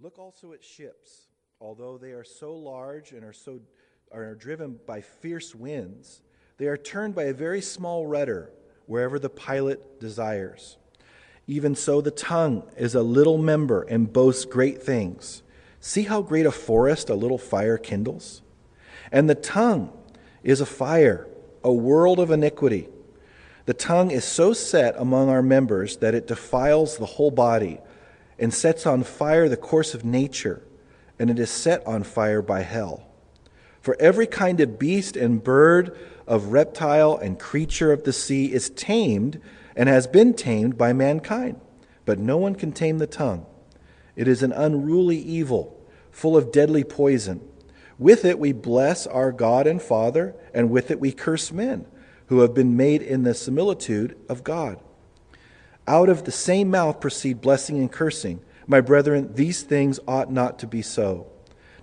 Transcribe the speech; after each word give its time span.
Look 0.00 0.16
also 0.16 0.52
at 0.52 0.62
ships, 0.62 1.26
although 1.60 1.98
they 1.98 2.12
are 2.12 2.22
so 2.22 2.54
large 2.54 3.10
and 3.10 3.24
are 3.24 3.32
so 3.32 3.60
are 4.12 4.34
driven 4.36 4.78
by 4.86 5.00
fierce 5.00 5.56
winds, 5.56 6.22
they 6.56 6.66
are 6.66 6.76
turned 6.76 7.16
by 7.16 7.24
a 7.24 7.32
very 7.32 7.60
small 7.60 8.06
rudder 8.06 8.52
wherever 8.86 9.18
the 9.18 9.28
pilot 9.28 9.98
desires. 9.98 10.78
Even 11.48 11.74
so, 11.74 12.00
the 12.00 12.12
tongue 12.12 12.62
is 12.76 12.94
a 12.94 13.02
little 13.02 13.38
member 13.38 13.82
and 13.82 14.12
boasts 14.12 14.44
great 14.44 14.80
things. 14.80 15.42
See 15.80 16.04
how 16.04 16.22
great 16.22 16.46
a 16.46 16.52
forest 16.52 17.10
a 17.10 17.14
little 17.14 17.36
fire 17.36 17.76
kindles? 17.76 18.42
And 19.10 19.28
the 19.28 19.34
tongue 19.34 19.92
is 20.44 20.60
a 20.60 20.66
fire, 20.66 21.26
a 21.64 21.72
world 21.72 22.20
of 22.20 22.30
iniquity. 22.30 22.88
The 23.66 23.74
tongue 23.74 24.12
is 24.12 24.24
so 24.24 24.52
set 24.52 24.94
among 24.96 25.28
our 25.28 25.42
members 25.42 25.96
that 25.98 26.14
it 26.14 26.28
defiles 26.28 26.96
the 26.96 27.06
whole 27.06 27.32
body 27.32 27.80
and 28.38 28.52
sets 28.52 28.86
on 28.86 29.02
fire 29.02 29.48
the 29.48 29.56
course 29.56 29.94
of 29.94 30.04
nature, 30.04 30.62
and 31.18 31.30
it 31.30 31.38
is 31.38 31.50
set 31.50 31.86
on 31.86 32.02
fire 32.02 32.42
by 32.42 32.60
hell. 32.62 33.06
For 33.80 33.96
every 34.00 34.26
kind 34.26 34.60
of 34.60 34.78
beast 34.78 35.16
and 35.16 35.42
bird, 35.42 35.96
of 36.28 36.52
reptile 36.52 37.16
and 37.16 37.38
creature 37.38 37.90
of 37.90 38.04
the 38.04 38.12
sea 38.12 38.52
is 38.52 38.70
tamed 38.70 39.40
and 39.74 39.88
has 39.88 40.06
been 40.06 40.34
tamed 40.34 40.76
by 40.76 40.92
mankind, 40.92 41.58
but 42.04 42.18
no 42.18 42.36
one 42.36 42.54
can 42.54 42.70
tame 42.70 42.98
the 42.98 43.06
tongue. 43.06 43.46
It 44.14 44.28
is 44.28 44.42
an 44.42 44.52
unruly 44.52 45.16
evil, 45.16 45.80
full 46.10 46.36
of 46.36 46.52
deadly 46.52 46.84
poison. 46.84 47.40
With 47.98 48.24
it 48.24 48.38
we 48.38 48.52
bless 48.52 49.06
our 49.06 49.32
God 49.32 49.66
and 49.66 49.80
Father, 49.80 50.34
and 50.52 50.70
with 50.70 50.90
it 50.90 51.00
we 51.00 51.12
curse 51.12 51.50
men 51.50 51.86
who 52.26 52.40
have 52.40 52.52
been 52.52 52.76
made 52.76 53.00
in 53.00 53.22
the 53.22 53.34
similitude 53.34 54.16
of 54.28 54.44
God. 54.44 54.78
Out 55.88 56.10
of 56.10 56.24
the 56.24 56.30
same 56.30 56.68
mouth 56.68 57.00
proceed 57.00 57.40
blessing 57.40 57.78
and 57.78 57.90
cursing. 57.90 58.42
My 58.66 58.82
brethren, 58.82 59.32
these 59.34 59.62
things 59.62 59.98
ought 60.06 60.30
not 60.30 60.58
to 60.58 60.66
be 60.66 60.82
so. 60.82 61.28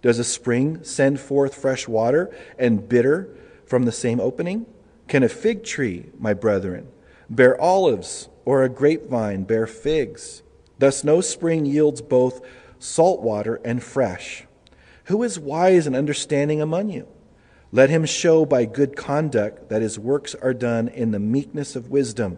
Does 0.04 0.20
a 0.20 0.24
spring 0.24 0.84
send 0.84 1.20
forth 1.20 1.56
fresh 1.56 1.88
water 1.88 2.30
and 2.60 2.88
bitter 2.88 3.36
from 3.66 3.86
the 3.86 3.92
same 3.92 4.20
opening? 4.20 4.68
Can 5.08 5.24
a 5.24 5.28
fig 5.28 5.64
tree, 5.64 6.12
my 6.20 6.36
brethren, 6.36 6.88
bear 7.32 7.60
olives, 7.60 8.30
or 8.46 8.62
a 8.62 8.70
grapevine 8.70 9.44
bear 9.44 9.66
figs? 9.66 10.44
Thus 10.78 11.04
no 11.04 11.20
spring 11.20 11.66
yields 11.66 12.04
both 12.04 12.46
salt 12.78 13.22
water 13.22 13.60
and 13.66 13.82
fresh. 13.82 14.46
Who 15.06 15.24
is 15.24 15.40
wise 15.40 15.88
and 15.88 15.96
understanding 15.96 16.62
among 16.62 16.92
you? 16.92 17.08
Let 17.72 17.90
him 17.90 18.06
show 18.06 18.46
by 18.46 18.66
good 18.66 18.96
conduct 18.96 19.70
that 19.70 19.82
his 19.82 19.98
works 19.98 20.36
are 20.36 20.54
done 20.54 20.90
in 20.90 21.10
the 21.10 21.20
meekness 21.20 21.76
of 21.76 21.90
wisdom. 21.90 22.38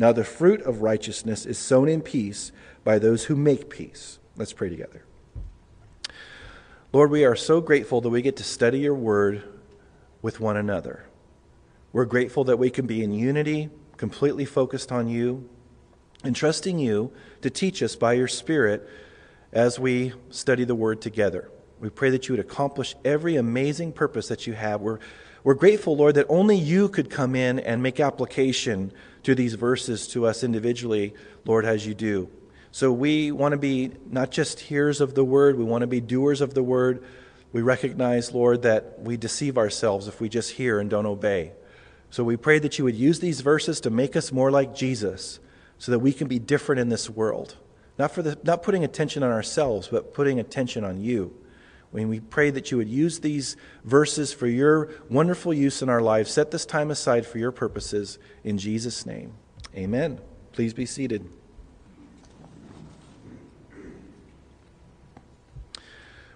Now, 0.00 0.12
the 0.12 0.24
fruit 0.24 0.62
of 0.62 0.80
righteousness 0.80 1.44
is 1.44 1.58
sown 1.58 1.86
in 1.86 2.00
peace 2.00 2.52
by 2.84 2.98
those 2.98 3.24
who 3.24 3.36
make 3.36 3.68
peace. 3.68 4.18
Let's 4.34 4.54
pray 4.54 4.70
together. 4.70 5.04
Lord, 6.90 7.10
we 7.10 7.26
are 7.26 7.36
so 7.36 7.60
grateful 7.60 8.00
that 8.00 8.08
we 8.08 8.22
get 8.22 8.38
to 8.38 8.42
study 8.42 8.78
your 8.78 8.94
word 8.94 9.42
with 10.22 10.40
one 10.40 10.56
another. 10.56 11.04
We're 11.92 12.06
grateful 12.06 12.44
that 12.44 12.58
we 12.58 12.70
can 12.70 12.86
be 12.86 13.04
in 13.04 13.12
unity, 13.12 13.68
completely 13.98 14.46
focused 14.46 14.90
on 14.90 15.06
you, 15.06 15.46
and 16.24 16.34
trusting 16.34 16.78
you 16.78 17.12
to 17.42 17.50
teach 17.50 17.82
us 17.82 17.94
by 17.94 18.14
your 18.14 18.26
Spirit 18.26 18.88
as 19.52 19.78
we 19.78 20.14
study 20.30 20.64
the 20.64 20.74
word 20.74 21.02
together. 21.02 21.50
We 21.78 21.90
pray 21.90 22.08
that 22.08 22.26
you 22.26 22.32
would 22.32 22.40
accomplish 22.40 22.96
every 23.04 23.36
amazing 23.36 23.92
purpose 23.92 24.28
that 24.28 24.46
you 24.46 24.54
have. 24.54 24.80
We're, 24.80 24.98
we're 25.44 25.52
grateful, 25.52 25.94
Lord, 25.94 26.14
that 26.14 26.24
only 26.30 26.56
you 26.56 26.88
could 26.88 27.10
come 27.10 27.34
in 27.34 27.58
and 27.58 27.82
make 27.82 28.00
application 28.00 28.94
to 29.22 29.34
these 29.34 29.54
verses 29.54 30.08
to 30.08 30.26
us 30.26 30.42
individually, 30.42 31.14
Lord, 31.44 31.64
as 31.64 31.86
you 31.86 31.94
do. 31.94 32.28
So 32.72 32.92
we 32.92 33.32
want 33.32 33.52
to 33.52 33.58
be 33.58 33.92
not 34.08 34.30
just 34.30 34.60
hearers 34.60 35.00
of 35.00 35.14
the 35.14 35.24
word, 35.24 35.58
we 35.58 35.64
want 35.64 35.82
to 35.82 35.88
be 35.88 36.00
doers 36.00 36.40
of 36.40 36.54
the 36.54 36.62
word. 36.62 37.02
We 37.52 37.62
recognize, 37.62 38.32
Lord, 38.32 38.62
that 38.62 39.00
we 39.00 39.16
deceive 39.16 39.58
ourselves 39.58 40.06
if 40.06 40.20
we 40.20 40.28
just 40.28 40.52
hear 40.52 40.78
and 40.78 40.88
don't 40.88 41.06
obey. 41.06 41.52
So 42.10 42.22
we 42.22 42.36
pray 42.36 42.58
that 42.60 42.78
you 42.78 42.84
would 42.84 42.96
use 42.96 43.20
these 43.20 43.40
verses 43.40 43.80
to 43.80 43.90
make 43.90 44.14
us 44.14 44.30
more 44.30 44.50
like 44.50 44.74
Jesus 44.74 45.40
so 45.78 45.90
that 45.92 45.98
we 45.98 46.12
can 46.12 46.28
be 46.28 46.38
different 46.38 46.80
in 46.80 46.88
this 46.88 47.10
world. 47.10 47.56
Not, 47.98 48.12
for 48.12 48.22
the, 48.22 48.38
not 48.44 48.62
putting 48.62 48.84
attention 48.84 49.22
on 49.22 49.30
ourselves, 49.30 49.88
but 49.88 50.14
putting 50.14 50.38
attention 50.38 50.84
on 50.84 51.00
you. 51.00 51.34
When 51.90 52.08
we 52.08 52.20
pray 52.20 52.50
that 52.50 52.70
you 52.70 52.76
would 52.76 52.88
use 52.88 53.18
these 53.18 53.56
verses 53.84 54.32
for 54.32 54.46
your 54.46 54.90
wonderful 55.08 55.52
use 55.52 55.82
in 55.82 55.88
our 55.88 56.00
lives, 56.00 56.30
set 56.30 56.52
this 56.52 56.64
time 56.64 56.90
aside 56.90 57.26
for 57.26 57.38
your 57.38 57.50
purposes 57.50 58.18
in 58.44 58.58
Jesus' 58.58 59.04
name. 59.04 59.34
Amen. 59.74 60.20
Please 60.52 60.72
be 60.72 60.86
seated. 60.86 61.28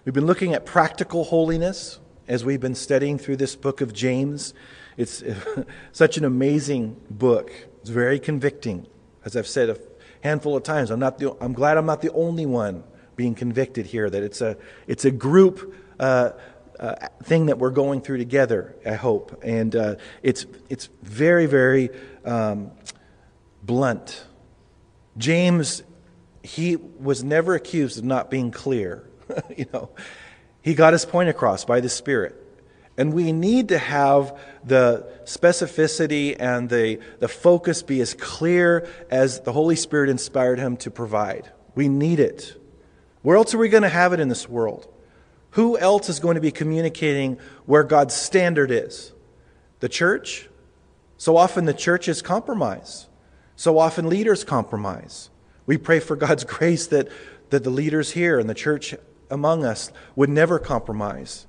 We've 0.05 0.13
been 0.13 0.27
looking 0.27 0.55
at 0.55 0.67
practical 0.67 1.25
holiness 1.25 2.01
as 2.27 2.45
we've 2.45 2.61
been 2.61 2.75
studying 2.75 3.17
through 3.17 3.37
this 3.37 3.55
book 3.55 3.81
of 3.81 3.93
James. 3.93 4.55
It's 4.97 5.23
such 5.93 6.19
an 6.19 6.25
amazing 6.25 7.01
book. 7.09 7.53
It's 7.81 7.91
very 7.91 8.19
convicting. 8.19 8.87
As 9.25 9.37
I've 9.37 9.47
said 9.47 9.71
a 9.71 9.79
handful 10.23 10.57
of 10.57 10.63
times, 10.65 10.91
I'm, 10.91 11.01
not 11.01 11.19
the, 11.19 11.37
I'm 11.41 11.53
glad 11.53 11.79
I'm 11.79 11.87
not 11.87 12.03
the 12.03 12.13
only 12.13 12.45
one 12.45 12.85
being 13.17 13.35
convicted 13.35 13.87
here, 13.87 14.09
that 14.09 14.23
it's 14.23 14.41
a, 14.41 14.57
it's 14.87 15.05
a 15.05 15.11
group 15.11 15.75
uh, 15.99 16.31
uh, 16.79 16.95
thing 17.23 17.47
that 17.47 17.59
we're 17.59 17.71
going 17.71 18.01
through 18.01 18.19
together, 18.19 18.75
I 18.85 18.95
hope. 18.95 19.41
And 19.43 19.75
uh, 19.75 19.97
it's, 20.23 20.47
it's 20.69 20.89
very, 21.03 21.47
very 21.47 21.91
um, 22.25 22.73
blunt. 23.63 24.25
James, 25.17 25.83
he 26.43 26.77
was 26.77 27.23
never 27.23 27.55
accused 27.55 27.99
of 27.99 28.05
not 28.05 28.31
being 28.31 28.51
clear. 28.51 29.09
you 29.57 29.67
know, 29.73 29.91
he 30.63 30.75
got 30.75 30.93
his 30.93 31.05
point 31.05 31.29
across 31.29 31.65
by 31.65 31.81
the 31.81 31.89
Spirit. 31.89 32.41
And 32.97 33.13
we 33.13 33.33
need 33.33 33.71
to 33.71 33.79
have 33.79 34.39
the 34.63 35.11
specificity 35.25 36.37
and 36.39 36.69
the, 36.69 37.01
the 37.19 37.29
focus 37.29 37.83
be 37.83 38.01
as 38.01 38.15
clear 38.15 38.89
as 39.11 39.41
the 39.41 39.53
Holy 39.53 39.75
Spirit 39.75 40.11
inspired 40.11 40.59
him 40.59 40.77
to 40.79 40.91
provide. 40.91 41.51
We 41.75 41.89
need 41.89 42.21
it. 42.21 42.61
Where 43.25 43.39
else 43.39 43.55
are 43.55 43.59
we 43.59 43.71
going 43.71 43.85
to 43.85 43.89
have 43.89 44.13
it 44.13 44.21
in 44.21 44.29
this 44.29 44.51
world? 44.51 44.87
Who 45.53 45.79
else 45.79 46.11
is 46.11 46.21
going 46.21 46.35
to 46.35 46.43
be 46.43 46.51
communicating 46.51 47.39
where 47.65 47.83
God's 47.83 48.15
standard 48.15 48.71
is? 48.71 49.15
The 49.81 49.89
church? 49.89 50.51
So 51.17 51.39
often 51.39 51.65
the 51.65 51.73
church 51.73 52.07
is 52.07 52.21
compromise. 52.21 53.07
So 53.57 53.79
often 53.79 54.11
leaders 54.11 54.45
compromise. 54.45 55.31
We 55.65 55.79
pray 55.79 56.01
for 56.01 56.17
God's 56.17 56.45
grace 56.57 56.87
that, 56.89 57.09
that 57.49 57.65
the 57.65 57.71
leaders 57.71 58.11
here 58.11 58.39
and 58.39 58.49
the 58.49 58.55
church 58.55 58.95
among 59.31 59.65
us 59.65 59.91
would 60.15 60.29
never 60.29 60.59
compromise. 60.59 61.47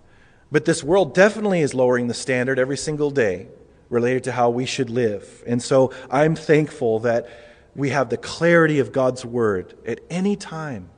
But 0.49 0.63
this 0.63 0.81
world 0.81 1.13
definitely 1.13 1.59
is 1.59 1.73
lowering 1.73 2.07
the 2.07 2.13
standard 2.13 2.57
every 2.57 2.77
single 2.77 3.11
day 3.11 3.49
related 3.89 4.23
to 4.23 4.31
how 4.31 4.49
we 4.49 4.65
should 4.65 4.89
live. 4.89 5.43
And 5.45 5.61
so 5.61 5.91
I'm 6.09 6.37
thankful 6.37 6.99
that 6.99 7.27
we 7.75 7.89
have 7.89 8.09
the 8.09 8.15
clarity 8.15 8.79
of 8.79 8.93
God's 8.93 9.25
word 9.25 9.77
at 9.85 9.99
any 10.09 10.37
time 10.37 10.89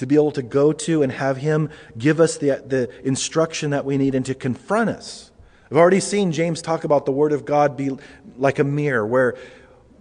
to 0.00 0.06
be 0.06 0.14
able 0.14 0.32
to 0.32 0.42
go 0.42 0.72
to 0.72 1.02
and 1.02 1.12
have 1.12 1.36
Him 1.36 1.68
give 1.96 2.20
us 2.20 2.38
the, 2.38 2.62
the 2.66 2.90
instruction 3.06 3.70
that 3.70 3.84
we 3.84 3.98
need 3.98 4.14
and 4.14 4.24
to 4.24 4.34
confront 4.34 4.88
us. 4.88 5.30
I've 5.70 5.76
already 5.76 6.00
seen 6.00 6.32
James 6.32 6.62
talk 6.62 6.84
about 6.84 7.04
the 7.04 7.12
Word 7.12 7.32
of 7.32 7.44
God 7.44 7.76
be 7.76 7.90
like 8.38 8.58
a 8.58 8.64
mirror 8.64 9.06
where 9.06 9.36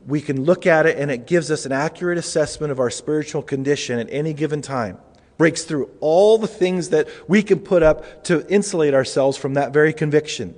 we 0.07 0.21
can 0.21 0.45
look 0.45 0.65
at 0.65 0.85
it 0.85 0.97
and 0.97 1.11
it 1.11 1.27
gives 1.27 1.51
us 1.51 1.65
an 1.65 1.73
accurate 1.73 2.17
assessment 2.17 2.71
of 2.71 2.79
our 2.79 2.89
spiritual 2.89 3.41
condition 3.41 3.99
at 3.99 4.07
any 4.09 4.31
given 4.31 4.61
time. 4.61 4.97
Breaks 5.37 5.63
through 5.63 5.89
all 5.99 6.37
the 6.37 6.47
things 6.47 6.89
that 6.89 7.09
we 7.27 7.43
can 7.43 7.59
put 7.59 7.83
up 7.83 8.23
to 8.23 8.47
insulate 8.47 8.93
ourselves 8.93 9.35
from 9.35 9.55
that 9.55 9.73
very 9.73 9.91
conviction. 9.91 10.55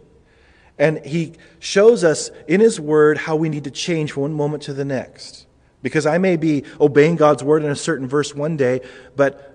And 0.77 1.03
he 1.03 1.33
shows 1.57 2.03
us 2.03 2.29
in 2.47 2.61
his 2.61 2.79
word 2.79 3.17
how 3.17 3.35
we 3.35 3.49
need 3.49 3.63
to 3.63 3.71
change 3.71 4.11
from 4.11 4.21
one 4.21 4.33
moment 4.33 4.61
to 4.63 4.73
the 4.73 4.85
next. 4.85 5.47
Because 5.81 6.05
I 6.05 6.17
may 6.17 6.37
be 6.37 6.63
obeying 6.79 7.15
God's 7.15 7.43
word 7.43 7.63
in 7.63 7.71
a 7.71 7.75
certain 7.75 8.07
verse 8.07 8.35
one 8.35 8.57
day, 8.57 8.81
but 9.15 9.47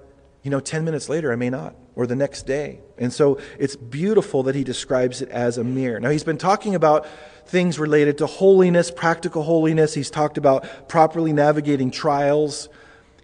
you 0.42 0.50
know, 0.50 0.60
10 0.60 0.84
minutes 0.84 1.08
later 1.08 1.32
I 1.32 1.36
may 1.36 1.50
not, 1.50 1.74
or 1.96 2.06
the 2.06 2.14
next 2.14 2.46
day. 2.46 2.80
And 2.98 3.12
so 3.12 3.40
it's 3.58 3.74
beautiful 3.74 4.44
that 4.44 4.54
he 4.54 4.62
describes 4.62 5.20
it 5.20 5.28
as 5.30 5.58
a 5.58 5.64
mirror. 5.64 5.98
Now, 5.98 6.10
he's 6.10 6.22
been 6.22 6.38
talking 6.38 6.76
about 6.76 7.06
things 7.46 7.78
related 7.78 8.18
to 8.18 8.26
holiness, 8.26 8.90
practical 8.90 9.42
holiness. 9.42 9.94
He's 9.94 10.10
talked 10.10 10.38
about 10.38 10.88
properly 10.88 11.32
navigating 11.32 11.90
trials. 11.90 12.68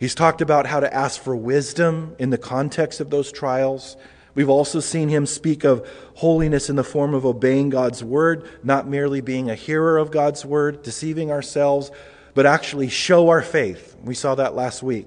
He's 0.00 0.16
talked 0.16 0.40
about 0.40 0.66
how 0.66 0.81
to 0.81 0.93
ask 0.93 1.22
for 1.22 1.37
wisdom 1.37 2.16
in 2.19 2.31
the 2.31 2.38
context 2.38 3.00
of 3.00 3.10
those 3.10 3.31
trials. 3.31 3.96
We've 4.34 4.49
also 4.49 4.81
seen 4.81 5.08
him 5.08 5.26
speak 5.26 5.62
of 5.62 5.88
holiness 6.14 6.69
in 6.69 6.75
the 6.76 6.82
form 6.82 7.14
of 7.14 7.25
obeying 7.25 7.70
God's 7.70 8.02
word, 8.02 8.49
not 8.64 8.88
merely 8.88 9.20
being 9.20 9.49
a 9.49 9.54
hearer 9.54 9.99
of 9.99 10.10
God's 10.10 10.44
word, 10.44 10.82
deceiving 10.82 11.31
ourselves, 11.31 11.93
but 12.34 12.46
actually 12.46 12.88
show 12.88 13.29
our 13.29 13.43
faith. 13.43 13.96
We 14.02 14.14
saw 14.14 14.34
that 14.37 14.55
last 14.55 14.82
week. 14.82 15.06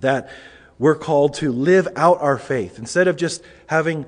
That 0.00 0.30
we're 0.78 0.96
called 0.96 1.34
to 1.34 1.52
live 1.52 1.88
out 1.96 2.20
our 2.20 2.38
faith 2.38 2.78
instead 2.78 3.06
of 3.08 3.16
just 3.16 3.42
having, 3.66 4.04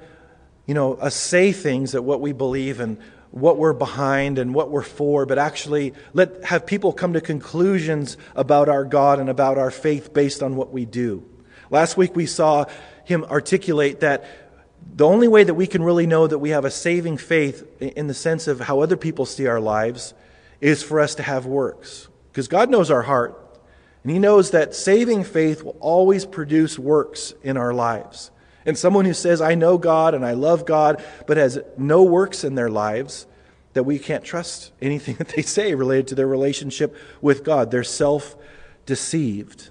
you 0.67 0.75
know, 0.75 0.95
us 0.95 1.15
say 1.15 1.53
things 1.53 1.93
that 1.93 2.03
what 2.03 2.21
we 2.21 2.33
believe 2.33 2.81
and 2.81 2.99
what 3.31 3.59
we're 3.59 3.73
behind 3.73 4.39
and 4.39 4.55
what 4.55 4.71
we're 4.71 4.83
for, 4.83 5.27
but 5.27 5.39
actually 5.39 5.93
let 6.13 6.45
have 6.45 6.67
people 6.67 6.93
come 6.93 7.13
to 7.13 7.21
conclusions 7.21 8.17
about 8.35 8.69
our 8.69 8.85
God 8.85 9.19
and 9.19 9.29
about 9.29 9.59
our 9.59 9.71
faith 9.71 10.13
based 10.13 10.43
on 10.43 10.57
what 10.57 10.73
we 10.73 10.85
do. 10.85 11.25
Last 11.71 11.97
week 11.97 12.15
we 12.15 12.27
saw 12.27 12.67
him 13.05 13.25
articulate 13.25 14.01
that 14.01 14.25
the 14.97 15.07
only 15.07 15.29
way 15.29 15.45
that 15.45 15.55
we 15.55 15.67
can 15.67 15.83
really 15.83 16.07
know 16.07 16.27
that 16.27 16.39
we 16.39 16.51
have 16.51 16.65
a 16.65 16.71
saving 16.71 17.17
faith 17.17 17.65
in 17.81 18.07
the 18.07 18.15
sense 18.15 18.47
of 18.47 18.61
how 18.61 18.81
other 18.81 18.97
people 18.97 19.27
see 19.27 19.47
our 19.47 19.61
lives 19.61 20.15
is 20.61 20.83
for 20.83 21.01
us 21.01 21.17
to 21.17 21.23
have 21.23 21.47
works. 21.47 22.09
Because 22.35 22.49
God 22.49 22.69
knows 22.69 22.91
our 22.91 23.03
heart, 23.03 23.41
and 24.03 24.11
He 24.11 24.19
knows 24.19 24.51
that 24.51 24.75
saving 24.75 25.23
faith 25.23 25.63
will 25.63 25.77
always 25.79 26.27
produce 26.27 26.77
works 26.81 27.33
in 27.45 27.57
our 27.57 27.73
lives. 27.73 28.33
And 28.67 28.77
someone 28.77 29.05
who 29.05 29.15
says, 29.15 29.41
I 29.41 29.55
know 29.55 29.79
God 29.79 30.15
and 30.15 30.27
I 30.27 30.33
love 30.33 30.67
God, 30.67 31.05
but 31.29 31.37
has 31.37 31.61
no 31.79 32.03
works 32.03 32.43
in 32.43 32.57
their 32.57 32.69
lives, 32.69 33.29
that 33.75 33.85
we 33.85 34.01
can't 34.01 34.25
trust 34.25 34.73
anything 34.83 35.15
that 35.19 35.29
they 35.29 35.43
say 35.43 35.77
related 35.77 36.09
to 36.09 36.17
their 36.17 36.27
relationship 36.27 36.97
with 37.21 37.45
God. 37.45 37.71
They're 37.71 37.85
self 37.85 38.35
deceived. 38.85 39.71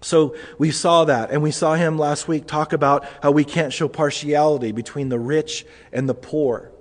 So 0.00 0.34
we 0.56 0.70
saw 0.70 1.04
that, 1.04 1.30
and 1.30 1.42
we 1.42 1.50
saw 1.50 1.74
him 1.74 1.98
last 1.98 2.28
week 2.28 2.46
talk 2.46 2.72
about 2.72 3.06
how 3.22 3.30
we 3.30 3.44
can't 3.44 3.74
show 3.74 3.88
partiality 3.88 4.72
between 4.72 5.10
the 5.10 5.18
rich 5.18 5.66
and 5.92 6.08
the 6.08 6.14
poor. 6.14 6.72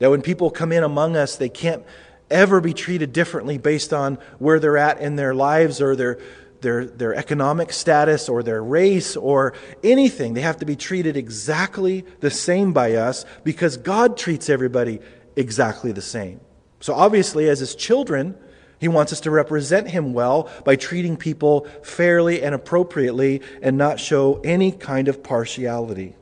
That 0.00 0.10
when 0.10 0.20
people 0.20 0.50
come 0.50 0.72
in 0.72 0.82
among 0.82 1.16
us, 1.16 1.36
they 1.36 1.48
can't 1.48 1.84
ever 2.30 2.60
be 2.60 2.74
treated 2.74 3.12
differently 3.12 3.58
based 3.58 3.92
on 3.92 4.18
where 4.38 4.58
they're 4.58 4.78
at 4.78 5.00
in 5.00 5.16
their 5.16 5.34
lives 5.34 5.80
or 5.80 5.94
their, 5.94 6.18
their, 6.60 6.86
their 6.86 7.14
economic 7.14 7.72
status 7.72 8.28
or 8.28 8.42
their 8.42 8.62
race 8.62 9.16
or 9.16 9.54
anything. 9.82 10.34
They 10.34 10.40
have 10.40 10.58
to 10.58 10.66
be 10.66 10.76
treated 10.76 11.16
exactly 11.16 12.04
the 12.20 12.30
same 12.30 12.72
by 12.72 12.94
us 12.94 13.24
because 13.44 13.76
God 13.76 14.16
treats 14.16 14.48
everybody 14.48 15.00
exactly 15.36 15.92
the 15.92 16.02
same. 16.02 16.40
So 16.80 16.94
obviously, 16.94 17.48
as 17.48 17.60
his 17.60 17.74
children, 17.74 18.36
he 18.78 18.88
wants 18.88 19.12
us 19.12 19.20
to 19.20 19.30
represent 19.30 19.88
him 19.88 20.12
well 20.12 20.50
by 20.64 20.76
treating 20.76 21.16
people 21.16 21.66
fairly 21.82 22.42
and 22.42 22.54
appropriately 22.54 23.40
and 23.62 23.78
not 23.78 24.00
show 24.00 24.40
any 24.44 24.72
kind 24.72 25.08
of 25.08 25.22
partiality. 25.22 26.16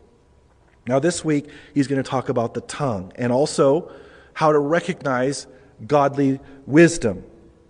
Now, 0.87 0.99
this 0.99 1.25
week, 1.25 1.49
he's 1.75 1.87
going 1.87 2.03
to 2.03 2.09
talk 2.09 2.29
about 2.29 2.55
the 2.55 2.61
tongue 2.61 3.13
and 3.17 3.33
also 3.33 3.91
how 4.35 4.53
to 4.53 4.59
recognize 4.59 5.47
godly 5.87 6.41
wisdom. 6.67 7.25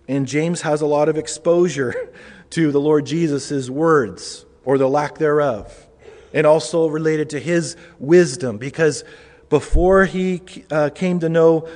And 0.07 0.27
James 0.27 0.61
has 0.61 0.81
a 0.81 0.85
lot 0.85 1.09
of 1.09 1.17
exposure 1.17 2.13
to 2.51 2.71
the 2.71 2.79
Lord 2.79 3.05
Jesus' 3.05 3.69
words 3.69 4.45
or 4.65 4.77
the 4.77 4.87
lack 4.87 5.17
thereof, 5.17 5.87
and 6.33 6.47
also 6.47 6.87
related 6.87 7.31
to 7.31 7.39
his 7.39 7.75
wisdom, 7.99 8.57
because 8.57 9.03
before 9.49 10.05
he 10.05 10.41
uh, 10.71 10.89
came 10.89 11.19
to 11.19 11.29
know 11.29 11.67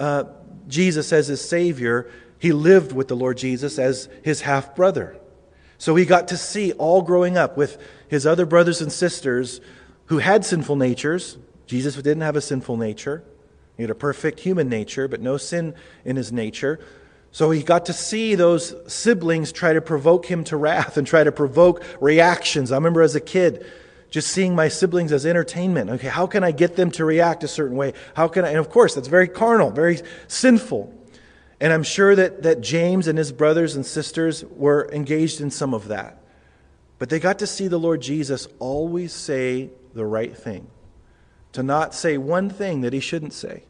uh, 0.00 0.24
Jesus 0.66 1.12
as 1.12 1.28
his 1.28 1.46
Savior, 1.46 2.10
he 2.38 2.52
lived 2.52 2.92
with 2.92 3.08
the 3.08 3.16
Lord 3.16 3.38
Jesus 3.38 3.78
as 3.78 4.08
his 4.22 4.40
half 4.42 4.74
brother. 4.74 5.16
So 5.78 5.94
he 5.94 6.04
got 6.04 6.28
to 6.28 6.36
see 6.36 6.72
all 6.72 7.02
growing 7.02 7.36
up 7.36 7.56
with 7.56 7.78
his 8.08 8.26
other 8.26 8.46
brothers 8.46 8.80
and 8.80 8.92
sisters 8.92 9.60
who 10.06 10.18
had 10.18 10.44
sinful 10.44 10.76
natures. 10.76 11.38
Jesus 11.66 11.94
didn't 11.96 12.22
have 12.22 12.36
a 12.36 12.40
sinful 12.40 12.76
nature. 12.76 13.24
He 13.76 13.82
had 13.82 13.90
a 13.90 13.94
perfect 13.94 14.40
human 14.40 14.68
nature, 14.68 15.08
but 15.08 15.20
no 15.20 15.36
sin 15.36 15.74
in 16.04 16.16
his 16.16 16.32
nature. 16.32 16.78
So 17.32 17.50
he 17.50 17.62
got 17.62 17.86
to 17.86 17.92
see 17.92 18.36
those 18.36 18.74
siblings 18.86 19.50
try 19.50 19.72
to 19.72 19.80
provoke 19.80 20.26
him 20.26 20.44
to 20.44 20.56
wrath 20.56 20.96
and 20.96 21.06
try 21.06 21.24
to 21.24 21.32
provoke 21.32 21.82
reactions. 22.00 22.70
I 22.70 22.76
remember 22.76 23.02
as 23.02 23.16
a 23.16 23.20
kid 23.20 23.66
just 24.10 24.28
seeing 24.28 24.54
my 24.54 24.68
siblings 24.68 25.10
as 25.10 25.26
entertainment. 25.26 25.90
Okay, 25.90 26.06
how 26.06 26.28
can 26.28 26.44
I 26.44 26.52
get 26.52 26.76
them 26.76 26.92
to 26.92 27.04
react 27.04 27.42
a 27.42 27.48
certain 27.48 27.76
way? 27.76 27.94
How 28.14 28.28
can 28.28 28.44
I? 28.44 28.50
And 28.50 28.58
of 28.58 28.70
course, 28.70 28.94
that's 28.94 29.08
very 29.08 29.26
carnal, 29.26 29.72
very 29.72 29.98
sinful. 30.28 30.94
And 31.60 31.72
I'm 31.72 31.82
sure 31.82 32.14
that, 32.14 32.44
that 32.44 32.60
James 32.60 33.08
and 33.08 33.18
his 33.18 33.32
brothers 33.32 33.74
and 33.74 33.84
sisters 33.84 34.44
were 34.44 34.88
engaged 34.92 35.40
in 35.40 35.50
some 35.50 35.74
of 35.74 35.88
that. 35.88 36.22
But 37.00 37.08
they 37.08 37.18
got 37.18 37.40
to 37.40 37.46
see 37.48 37.66
the 37.66 37.78
Lord 37.78 38.00
Jesus 38.00 38.46
always 38.60 39.12
say 39.12 39.70
the 39.94 40.06
right 40.06 40.36
thing, 40.36 40.68
to 41.54 41.62
not 41.62 41.94
say 41.94 42.18
one 42.18 42.50
thing 42.50 42.82
that 42.82 42.92
he 42.92 43.00
shouldn't 43.00 43.32
say, 43.32 43.64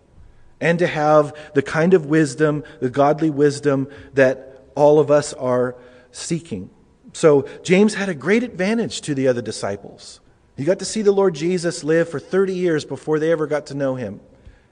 and 0.60 0.78
to 0.78 0.86
have 0.86 1.34
the 1.54 1.62
kind 1.62 1.94
of 1.94 2.06
wisdom, 2.06 2.64
the 2.80 2.90
godly 2.90 3.30
wisdom 3.30 3.88
that 4.14 4.64
all 4.74 4.98
of 4.98 5.10
us 5.10 5.32
are 5.34 5.76
seeking. 6.10 6.70
So 7.12 7.46
James 7.62 7.94
had 7.94 8.08
a 8.08 8.14
great 8.14 8.42
advantage 8.42 9.02
to 9.02 9.14
the 9.14 9.28
other 9.28 9.42
disciples. 9.42 10.20
He 10.56 10.64
got 10.64 10.80
to 10.80 10.84
see 10.84 11.02
the 11.02 11.12
Lord 11.12 11.34
Jesus 11.34 11.84
live 11.84 12.08
for 12.08 12.18
30 12.18 12.54
years 12.54 12.84
before 12.84 13.18
they 13.18 13.30
ever 13.32 13.46
got 13.46 13.66
to 13.66 13.74
know 13.74 13.94
him. 13.94 14.20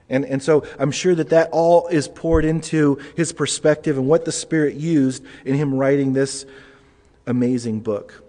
And, 0.09 0.25
and 0.25 0.43
so 0.43 0.65
I'm 0.79 0.91
sure 0.91 1.15
that 1.15 1.29
that 1.29 1.49
all 1.51 1.87
is 1.87 2.07
poured 2.07 2.45
into 2.45 2.99
his 3.15 3.31
perspective 3.31 3.97
and 3.97 4.07
what 4.07 4.25
the 4.25 4.31
Spirit 4.31 4.75
used 4.75 5.23
in 5.45 5.55
him 5.55 5.73
writing 5.73 6.13
this 6.13 6.45
amazing 7.25 7.81
book. 7.81 8.23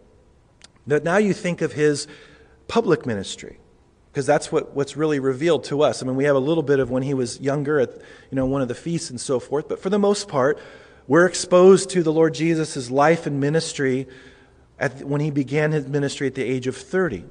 But 0.86 1.04
now 1.04 1.16
you 1.16 1.32
think 1.32 1.62
of 1.62 1.72
his 1.72 2.06
public 2.68 3.06
ministry, 3.06 3.58
because 4.14 4.26
that's 4.26 4.52
what, 4.52 4.76
what's 4.76 4.96
really 4.96 5.18
revealed 5.18 5.64
to 5.64 5.82
us. 5.82 6.00
I 6.00 6.06
mean, 6.06 6.14
we 6.14 6.22
have 6.22 6.36
a 6.36 6.40
little 6.40 6.62
bit 6.62 6.78
of 6.78 6.88
when 6.88 7.02
he 7.02 7.14
was 7.14 7.40
younger 7.40 7.80
at 7.80 7.90
you 8.30 8.36
know, 8.36 8.46
one 8.46 8.62
of 8.62 8.68
the 8.68 8.74
feasts 8.74 9.10
and 9.10 9.20
so 9.20 9.40
forth, 9.40 9.68
but 9.68 9.80
for 9.80 9.90
the 9.90 9.98
most 9.98 10.28
part, 10.28 10.60
we're 11.08 11.26
exposed 11.26 11.90
to 11.90 12.02
the 12.04 12.12
Lord 12.12 12.32
Jesus' 12.32 12.92
life 12.92 13.26
and 13.26 13.40
ministry 13.40 14.06
at, 14.78 15.02
when 15.02 15.20
he 15.20 15.32
began 15.32 15.72
his 15.72 15.88
ministry 15.88 16.28
at 16.28 16.36
the 16.36 16.44
age 16.44 16.68
of 16.68 16.76
30. 16.76 17.24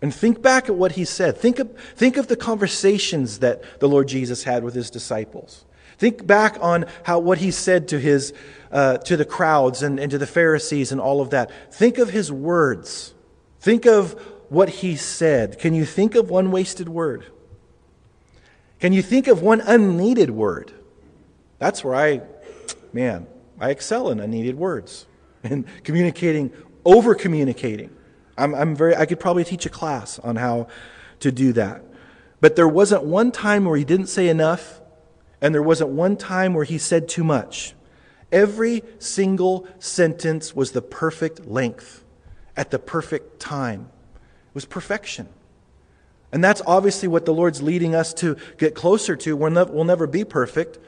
And 0.00 0.14
think 0.14 0.40
back 0.40 0.70
at 0.70 0.74
what 0.74 0.92
he 0.92 1.04
said. 1.04 1.36
Think 1.36 1.58
of, 1.58 1.78
think 1.96 2.16
of 2.16 2.28
the 2.28 2.36
conversations 2.36 3.40
that 3.40 3.78
the 3.80 3.88
Lord 3.88 4.08
Jesus 4.08 4.42
had 4.42 4.64
with 4.64 4.74
his 4.74 4.88
disciples. 4.88 5.66
Think 5.98 6.26
back 6.26 6.56
on 6.62 6.86
how 7.02 7.18
what 7.18 7.36
he 7.38 7.50
said 7.50 7.88
to 7.88 8.00
his 8.00 8.32
uh, 8.72 8.98
to 8.98 9.18
the 9.18 9.24
crowds 9.26 9.82
and, 9.82 10.00
and 10.00 10.10
to 10.10 10.18
the 10.18 10.26
Pharisees 10.26 10.92
and 10.92 11.00
all 11.00 11.20
of 11.20 11.30
that. 11.30 11.74
Think 11.74 11.98
of 11.98 12.08
his 12.08 12.32
words. 12.32 13.12
Think 13.60 13.84
of 13.84 14.18
what 14.48 14.68
he 14.68 14.96
said. 14.96 15.58
Can 15.58 15.74
you 15.74 15.84
think 15.84 16.14
of 16.14 16.30
one 16.30 16.50
wasted 16.50 16.88
word? 16.88 17.26
Can 18.80 18.92
you 18.92 19.02
think 19.02 19.26
of 19.26 19.42
one 19.42 19.60
unneeded 19.60 20.30
word? 20.30 20.72
That's 21.58 21.82
where 21.82 21.94
I, 21.94 22.22
man, 22.92 23.26
I 23.58 23.70
excel 23.70 24.10
in 24.10 24.20
unneeded 24.20 24.56
words 24.56 25.06
and 25.42 25.64
communicating, 25.82 26.52
over 26.84 27.14
communicating. 27.14 27.90
I'm, 28.36 28.54
I'm 28.54 28.76
very, 28.76 28.94
I 28.94 29.06
could 29.06 29.20
probably 29.20 29.44
teach 29.44 29.66
a 29.66 29.70
class 29.70 30.18
on 30.18 30.36
how 30.36 30.68
to 31.20 31.32
do 31.32 31.52
that. 31.54 31.82
But 32.40 32.56
there 32.56 32.68
wasn't 32.68 33.04
one 33.04 33.32
time 33.32 33.64
where 33.64 33.78
he 33.78 33.84
didn't 33.84 34.08
say 34.08 34.28
enough, 34.28 34.80
and 35.40 35.54
there 35.54 35.62
wasn't 35.62 35.90
one 35.90 36.16
time 36.16 36.52
where 36.52 36.64
he 36.64 36.76
said 36.76 37.08
too 37.08 37.24
much. 37.24 37.74
Every 38.30 38.82
single 38.98 39.66
sentence 39.78 40.54
was 40.54 40.72
the 40.72 40.82
perfect 40.82 41.46
length 41.46 42.04
at 42.56 42.70
the 42.70 42.78
perfect 42.78 43.40
time. 43.40 43.90
Was 44.56 44.64
perfection. 44.64 45.28
And 46.32 46.42
that's 46.42 46.62
obviously 46.66 47.08
what 47.08 47.26
the 47.26 47.34
Lord's 47.34 47.60
leading 47.60 47.94
us 47.94 48.14
to 48.14 48.38
get 48.56 48.74
closer 48.74 49.14
to. 49.14 49.36
We'll 49.36 49.84
never 49.84 50.06
be 50.06 50.24
perfect, 50.24 50.78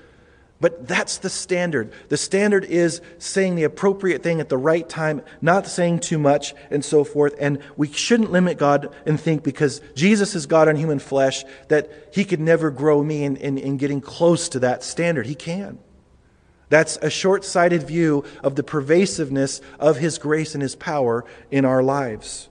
but 0.58 0.88
that's 0.88 1.18
the 1.18 1.28
standard. 1.28 1.92
The 2.08 2.16
standard 2.16 2.64
is 2.64 3.02
saying 3.18 3.56
the 3.56 3.64
appropriate 3.64 4.22
thing 4.22 4.40
at 4.40 4.48
the 4.48 4.56
right 4.56 4.88
time, 4.88 5.20
not 5.42 5.66
saying 5.66 6.00
too 6.00 6.16
much, 6.16 6.54
and 6.70 6.82
so 6.82 7.04
forth. 7.04 7.34
And 7.38 7.58
we 7.76 7.92
shouldn't 7.92 8.32
limit 8.32 8.56
God 8.56 8.90
and 9.04 9.20
think 9.20 9.42
because 9.42 9.82
Jesus 9.94 10.34
is 10.34 10.46
God 10.46 10.68
in 10.68 10.76
human 10.76 10.98
flesh 10.98 11.44
that 11.68 11.90
he 12.10 12.25
could 12.25 12.40
never 12.40 12.70
grow 12.70 13.02
me 13.02 13.22
in, 13.22 13.37
in, 13.37 13.58
in 13.58 13.76
getting 13.76 14.00
close 14.00 14.48
to 14.48 14.60
that 14.60 14.82
standard. 14.82 15.26
He 15.26 15.34
can. 15.34 15.78
That's 16.70 16.96
a 17.02 17.10
short 17.10 17.44
sighted 17.44 17.82
view 17.82 18.25
of 18.42 18.54
the 18.54 18.62
pervasiveness 18.62 19.60
of 19.78 19.98
his 19.98 20.16
grace 20.16 20.54
and 20.54 20.62
his 20.62 20.75
power 20.75 21.26
in 21.50 21.66
our 21.66 21.82
lives. 21.82 22.48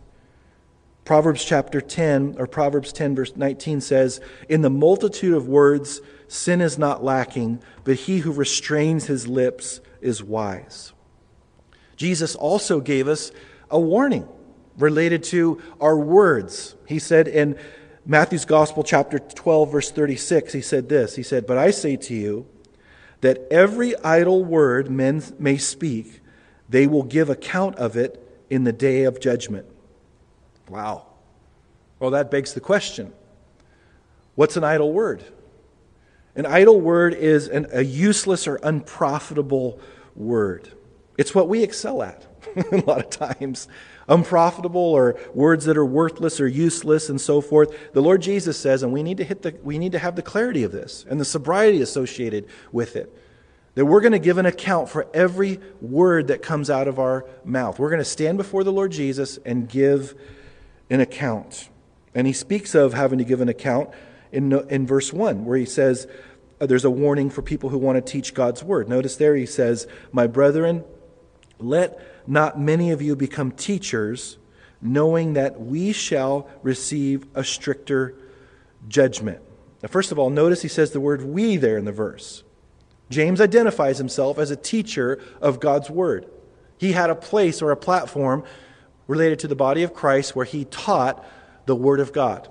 Proverbs 1.07 1.45
chapter 1.45 1.79
10, 1.79 2.35
or 2.37 2.47
Proverbs 2.47 2.91
10, 2.91 3.15
verse 3.15 3.33
19 3.33 3.79
says, 3.79 4.19
In 4.49 4.61
the 4.61 4.69
multitude 4.69 5.33
of 5.33 5.47
words, 5.47 6.01
sin 6.27 6.59
is 6.59 6.77
not 6.77 7.01
lacking, 7.01 7.63
but 7.85 7.95
he 7.95 8.17
who 8.17 8.33
restrains 8.33 9.05
his 9.05 9.25
lips 9.25 9.79
is 10.01 10.21
wise. 10.21 10.91
Jesus 11.95 12.35
also 12.35 12.81
gave 12.81 13.07
us 13.07 13.31
a 13.71 13.79
warning 13.79 14.27
related 14.77 15.23
to 15.23 15.61
our 15.79 15.97
words. 15.97 16.75
He 16.85 16.99
said 16.99 17.29
in 17.29 17.57
Matthew's 18.05 18.43
Gospel, 18.43 18.83
chapter 18.83 19.17
12, 19.17 19.71
verse 19.71 19.91
36, 19.91 20.51
he 20.51 20.61
said 20.61 20.89
this 20.89 21.15
He 21.15 21.23
said, 21.23 21.47
But 21.47 21.57
I 21.57 21.71
say 21.71 21.95
to 21.95 22.13
you 22.13 22.47
that 23.21 23.47
every 23.49 23.95
idle 23.99 24.43
word 24.43 24.91
men 24.91 25.23
may 25.39 25.55
speak, 25.55 26.19
They 26.67 26.85
will 26.85 27.03
give 27.03 27.29
account 27.29 27.77
of 27.77 27.95
it 27.95 28.21
in 28.49 28.65
the 28.65 28.73
day 28.73 29.05
of 29.05 29.21
judgment. 29.21 29.67
Wow. 30.69 31.05
Well, 32.00 32.12
that 32.12 32.29
begs 32.29 32.53
the 32.53 32.59
question 32.59 33.13
what's 34.36 34.57
an 34.57 34.63
idle 34.63 34.93
word? 34.93 35.24
An 36.36 36.45
idle 36.45 36.79
word 36.79 37.15
is 37.15 37.47
an, 37.47 37.65
a 37.74 37.83
useless 37.83 38.47
or 38.47 38.59
unprofitable 38.62 39.79
word. 40.15 40.69
It's 41.17 41.33
what 41.33 41.50
we 41.50 41.63
excel 41.63 42.03
at 42.03 42.27
a 42.71 42.77
lot 42.86 43.00
of 43.00 43.09
times. 43.09 43.67
Unprofitable 44.07 44.79
or 44.79 45.19
words 45.33 45.65
that 45.65 45.77
are 45.77 45.86
worthless 45.86 46.39
or 46.39 46.47
useless 46.47 47.09
and 47.09 47.19
so 47.19 47.41
forth. 47.41 47.91
The 47.93 48.01
Lord 48.01 48.21
Jesus 48.21 48.57
says, 48.57 48.83
and 48.83 48.93
we 48.93 49.01
need 49.01 49.17
to 49.17 49.24
hit 49.24 49.41
the, 49.41 49.55
we 49.63 49.79
need 49.79 49.93
to 49.93 50.00
have 50.00 50.15
the 50.15 50.21
clarity 50.21 50.63
of 50.63 50.71
this 50.71 51.05
and 51.09 51.19
the 51.19 51.25
sobriety 51.25 51.81
associated 51.81 52.47
with 52.71 52.95
it. 52.95 53.12
That 53.74 53.86
we're 53.86 54.01
going 54.01 54.13
to 54.13 54.19
give 54.19 54.38
an 54.38 54.45
account 54.45 54.89
for 54.89 55.07
every 55.13 55.59
word 55.81 56.27
that 56.27 56.41
comes 56.41 56.69
out 56.69 56.88
of 56.88 57.00
our 57.00 57.25
mouth. 57.43 57.79
We're 57.79 57.89
going 57.89 58.00
to 58.00 58.05
stand 58.05 58.38
before 58.38 58.63
the 58.63 58.71
Lord 58.71 58.91
Jesus 58.91 59.38
and 59.45 59.67
give 59.67 60.15
an 60.89 61.00
account. 61.00 61.70
And 62.15 62.27
he 62.27 62.34
speaks 62.34 62.75
of 62.75 62.94
having 62.94 63.20
to 63.20 63.25
give 63.25 63.41
an 63.41 63.50
account 63.50 63.89
in, 64.32 64.51
in 64.70 64.88
verse 64.88 65.13
1, 65.13 65.46
where 65.46 65.58
he 65.58 65.65
says, 65.65 66.08
uh, 66.60 66.65
there's 66.65 66.86
a 66.86 66.89
warning 66.89 67.29
for 67.29 67.41
people 67.41 67.70
who 67.70 67.77
want 67.77 68.03
to 68.03 68.12
teach 68.12 68.34
God's 68.34 68.63
word. 68.63 68.89
Notice 68.89 69.15
there 69.15 69.36
he 69.36 69.46
says, 69.46 69.88
My 70.12 70.27
brethren, 70.27 70.84
let 71.60 72.00
not 72.27 72.60
many 72.60 72.91
of 72.91 73.01
you 73.01 73.15
become 73.15 73.51
teachers, 73.51 74.38
knowing 74.82 75.34
that 75.34 75.60
we 75.60 75.91
shall 75.91 76.50
receive 76.63 77.25
a 77.36 77.44
stricter 77.44 78.15
judgment. 78.88 79.41
Now, 79.82 79.89
first 79.89 80.12
of 80.12 80.20
all, 80.20 80.29
notice 80.29 80.62
he 80.62 80.67
says 80.67 80.91
the 80.91 81.00
word 81.00 81.22
we 81.22 81.58
there 81.58 81.77
in 81.77 81.86
the 81.86 81.91
verse. 81.91 82.44
James 83.10 83.39
identifies 83.39 83.98
himself 83.98 84.38
as 84.38 84.51
a 84.51 84.56
teacher 84.56 85.22
of 85.41 85.60
God's 85.60 85.89
word. 85.89 86.27
He 86.77 86.91
had 86.91 87.10
a 87.10 87.15
place 87.15 87.62
or 87.62 87.72
a 87.72 87.77
platform 87.77 88.44
related 89.07 89.39
to 89.39 89.47
the 89.47 89.55
body 89.55 89.83
of 89.83 89.93
Christ 89.93 90.35
where 90.35 90.45
he 90.45 90.65
taught 90.65 91.25
the 91.65 91.75
word 91.75 91.99
of 91.99 92.13
God. 92.13 92.47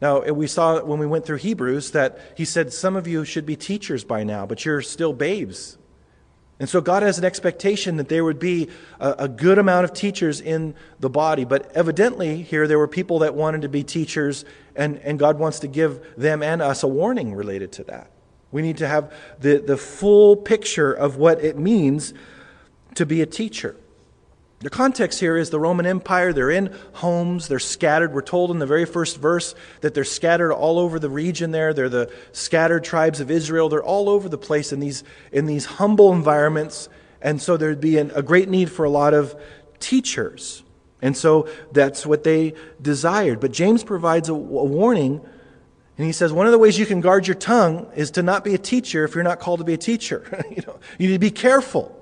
Now, 0.00 0.22
we 0.22 0.46
saw 0.46 0.82
when 0.82 0.98
we 0.98 1.06
went 1.06 1.26
through 1.26 1.38
Hebrews 1.38 1.90
that 1.90 2.18
he 2.36 2.44
said, 2.44 2.72
Some 2.72 2.96
of 2.96 3.06
you 3.06 3.24
should 3.24 3.44
be 3.44 3.56
teachers 3.56 4.02
by 4.02 4.24
now, 4.24 4.46
but 4.46 4.64
you're 4.64 4.80
still 4.80 5.12
babes. 5.12 5.76
And 6.58 6.68
so 6.68 6.82
God 6.82 7.02
has 7.02 7.18
an 7.18 7.24
expectation 7.24 7.96
that 7.96 8.10
there 8.10 8.22
would 8.22 8.38
be 8.38 8.68
a, 8.98 9.14
a, 9.20 9.28
good 9.28 9.58
amount 9.58 9.84
of 9.84 9.94
teachers 9.94 10.42
in 10.42 10.74
the 11.00 11.08
body. 11.08 11.46
But 11.46 11.72
evidently, 11.74 12.42
here 12.42 12.68
there 12.68 12.78
were 12.78 12.86
people 12.86 13.20
that 13.20 13.34
wanted 13.34 13.62
to 13.62 13.70
be 13.70 13.82
teachers, 13.82 14.44
and, 14.76 14.98
and 14.98 15.18
God 15.18 15.38
wants 15.38 15.60
to 15.60 15.68
give 15.68 16.04
them 16.18 16.42
and 16.42 16.60
us 16.60 16.82
a 16.82 16.86
warning 16.86 17.34
related 17.34 17.72
to 17.72 17.84
that. 17.84 18.10
We 18.52 18.60
need 18.60 18.76
to 18.78 18.88
have 18.88 19.10
the, 19.38 19.56
the 19.56 19.78
full 19.78 20.36
picture 20.36 20.92
of 20.92 21.16
what 21.16 21.42
it 21.42 21.56
means 21.56 22.12
to 22.96 23.06
be 23.06 23.22
a 23.22 23.26
teacher. 23.26 23.74
The 24.62 24.68
context 24.68 25.20
here 25.20 25.38
is 25.38 25.48
the 25.48 25.58
Roman 25.58 25.86
Empire. 25.86 26.34
They're 26.34 26.50
in 26.50 26.76
homes, 26.92 27.48
they're 27.48 27.58
scattered. 27.58 28.12
We're 28.12 28.20
told 28.20 28.50
in 28.50 28.58
the 28.58 28.66
very 28.66 28.84
first 28.84 29.16
verse 29.16 29.54
that 29.80 29.94
they're 29.94 30.04
scattered 30.04 30.52
all 30.52 30.78
over 30.78 30.98
the 30.98 31.08
region 31.08 31.50
there. 31.50 31.72
They're 31.72 31.88
the 31.88 32.12
scattered 32.32 32.84
tribes 32.84 33.20
of 33.20 33.30
Israel. 33.30 33.70
They're 33.70 33.82
all 33.82 34.10
over 34.10 34.28
the 34.28 34.36
place 34.36 34.70
in 34.70 34.80
these, 34.80 35.02
in 35.32 35.46
these 35.46 35.64
humble 35.64 36.12
environments. 36.12 36.90
And 37.22 37.40
so 37.40 37.56
there'd 37.56 37.80
be 37.80 37.96
an, 37.96 38.12
a 38.14 38.22
great 38.22 38.50
need 38.50 38.70
for 38.70 38.84
a 38.84 38.90
lot 38.90 39.14
of 39.14 39.34
teachers. 39.78 40.62
And 41.00 41.16
so 41.16 41.48
that's 41.72 42.04
what 42.04 42.22
they 42.22 42.52
desired. 42.82 43.40
But 43.40 43.52
James 43.52 43.82
provides 43.82 44.28
a, 44.28 44.34
a 44.34 44.36
warning. 44.36 45.22
And 45.96 46.06
he 46.06 46.12
says, 46.12 46.34
one 46.34 46.44
of 46.44 46.52
the 46.52 46.58
ways 46.58 46.78
you 46.78 46.84
can 46.84 47.00
guard 47.00 47.26
your 47.26 47.34
tongue 47.34 47.90
is 47.96 48.10
to 48.12 48.22
not 48.22 48.44
be 48.44 48.54
a 48.54 48.58
teacher 48.58 49.04
if 49.04 49.14
you're 49.14 49.24
not 49.24 49.40
called 49.40 49.60
to 49.60 49.64
be 49.64 49.72
a 49.72 49.78
teacher. 49.78 50.44
you, 50.50 50.62
know, 50.66 50.78
you 50.98 51.06
need 51.06 51.14
to 51.14 51.18
be 51.18 51.30
careful. 51.30 51.96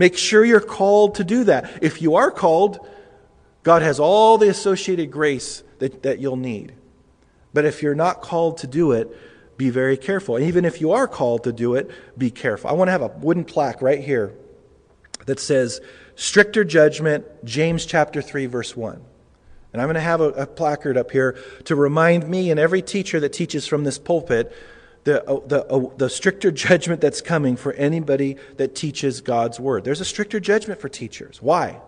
Make 0.00 0.16
sure 0.16 0.46
you're 0.46 0.60
called 0.60 1.16
to 1.16 1.24
do 1.24 1.44
that. 1.44 1.82
If 1.82 2.00
you 2.00 2.14
are 2.14 2.30
called, 2.30 2.78
God 3.62 3.82
has 3.82 4.00
all 4.00 4.38
the 4.38 4.48
associated 4.48 5.10
grace 5.10 5.62
that, 5.78 6.04
that 6.04 6.20
you'll 6.20 6.38
need. 6.38 6.72
But 7.52 7.66
if 7.66 7.82
you're 7.82 7.94
not 7.94 8.22
called 8.22 8.56
to 8.58 8.66
do 8.66 8.92
it, 8.92 9.14
be 9.58 9.68
very 9.68 9.98
careful. 9.98 10.36
And 10.36 10.46
even 10.46 10.64
if 10.64 10.80
you 10.80 10.92
are 10.92 11.06
called 11.06 11.44
to 11.44 11.52
do 11.52 11.74
it, 11.74 11.90
be 12.16 12.30
careful. 12.30 12.70
I 12.70 12.72
want 12.72 12.88
to 12.88 12.92
have 12.92 13.02
a 13.02 13.08
wooden 13.08 13.44
plaque 13.44 13.82
right 13.82 14.02
here 14.02 14.32
that 15.26 15.38
says, 15.38 15.82
Stricter 16.14 16.64
Judgment, 16.64 17.26
James 17.44 17.84
chapter 17.84 18.22
3, 18.22 18.46
verse 18.46 18.74
1. 18.74 19.02
And 19.74 19.82
I'm 19.82 19.86
going 19.86 19.96
to 19.96 20.00
have 20.00 20.22
a, 20.22 20.30
a 20.30 20.46
placard 20.46 20.96
up 20.96 21.10
here 21.10 21.36
to 21.64 21.76
remind 21.76 22.26
me 22.26 22.50
and 22.50 22.58
every 22.58 22.80
teacher 22.80 23.20
that 23.20 23.34
teaches 23.34 23.66
from 23.66 23.84
this 23.84 23.98
pulpit 23.98 24.50
the, 25.04 25.28
uh, 25.28 25.40
the, 25.46 25.66
uh, 25.66 25.90
the 25.96 26.10
stricter 26.10 26.50
judgment 26.50 27.00
that's 27.00 27.20
coming 27.20 27.56
for 27.56 27.72
anybody 27.72 28.36
that 28.56 28.74
teaches 28.74 29.20
God's 29.20 29.58
word. 29.58 29.84
There's 29.84 30.00
a 30.00 30.04
stricter 30.04 30.40
judgment 30.40 30.80
for 30.80 30.88
teachers. 30.88 31.40
Why? 31.40 31.80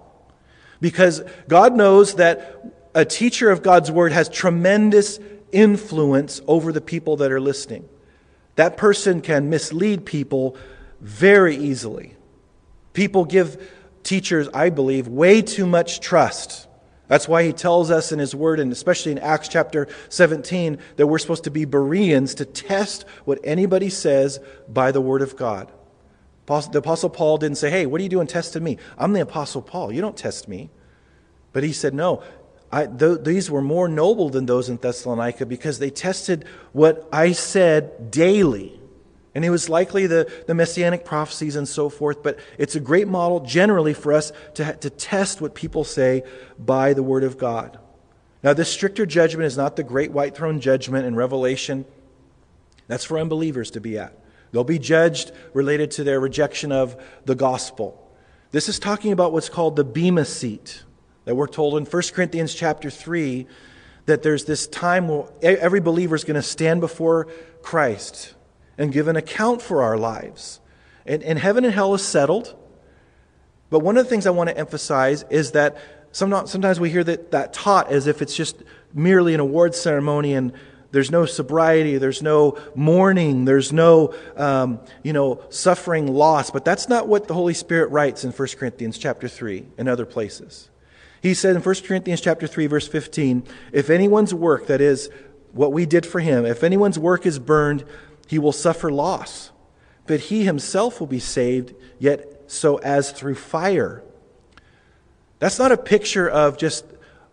Because 0.80 1.22
God 1.48 1.76
knows 1.76 2.14
that 2.14 2.90
a 2.94 3.04
teacher 3.04 3.50
of 3.50 3.62
God's 3.62 3.90
word 3.90 4.12
has 4.12 4.28
tremendous 4.28 5.18
influence 5.52 6.40
over 6.46 6.72
the 6.72 6.80
people 6.80 7.16
that 7.18 7.30
are 7.30 7.40
listening. 7.40 7.88
That 8.56 8.76
person 8.76 9.20
can 9.20 9.50
mislead 9.50 10.04
people 10.04 10.56
very 11.00 11.56
easily. 11.56 12.16
People 12.92 13.24
give 13.24 13.70
teachers, 14.02 14.48
I 14.52 14.70
believe, 14.70 15.08
way 15.08 15.42
too 15.42 15.66
much 15.66 16.00
trust 16.00 16.66
that's 17.12 17.28
why 17.28 17.44
he 17.44 17.52
tells 17.52 17.90
us 17.90 18.10
in 18.10 18.18
his 18.18 18.34
word, 18.34 18.58
and 18.58 18.72
especially 18.72 19.12
in 19.12 19.18
Acts 19.18 19.46
chapter 19.46 19.86
17, 20.08 20.78
that 20.96 21.06
we're 21.06 21.18
supposed 21.18 21.44
to 21.44 21.50
be 21.50 21.66
Bereans 21.66 22.34
to 22.36 22.46
test 22.46 23.04
what 23.26 23.38
anybody 23.44 23.90
says 23.90 24.40
by 24.66 24.92
the 24.92 25.00
word 25.02 25.20
of 25.20 25.36
God. 25.36 25.70
The 26.46 26.78
Apostle 26.78 27.10
Paul 27.10 27.36
didn't 27.36 27.58
say, 27.58 27.68
Hey, 27.68 27.84
what 27.84 28.00
are 28.00 28.02
you 28.02 28.08
doing 28.08 28.26
testing 28.26 28.64
me? 28.64 28.78
I'm 28.96 29.12
the 29.12 29.20
Apostle 29.20 29.60
Paul. 29.60 29.92
You 29.92 30.00
don't 30.00 30.16
test 30.16 30.48
me. 30.48 30.70
But 31.52 31.64
he 31.64 31.74
said, 31.74 31.92
No, 31.92 32.22
I, 32.70 32.86
th- 32.86 33.18
these 33.24 33.50
were 33.50 33.60
more 33.60 33.88
noble 33.88 34.30
than 34.30 34.46
those 34.46 34.70
in 34.70 34.78
Thessalonica 34.78 35.44
because 35.44 35.80
they 35.80 35.90
tested 35.90 36.46
what 36.72 37.06
I 37.12 37.32
said 37.32 38.10
daily. 38.10 38.80
And 39.34 39.44
it 39.44 39.50
was 39.50 39.68
likely 39.68 40.06
the, 40.06 40.30
the 40.46 40.54
messianic 40.54 41.04
prophecies 41.04 41.56
and 41.56 41.66
so 41.66 41.88
forth, 41.88 42.22
but 42.22 42.38
it's 42.58 42.76
a 42.76 42.80
great 42.80 43.08
model 43.08 43.40
generally 43.40 43.94
for 43.94 44.12
us 44.12 44.32
to, 44.54 44.74
to 44.76 44.90
test 44.90 45.40
what 45.40 45.54
people 45.54 45.84
say 45.84 46.22
by 46.58 46.92
the 46.92 47.02
Word 47.02 47.24
of 47.24 47.38
God. 47.38 47.78
Now, 48.42 48.52
this 48.52 48.70
stricter 48.70 49.06
judgment 49.06 49.46
is 49.46 49.56
not 49.56 49.76
the 49.76 49.84
great 49.84 50.10
white 50.10 50.36
throne 50.36 50.60
judgment 50.60 51.06
in 51.06 51.14
Revelation. 51.14 51.86
That's 52.88 53.04
for 53.04 53.18
unbelievers 53.18 53.70
to 53.70 53.80
be 53.80 53.98
at. 53.98 54.18
They'll 54.50 54.64
be 54.64 54.78
judged 54.78 55.32
related 55.54 55.92
to 55.92 56.04
their 56.04 56.20
rejection 56.20 56.70
of 56.70 57.00
the 57.24 57.34
gospel. 57.34 57.98
This 58.50 58.68
is 58.68 58.78
talking 58.78 59.12
about 59.12 59.32
what's 59.32 59.48
called 59.48 59.76
the 59.76 59.84
Bema 59.84 60.26
seat, 60.26 60.82
that 61.24 61.36
we're 61.36 61.46
told 61.46 61.78
in 61.78 61.86
1 61.86 62.02
Corinthians 62.12 62.54
chapter 62.54 62.90
3 62.90 63.46
that 64.04 64.22
there's 64.22 64.44
this 64.44 64.66
time 64.66 65.08
where 65.08 65.28
every 65.40 65.80
believer 65.80 66.14
is 66.14 66.24
going 66.24 66.34
to 66.34 66.42
stand 66.42 66.82
before 66.82 67.28
Christ 67.62 68.34
and 68.78 68.92
give 68.92 69.08
an 69.08 69.16
account 69.16 69.62
for 69.62 69.82
our 69.82 69.96
lives. 69.96 70.60
And, 71.06 71.22
and 71.22 71.38
heaven 71.38 71.64
and 71.64 71.74
hell 71.74 71.94
is 71.94 72.06
settled. 72.06 72.54
But 73.70 73.80
one 73.80 73.96
of 73.96 74.04
the 74.04 74.10
things 74.10 74.26
I 74.26 74.30
want 74.30 74.50
to 74.50 74.56
emphasize 74.56 75.24
is 75.30 75.52
that 75.52 75.78
sometimes 76.12 76.78
we 76.78 76.90
hear 76.90 77.04
that, 77.04 77.30
that 77.30 77.52
taught 77.52 77.90
as 77.90 78.06
if 78.06 78.22
it's 78.22 78.36
just 78.36 78.62
merely 78.92 79.34
an 79.34 79.40
award 79.40 79.74
ceremony 79.74 80.34
and 80.34 80.52
there's 80.92 81.10
no 81.10 81.24
sobriety, 81.24 81.96
there's 81.96 82.22
no 82.22 82.58
mourning, 82.74 83.46
there's 83.46 83.72
no 83.72 84.14
um, 84.36 84.78
you 85.02 85.14
know 85.14 85.42
suffering 85.48 86.06
loss. 86.06 86.50
But 86.50 86.66
that's 86.66 86.88
not 86.88 87.08
what 87.08 87.28
the 87.28 87.34
Holy 87.34 87.54
Spirit 87.54 87.90
writes 87.90 88.24
in 88.24 88.30
1 88.30 88.48
Corinthians 88.58 88.98
chapter 88.98 89.26
3 89.26 89.66
and 89.78 89.88
other 89.88 90.04
places. 90.04 90.68
He 91.22 91.34
said 91.34 91.56
in 91.56 91.62
1 91.62 91.74
Corinthians 91.86 92.20
chapter 92.20 92.46
3 92.46 92.66
verse 92.66 92.86
15, 92.86 93.44
if 93.72 93.88
anyone's 93.88 94.34
work 94.34 94.66
that 94.66 94.82
is 94.82 95.08
what 95.52 95.72
we 95.72 95.86
did 95.86 96.04
for 96.04 96.20
him, 96.20 96.44
if 96.44 96.62
anyone's 96.62 96.98
work 96.98 97.24
is 97.24 97.38
burned, 97.38 97.84
he 98.28 98.38
will 98.38 98.52
suffer 98.52 98.90
loss, 98.90 99.50
but 100.06 100.20
he 100.20 100.44
himself 100.44 101.00
will 101.00 101.06
be 101.06 101.18
saved, 101.18 101.74
yet 101.98 102.44
so 102.46 102.76
as 102.78 103.12
through 103.12 103.34
fire. 103.34 104.02
That's 105.38 105.58
not 105.58 105.72
a 105.72 105.76
picture 105.76 106.28
of 106.28 106.56
just 106.58 106.84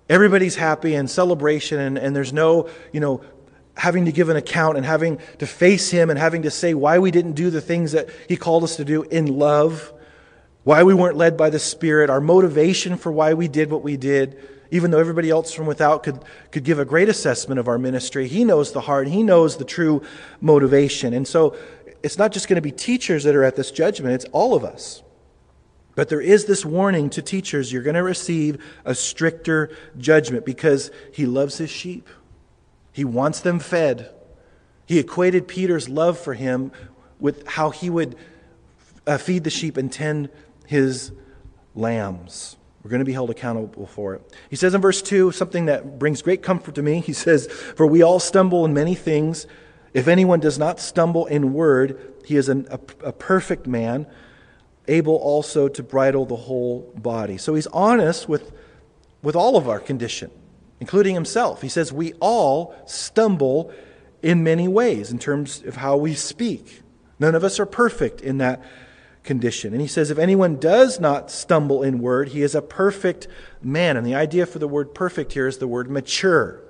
everybody's 0.10 0.56
happy 0.56 0.96
and 0.96 1.10
celebration 1.10 1.80
and, 1.80 1.98
and 1.98 2.16
there's 2.16 2.34
no, 2.34 2.70
you 2.92 3.00
know, 3.00 3.24
having 3.78 4.06
to 4.06 4.12
give 4.12 4.30
an 4.30 4.36
account 4.36 4.78
and 4.78 4.86
having 4.86 5.20
to 5.38 5.48
face 5.48 5.90
him 5.90 6.10
and 6.10 6.20
having 6.20 6.42
to 6.42 6.52
say 6.52 6.74
why 6.74 7.00
we 7.00 7.12
didn't 7.12 7.34
do 7.34 7.50
the 7.50 7.62
things 7.62 7.94
that 7.94 8.10
he 8.28 8.36
called 8.36 8.64
us 8.64 8.76
to 8.78 8.84
do 8.84 9.04
in 9.04 9.28
love, 9.28 9.94
why 10.64 10.84
we 10.84 10.94
weren't 10.94 11.16
led 11.16 11.38
by 11.38 11.50
the 11.50 11.60
Spirit, 11.60 12.10
our 12.10 12.20
motivation 12.20 12.98
for 12.98 13.12
why 13.12 13.34
we 13.36 13.48
did 13.48 13.72
what 13.72 13.84
we 13.84 13.96
did 13.96 14.38
even 14.72 14.92
though 14.92 15.00
everybody 15.00 15.30
else 15.30 15.54
from 15.54 15.66
without 15.66 16.04
could, 16.04 16.20
could 16.52 16.64
give 16.64 16.80
a 16.80 16.86
great 16.86 17.10
assessment 17.10 17.60
of 17.60 17.68
our 17.68 17.78
ministry, 17.78 18.28
he 18.28 18.44
knows 18.44 18.72
the 18.72 18.82
heart, 18.82 19.08
he 19.08 19.24
knows 19.24 19.58
the 19.58 19.66
true 19.66 20.02
motivation. 20.42 21.14
And 21.14 21.28
so 21.28 21.56
it's 22.04 22.18
not 22.18 22.32
just 22.32 22.48
going 22.48 22.56
to 22.56 22.62
be 22.62 22.72
teachers 22.72 23.24
that 23.24 23.36
are 23.36 23.44
at 23.44 23.56
this 23.56 23.72
judgment, 23.72 24.14
it's 24.14 24.26
all 24.32 24.56
of 24.56 24.64
us. 24.64 25.04
But 25.96 26.08
there 26.10 26.22
is 26.22 26.46
this 26.46 26.66
warning 26.66 27.10
to 27.12 27.22
teachers 27.22 27.74
you're 27.74 27.84
going 27.84 27.96
to 27.96 28.04
receive 28.04 28.64
a 28.86 28.96
stricter 28.96 29.76
judgment 29.98 30.46
because 30.46 30.92
he 31.12 31.26
loves 31.26 31.58
his 31.58 31.70
sheep, 31.70 32.08
he 32.92 33.04
wants 33.04 33.42
them 33.42 33.60
fed. 33.60 34.14
He 34.86 34.98
equated 34.98 35.48
Peter's 35.48 35.88
love 35.88 36.18
for 36.18 36.34
him 36.34 36.72
with 37.20 37.48
how 37.48 37.70
he 37.70 37.92
would 37.92 38.16
uh, 39.06 39.20
feed 39.20 39.44
the 39.44 39.52
sheep 39.52 39.78
and 39.78 39.92
tend 39.92 40.30
his 40.66 41.12
lambs. 41.76 42.58
We're 42.84 42.90
going 42.90 43.00
to 43.00 43.06
be 43.06 43.14
held 43.14 43.30
accountable 43.30 43.88
for 43.88 44.16
it. 44.16 44.38
He 44.50 44.56
says 44.56 44.74
in 44.74 44.82
verse 44.82 45.02
2 45.02 45.32
something 45.32 45.66
that 45.66 46.00
brings 46.00 46.22
great 46.22 46.42
comfort 46.42 46.76
to 46.76 46.82
me. 46.82 47.02
He 47.02 47.14
says, 47.14 47.48
For 47.48 47.86
we 47.86 48.02
all 48.02 48.20
stumble 48.20 48.66
in 48.66 48.74
many 48.74 48.96
things. 48.96 49.48
If 49.94 50.08
anyone 50.08 50.40
does 50.40 50.58
not 50.58 50.80
stumble 50.80 51.26
in 51.26 51.54
word, 51.54 52.14
he 52.26 52.36
is 52.36 52.48
an, 52.48 52.68
a, 52.70 52.80
a 53.08 53.12
perfect 53.12 53.68
man, 53.68 54.08
able 54.88 55.16
also 55.16 55.68
to 55.68 55.84
bridle 55.84 56.26
the 56.26 56.36
whole 56.36 56.92
body. 56.96 57.38
So 57.38 57.56
he's 57.56 57.68
honest 57.68 58.30
with, 58.30 58.52
with 59.22 59.36
all 59.36 59.58
of 59.58 59.68
our 59.68 59.80
condition, 59.80 60.32
including 60.80 61.16
himself. 61.16 61.62
He 61.62 61.70
says, 61.70 61.92
We 61.92 62.14
all 62.20 62.76
stumble 62.86 63.74
in 64.22 64.44
many 64.44 64.68
ways 64.68 65.12
in 65.12 65.20
terms 65.20 65.64
of 65.64 65.78
how 65.78 65.98
we 65.98 66.14
speak. 66.14 66.82
None 67.20 67.36
of 67.36 67.44
us 67.44 67.60
are 67.60 67.66
perfect 67.66 68.22
in 68.22 68.38
that 68.38 68.64
condition. 69.24 69.74
And 69.74 69.82
he 69.82 69.88
says, 69.88 70.12
if 70.12 70.18
anyone 70.18 70.56
does 70.56 71.00
not 71.00 71.30
stumble 71.30 71.84
in 71.84 72.00
word, 72.00 72.30
he 72.30 72.42
is 72.42 72.56
a 72.56 72.62
perfect 72.62 73.28
man. 73.62 73.98
And 73.98 74.06
the 74.06 74.16
idea 74.16 74.46
for 74.46 74.60
the 74.60 74.68
word 74.68 74.94
perfect 74.94 75.34
here 75.34 75.48
is 75.48 75.58
the 75.58 75.68
word 75.68 75.90
mature. 75.90 76.62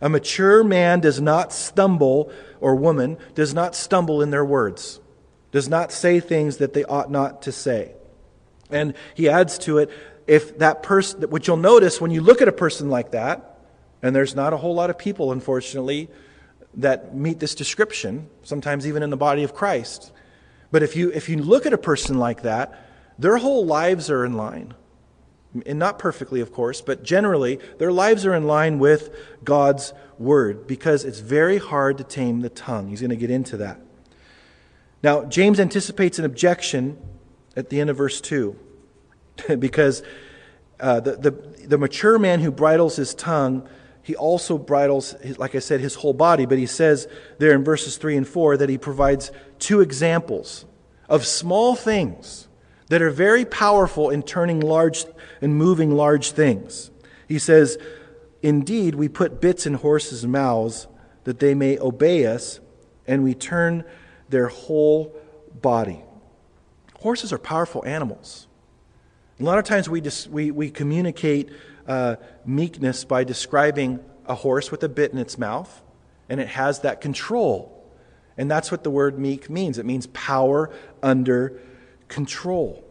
A 0.00 0.08
mature 0.08 0.64
man 0.64 1.00
does 1.00 1.20
not 1.20 1.52
stumble, 1.52 2.32
or 2.60 2.74
woman 2.74 3.18
does 3.34 3.52
not 3.52 3.74
stumble 3.74 4.22
in 4.22 4.30
their 4.30 4.44
words, 4.44 5.00
does 5.52 5.68
not 5.68 5.92
say 5.92 6.20
things 6.20 6.56
that 6.56 6.72
they 6.72 6.84
ought 6.84 7.10
not 7.10 7.42
to 7.42 7.52
say. 7.52 7.92
And 8.70 8.94
he 9.14 9.28
adds 9.28 9.58
to 9.58 9.78
it, 9.78 9.90
if 10.26 10.58
that 10.58 10.82
person, 10.82 11.22
what 11.30 11.46
you'll 11.46 11.56
notice 11.56 12.00
when 12.00 12.10
you 12.10 12.20
look 12.20 12.40
at 12.40 12.48
a 12.48 12.52
person 12.52 12.88
like 12.88 13.10
that, 13.10 13.58
and 14.02 14.16
there's 14.16 14.34
not 14.34 14.52
a 14.52 14.56
whole 14.56 14.74
lot 14.74 14.88
of 14.90 14.96
people, 14.96 15.32
unfortunately, 15.32 16.08
that 16.74 17.14
meet 17.14 17.40
this 17.40 17.54
description, 17.54 18.28
sometimes 18.42 18.86
even 18.86 19.02
in 19.02 19.10
the 19.10 19.16
body 19.16 19.42
of 19.42 19.54
Christ. 19.54 20.12
But 20.70 20.82
if 20.82 20.96
you, 20.96 21.10
if 21.12 21.28
you 21.28 21.38
look 21.38 21.66
at 21.66 21.72
a 21.72 21.78
person 21.78 22.18
like 22.18 22.42
that, 22.42 22.86
their 23.18 23.36
whole 23.38 23.66
lives 23.66 24.10
are 24.10 24.24
in 24.24 24.34
line. 24.34 24.74
And 25.66 25.78
not 25.78 25.98
perfectly, 25.98 26.40
of 26.40 26.52
course, 26.52 26.80
but 26.80 27.02
generally, 27.02 27.58
their 27.78 27.90
lives 27.90 28.24
are 28.24 28.34
in 28.34 28.46
line 28.46 28.78
with 28.78 29.14
God's 29.42 29.92
word 30.16 30.66
because 30.68 31.04
it's 31.04 31.18
very 31.18 31.58
hard 31.58 31.98
to 31.98 32.04
tame 32.04 32.40
the 32.40 32.48
tongue. 32.48 32.88
He's 32.88 33.00
going 33.00 33.10
to 33.10 33.16
get 33.16 33.30
into 33.30 33.56
that. 33.56 33.80
Now, 35.02 35.24
James 35.24 35.58
anticipates 35.58 36.18
an 36.18 36.24
objection 36.24 36.98
at 37.56 37.68
the 37.68 37.80
end 37.80 37.90
of 37.90 37.96
verse 37.96 38.20
2 38.20 38.56
because 39.58 40.02
uh, 40.78 41.00
the, 41.00 41.16
the, 41.16 41.30
the 41.66 41.78
mature 41.78 42.18
man 42.18 42.40
who 42.40 42.52
bridles 42.52 42.96
his 42.96 43.14
tongue 43.14 43.68
he 44.02 44.16
also 44.16 44.58
bridles, 44.58 45.14
like 45.38 45.54
I 45.54 45.58
said, 45.58 45.80
his 45.80 45.94
whole 45.96 46.14
body. 46.14 46.46
But 46.46 46.58
he 46.58 46.66
says 46.66 47.06
there 47.38 47.52
in 47.52 47.64
verses 47.64 47.96
3 47.96 48.16
and 48.16 48.28
4 48.28 48.56
that 48.58 48.68
he 48.68 48.78
provides 48.78 49.30
two 49.58 49.80
examples 49.80 50.64
of 51.08 51.26
small 51.26 51.76
things 51.76 52.48
that 52.88 53.02
are 53.02 53.10
very 53.10 53.44
powerful 53.44 54.10
in 54.10 54.22
turning 54.22 54.60
large 54.60 55.04
and 55.40 55.54
moving 55.54 55.92
large 55.92 56.32
things. 56.32 56.90
He 57.28 57.38
says, 57.38 57.78
Indeed, 58.42 58.94
we 58.94 59.08
put 59.08 59.40
bits 59.40 59.66
in 59.66 59.74
horses' 59.74 60.26
mouths 60.26 60.86
that 61.24 61.38
they 61.38 61.54
may 61.54 61.78
obey 61.78 62.26
us, 62.26 62.58
and 63.06 63.22
we 63.22 63.34
turn 63.34 63.84
their 64.30 64.48
whole 64.48 65.14
body. 65.60 66.02
Horses 67.00 67.32
are 67.32 67.38
powerful 67.38 67.84
animals. 67.84 68.46
A 69.38 69.42
lot 69.42 69.58
of 69.58 69.64
times 69.64 69.88
we, 69.88 70.00
just, 70.00 70.28
we, 70.28 70.50
we 70.50 70.70
communicate 70.70 71.50
uh, 71.86 72.16
meekness 72.54 73.04
by 73.04 73.24
describing 73.24 74.00
a 74.26 74.34
horse 74.34 74.70
with 74.70 74.82
a 74.82 74.88
bit 74.88 75.12
in 75.12 75.18
its 75.18 75.38
mouth, 75.38 75.82
and 76.28 76.40
it 76.40 76.48
has 76.48 76.80
that 76.80 77.00
control. 77.00 77.76
And 78.36 78.50
that's 78.50 78.70
what 78.70 78.84
the 78.84 78.90
word 78.90 79.18
meek 79.18 79.50
means 79.50 79.78
it 79.78 79.86
means 79.86 80.06
power 80.08 80.70
under 81.02 81.60
control. 82.08 82.84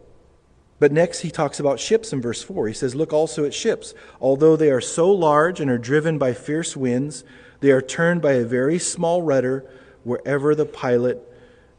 But 0.78 0.92
next, 0.92 1.20
he 1.20 1.30
talks 1.30 1.60
about 1.60 1.78
ships 1.78 2.12
in 2.12 2.22
verse 2.22 2.42
4. 2.42 2.68
He 2.68 2.74
says, 2.74 2.94
Look 2.94 3.12
also 3.12 3.44
at 3.44 3.52
ships. 3.52 3.92
Although 4.20 4.56
they 4.56 4.70
are 4.70 4.80
so 4.80 5.10
large 5.10 5.60
and 5.60 5.70
are 5.70 5.78
driven 5.78 6.16
by 6.16 6.32
fierce 6.32 6.74
winds, 6.74 7.22
they 7.60 7.70
are 7.70 7.82
turned 7.82 8.22
by 8.22 8.32
a 8.32 8.44
very 8.44 8.78
small 8.78 9.20
rudder 9.20 9.70
wherever 10.04 10.54
the 10.54 10.64
pilot 10.64 11.20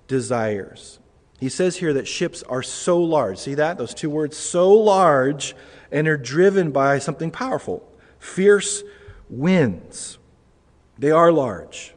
desires. 0.07 0.99
He 1.41 1.49
says 1.49 1.77
here 1.77 1.91
that 1.93 2.07
ships 2.07 2.43
are 2.43 2.61
so 2.61 3.01
large. 3.01 3.39
See 3.39 3.55
that? 3.55 3.79
Those 3.79 3.95
two 3.95 4.11
words, 4.11 4.37
so 4.37 4.71
large 4.71 5.55
and 5.91 6.07
are 6.07 6.15
driven 6.15 6.71
by 6.71 6.99
something 6.99 7.31
powerful 7.31 7.85
fierce 8.19 8.83
winds. 9.27 10.19
They 10.99 11.09
are 11.09 11.31
large. 11.31 11.95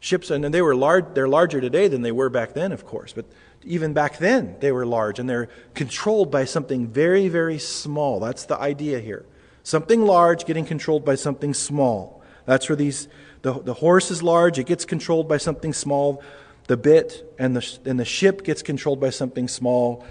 Ships, 0.00 0.30
and 0.30 0.44
they 0.44 0.60
were 0.60 0.76
large, 0.76 1.06
they're 1.14 1.26
larger 1.26 1.62
today 1.62 1.88
than 1.88 2.02
they 2.02 2.12
were 2.12 2.28
back 2.28 2.52
then, 2.52 2.70
of 2.70 2.84
course, 2.84 3.14
but 3.14 3.24
even 3.64 3.94
back 3.94 4.18
then 4.18 4.56
they 4.60 4.70
were 4.70 4.84
large 4.84 5.18
and 5.18 5.28
they're 5.28 5.48
controlled 5.74 6.30
by 6.30 6.44
something 6.44 6.86
very, 6.86 7.28
very 7.28 7.58
small. 7.58 8.20
That's 8.20 8.44
the 8.44 8.58
idea 8.58 9.00
here. 9.00 9.24
Something 9.62 10.02
large 10.02 10.44
getting 10.44 10.66
controlled 10.66 11.06
by 11.06 11.14
something 11.14 11.54
small. 11.54 12.22
That's 12.44 12.68
where 12.68 12.76
these, 12.76 13.08
the, 13.40 13.54
the 13.54 13.74
horse 13.74 14.10
is 14.10 14.22
large, 14.22 14.58
it 14.58 14.66
gets 14.66 14.84
controlled 14.84 15.26
by 15.26 15.38
something 15.38 15.72
small. 15.72 16.22
The 16.68 16.76
bit 16.76 17.34
and 17.38 17.56
the, 17.56 17.78
and 17.84 17.98
the 17.98 18.04
ship 18.04 18.44
gets 18.44 18.62
controlled 18.62 19.00
by 19.00 19.10
something 19.10 19.48
small, 19.48 20.06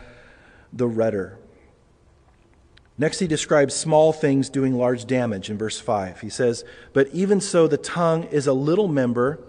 the 0.73 0.87
rudder. 0.87 1.37
Next, 2.97 3.19
he 3.19 3.27
describes 3.27 3.75
small 3.75 4.11
things 4.11 4.49
doing 4.49 4.73
large 4.73 5.05
damage 5.05 5.51
in 5.51 5.57
verse 5.57 5.79
5. 5.79 6.21
He 6.21 6.29
says, 6.29 6.65
But 6.93 7.07
even 7.13 7.39
so, 7.39 7.67
the 7.67 7.77
tongue 7.77 8.23
is 8.25 8.47
a 8.47 8.53
little 8.53 8.87
member 8.87 9.39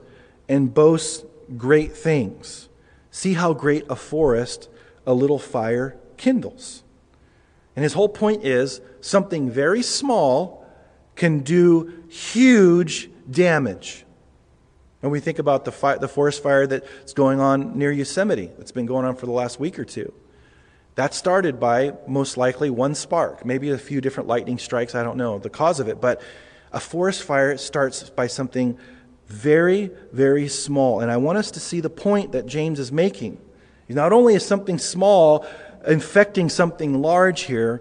and 0.48 0.72
boasts 0.72 1.24
great 1.56 1.96
things. 1.96 2.68
See 3.10 3.32
how 3.32 3.54
great 3.54 3.84
a 3.88 3.96
forest 3.96 4.68
a 5.06 5.14
little 5.14 5.38
fire 5.38 5.96
kindles. 6.18 6.82
And 7.74 7.82
his 7.82 7.94
whole 7.94 8.08
point 8.08 8.44
is 8.44 8.82
something 9.00 9.50
very 9.50 9.82
small 9.82 10.66
can 11.16 11.40
do 11.40 12.04
huge 12.08 13.10
damage. 13.30 14.04
And 15.02 15.12
we 15.12 15.20
think 15.20 15.38
about 15.38 15.64
the, 15.64 15.98
the 16.00 16.08
forest 16.08 16.42
fire 16.42 16.66
that's 16.66 17.12
going 17.12 17.40
on 17.40 17.78
near 17.78 17.92
Yosemite, 17.92 18.50
that's 18.58 18.72
been 18.72 18.86
going 18.86 19.04
on 19.04 19.14
for 19.14 19.26
the 19.26 19.32
last 19.32 19.60
week 19.60 19.78
or 19.78 19.84
two. 19.84 20.12
That 20.96 21.14
started 21.14 21.60
by 21.60 21.94
most 22.08 22.36
likely 22.36 22.70
one 22.70 22.96
spark, 22.96 23.44
maybe 23.44 23.70
a 23.70 23.78
few 23.78 24.00
different 24.00 24.28
lightning 24.28 24.58
strikes, 24.58 24.96
I 24.96 25.04
don't 25.04 25.16
know 25.16 25.38
the 25.38 25.50
cause 25.50 25.78
of 25.78 25.86
it, 25.86 26.00
but 26.00 26.20
a 26.72 26.80
forest 26.80 27.22
fire 27.22 27.56
starts 27.56 28.10
by 28.10 28.26
something 28.26 28.76
very, 29.28 29.90
very 30.12 30.48
small. 30.48 31.00
And 31.00 31.10
I 31.10 31.16
want 31.18 31.38
us 31.38 31.52
to 31.52 31.60
see 31.60 31.80
the 31.80 31.90
point 31.90 32.32
that 32.32 32.46
James 32.46 32.80
is 32.80 32.90
making. 32.90 33.40
Not 33.88 34.12
only 34.12 34.34
is 34.34 34.44
something 34.44 34.78
small 34.78 35.46
infecting 35.86 36.48
something 36.48 37.00
large 37.00 37.42
here, 37.42 37.80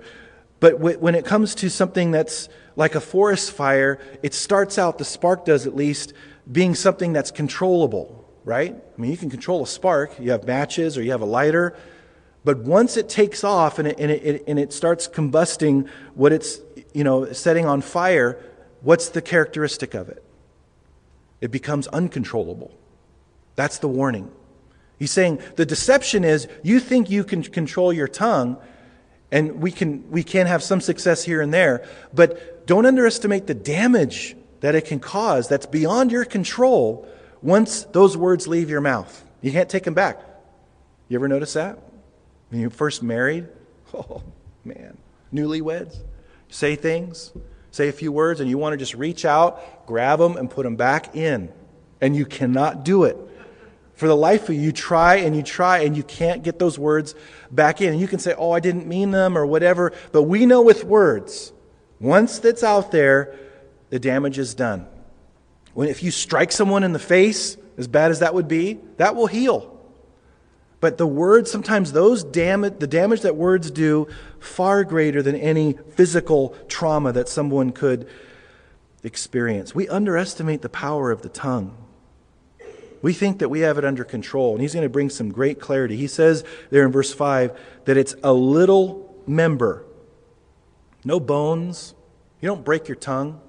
but 0.59 0.79
when 0.79 1.15
it 1.15 1.25
comes 1.25 1.55
to 1.55 1.69
something 1.69 2.11
that's 2.11 2.49
like 2.75 2.95
a 2.95 3.01
forest 3.01 3.51
fire, 3.51 3.99
it 4.23 4.33
starts 4.33 4.77
out, 4.77 4.97
the 4.97 5.05
spark 5.05 5.45
does 5.45 5.67
at 5.67 5.75
least, 5.75 6.13
being 6.51 6.75
something 6.75 7.13
that's 7.13 7.31
controllable, 7.31 8.25
right? 8.43 8.73
I 8.75 9.01
mean, 9.01 9.11
you 9.11 9.17
can 9.17 9.29
control 9.29 9.63
a 9.63 9.67
spark. 9.67 10.19
You 10.19 10.31
have 10.31 10.45
matches 10.45 10.97
or 10.97 11.03
you 11.03 11.11
have 11.11 11.21
a 11.21 11.25
lighter. 11.25 11.75
But 12.43 12.59
once 12.59 12.95
it 12.95 13.09
takes 13.09 13.43
off 13.43 13.79
and 13.79 13.89
it, 13.89 13.99
and 13.99 14.09
it, 14.09 14.43
and 14.47 14.57
it 14.57 14.71
starts 14.71 15.07
combusting 15.07 15.89
what 16.15 16.31
it's 16.31 16.59
you 16.93 17.03
know, 17.03 17.31
setting 17.33 17.65
on 17.65 17.81
fire, 17.81 18.39
what's 18.81 19.09
the 19.09 19.21
characteristic 19.21 19.93
of 19.93 20.09
it? 20.09 20.23
It 21.41 21.51
becomes 21.51 21.87
uncontrollable. 21.87 22.71
That's 23.55 23.79
the 23.79 23.87
warning. 23.87 24.31
He's 24.97 25.11
saying 25.11 25.41
the 25.57 25.65
deception 25.65 26.23
is 26.23 26.47
you 26.63 26.79
think 26.79 27.09
you 27.09 27.23
can 27.23 27.43
control 27.43 27.91
your 27.91 28.07
tongue, 28.07 28.57
and 29.31 29.61
we 29.61 29.71
can, 29.71 30.09
we 30.09 30.23
can 30.23 30.47
have 30.47 30.63
some 30.63 30.79
success 30.79 31.23
here 31.23 31.41
and 31.41 31.53
there, 31.53 31.85
but 32.13 32.65
don't 32.65 32.85
underestimate 32.85 33.45
the 33.45 33.53
damage 33.53 34.36
that 34.59 34.75
it 34.75 34.85
can 34.85 34.99
cause 34.99 35.47
that's 35.47 35.65
beyond 35.65 36.11
your 36.11 36.25
control 36.25 37.07
once 37.41 37.83
those 37.83 38.17
words 38.17 38.47
leave 38.47 38.69
your 38.69 38.81
mouth. 38.81 39.23
You 39.41 39.51
can't 39.51 39.69
take 39.69 39.83
them 39.83 39.93
back. 39.93 40.19
You 41.09 41.17
ever 41.17 41.27
notice 41.27 41.53
that? 41.53 41.79
When 42.49 42.61
you 42.61 42.69
first 42.69 43.03
married, 43.03 43.47
oh 43.93 44.23
man, 44.65 44.97
newlyweds, 45.33 45.97
say 46.49 46.75
things, 46.75 47.31
say 47.71 47.87
a 47.87 47.91
few 47.93 48.11
words, 48.11 48.39
and 48.39 48.49
you 48.49 48.57
want 48.57 48.73
to 48.73 48.77
just 48.77 48.95
reach 48.95 49.25
out, 49.25 49.85
grab 49.85 50.19
them, 50.19 50.37
and 50.37 50.49
put 50.49 50.63
them 50.63 50.75
back 50.75 51.15
in. 51.15 51.51
And 52.01 52.15
you 52.15 52.25
cannot 52.25 52.83
do 52.83 53.03
it. 53.03 53.17
For 53.95 54.07
the 54.07 54.15
life 54.15 54.49
of 54.49 54.55
you, 54.55 54.61
you 54.61 54.71
try 54.71 55.15
and 55.17 55.35
you 55.35 55.41
try, 55.41 55.79
and 55.79 55.97
you 55.97 56.03
can't 56.03 56.43
get 56.43 56.59
those 56.59 56.77
words 56.77 57.15
back 57.49 57.81
in. 57.81 57.93
And 57.93 57.99
you 57.99 58.07
can 58.07 58.19
say, 58.19 58.35
oh, 58.37 58.51
I 58.51 58.59
didn't 58.59 58.87
mean 58.87 59.11
them, 59.11 59.37
or 59.37 59.45
whatever. 59.45 59.93
But 60.11 60.23
we 60.23 60.45
know 60.45 60.61
with 60.61 60.83
words, 60.83 61.51
once 61.99 62.39
that's 62.39 62.63
out 62.63 62.91
there, 62.91 63.35
the 63.89 63.99
damage 63.99 64.37
is 64.37 64.53
done. 64.53 64.87
When, 65.73 65.89
if 65.89 66.03
you 66.03 66.11
strike 66.11 66.51
someone 66.51 66.83
in 66.83 66.93
the 66.93 66.99
face, 66.99 67.57
as 67.77 67.87
bad 67.87 68.11
as 68.11 68.19
that 68.19 68.33
would 68.33 68.47
be, 68.47 68.79
that 68.97 69.15
will 69.15 69.27
heal. 69.27 69.73
But 70.79 70.97
the 70.97 71.07
words, 71.07 71.49
sometimes 71.49 71.91
those 71.91 72.23
damage, 72.23 72.75
the 72.79 72.87
damage 72.87 73.21
that 73.21 73.35
words 73.35 73.71
do, 73.71 74.07
far 74.39 74.83
greater 74.83 75.21
than 75.21 75.35
any 75.35 75.73
physical 75.91 76.55
trauma 76.67 77.11
that 77.13 77.29
someone 77.29 77.71
could 77.71 78.07
experience. 79.03 79.73
We 79.73 79.87
underestimate 79.87 80.61
the 80.61 80.69
power 80.69 81.11
of 81.11 81.21
the 81.23 81.29
tongue. 81.29 81.75
We 83.01 83.13
think 83.13 83.39
that 83.39 83.49
we 83.49 83.61
have 83.61 83.77
it 83.77 83.85
under 83.85 84.03
control. 84.03 84.53
And 84.53 84.61
he's 84.61 84.73
going 84.73 84.83
to 84.83 84.89
bring 84.89 85.09
some 85.09 85.31
great 85.31 85.59
clarity. 85.59 85.95
He 85.95 86.07
says 86.07 86.43
there 86.69 86.85
in 86.85 86.91
verse 86.91 87.13
5 87.13 87.57
that 87.85 87.97
it's 87.97 88.15
a 88.23 88.33
little 88.33 89.15
member. 89.25 89.83
No 91.03 91.19
bones. 91.19 91.93
You 92.41 92.47
don't 92.47 92.65
break 92.65 92.87
your 92.87 92.95
tongue. 92.95 93.41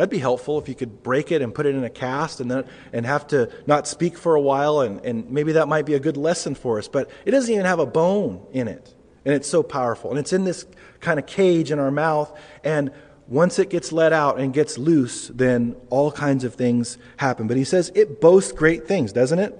That'd 0.00 0.08
be 0.08 0.16
helpful 0.16 0.58
if 0.58 0.66
you 0.66 0.74
could 0.74 1.02
break 1.02 1.30
it 1.30 1.42
and 1.42 1.54
put 1.54 1.66
it 1.66 1.74
in 1.74 1.84
a 1.84 1.90
cast 1.90 2.40
and 2.40 2.50
then 2.50 2.64
and 2.90 3.04
have 3.04 3.26
to 3.26 3.50
not 3.66 3.86
speak 3.86 4.16
for 4.16 4.34
a 4.34 4.40
while 4.40 4.80
and, 4.80 5.04
and 5.04 5.30
maybe 5.30 5.52
that 5.52 5.68
might 5.68 5.84
be 5.84 5.92
a 5.92 6.00
good 6.00 6.16
lesson 6.16 6.54
for 6.54 6.78
us. 6.78 6.88
But 6.88 7.10
it 7.26 7.32
doesn't 7.32 7.52
even 7.52 7.66
have 7.66 7.80
a 7.80 7.84
bone 7.84 8.46
in 8.50 8.66
it. 8.66 8.94
And 9.26 9.34
it's 9.34 9.46
so 9.46 9.62
powerful. 9.62 10.08
And 10.08 10.18
it's 10.18 10.32
in 10.32 10.44
this 10.44 10.64
kind 11.00 11.18
of 11.18 11.26
cage 11.26 11.70
in 11.70 11.78
our 11.78 11.90
mouth. 11.90 12.34
And 12.64 12.92
once 13.28 13.58
it 13.58 13.68
gets 13.68 13.92
let 13.92 14.14
out 14.14 14.40
and 14.40 14.54
gets 14.54 14.78
loose, 14.78 15.28
then 15.28 15.76
all 15.90 16.10
kinds 16.10 16.44
of 16.44 16.54
things 16.54 16.96
happen. 17.18 17.46
But 17.46 17.58
he 17.58 17.64
says 17.64 17.92
it 17.94 18.22
boasts 18.22 18.52
great 18.52 18.88
things, 18.88 19.12
doesn't 19.12 19.38
it? 19.38 19.58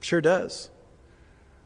Sure 0.00 0.20
does. 0.20 0.68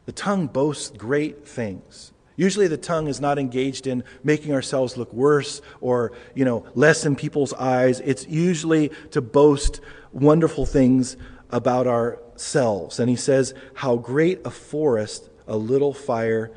The 0.05 0.11
tongue 0.11 0.45
boasts 0.45 0.95
great 0.95 1.47
things. 1.47 2.12
Usually 2.35 2.67
the 2.67 2.77
tongue 2.77 3.07
is 3.07 3.21
not 3.21 3.37
engaged 3.37 3.85
in 3.85 4.03
making 4.23 4.53
ourselves 4.53 4.97
look 4.97 5.13
worse 5.13 5.61
or, 5.81 6.11
you 6.33 6.45
know, 6.45 6.65
less 6.73 7.05
in 7.05 7.15
people's 7.15 7.53
eyes. 7.53 7.99
It's 7.99 8.27
usually 8.27 8.91
to 9.11 9.21
boast 9.21 9.81
wonderful 10.11 10.65
things 10.65 11.15
about 11.51 11.85
ourselves. 11.85 12.99
And 12.99 13.09
he 13.09 13.15
says, 13.15 13.53
How 13.75 13.97
great 13.97 14.41
a 14.45 14.51
forest 14.51 15.29
a 15.47 15.57
little 15.57 15.93
fire 15.93 16.51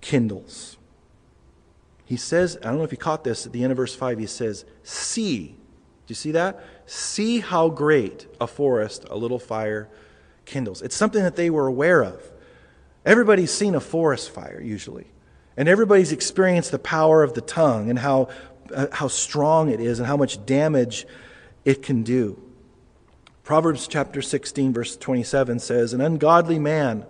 kindles. 0.00 0.76
He 2.04 2.16
says, 2.16 2.56
I 2.58 2.68
don't 2.68 2.78
know 2.78 2.84
if 2.84 2.92
you 2.92 2.98
caught 2.98 3.24
this 3.24 3.46
at 3.46 3.52
the 3.52 3.62
end 3.62 3.72
of 3.72 3.76
verse 3.76 3.94
5, 3.94 4.18
he 4.18 4.26
says, 4.26 4.64
See. 4.82 5.56
Do 6.06 6.12
you 6.12 6.16
see 6.16 6.32
that? 6.32 6.64
See 6.86 7.38
how 7.38 7.68
great 7.68 8.26
a 8.40 8.48
forest 8.48 9.06
a 9.08 9.16
little 9.16 9.38
fire 9.38 9.88
kindles. 10.44 10.82
It's 10.82 10.96
something 10.96 11.22
that 11.22 11.36
they 11.36 11.50
were 11.50 11.68
aware 11.68 12.02
of. 12.02 12.30
Everybody's 13.04 13.50
seen 13.50 13.74
a 13.74 13.80
forest 13.80 14.30
fire, 14.30 14.60
usually. 14.60 15.06
And 15.56 15.68
everybody's 15.68 16.12
experienced 16.12 16.70
the 16.70 16.78
power 16.78 17.22
of 17.22 17.34
the 17.34 17.40
tongue 17.40 17.90
and 17.90 17.98
how, 17.98 18.28
uh, 18.74 18.86
how 18.92 19.08
strong 19.08 19.70
it 19.70 19.80
is 19.80 19.98
and 19.98 20.06
how 20.06 20.16
much 20.16 20.44
damage 20.46 21.06
it 21.64 21.82
can 21.82 22.02
do. 22.02 22.40
Proverbs 23.42 23.88
chapter 23.88 24.22
16, 24.22 24.72
verse 24.72 24.96
27 24.96 25.58
says, 25.58 25.92
An 25.92 26.00
ungodly 26.00 26.58
man 26.58 27.04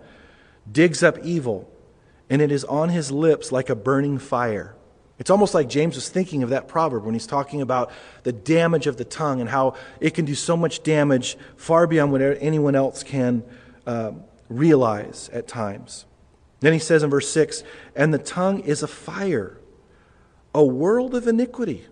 digs 0.70 1.02
up 1.02 1.18
evil, 1.24 1.70
and 2.28 2.40
it 2.40 2.50
is 2.50 2.64
on 2.64 2.88
his 2.88 3.10
lips 3.10 3.52
like 3.52 3.68
a 3.68 3.74
burning 3.74 4.18
fire. 4.18 4.74
It's 5.18 5.28
almost 5.28 5.52
like 5.52 5.68
James 5.68 5.96
was 5.96 6.08
thinking 6.08 6.42
of 6.42 6.48
that 6.48 6.66
proverb 6.66 7.04
when 7.04 7.12
he's 7.12 7.26
talking 7.26 7.60
about 7.60 7.92
the 8.22 8.32
damage 8.32 8.86
of 8.86 8.96
the 8.96 9.04
tongue 9.04 9.40
and 9.42 9.50
how 9.50 9.74
it 10.00 10.14
can 10.14 10.24
do 10.24 10.34
so 10.34 10.56
much 10.56 10.82
damage 10.82 11.36
far 11.56 11.86
beyond 11.86 12.10
what 12.10 12.22
anyone 12.22 12.74
else 12.74 13.02
can 13.02 13.44
uh, 13.86 14.12
realize 14.50 15.30
at 15.32 15.48
times. 15.48 16.04
Then 16.58 16.74
he 16.74 16.78
says 16.78 17.02
in 17.02 17.08
verse 17.08 17.30
6 17.30 17.64
And 17.96 18.12
the 18.12 18.18
tongue 18.18 18.60
is 18.60 18.82
a 18.82 18.88
fire, 18.88 19.58
a 20.54 20.64
world 20.64 21.14
of 21.14 21.26
iniquity. 21.26 21.86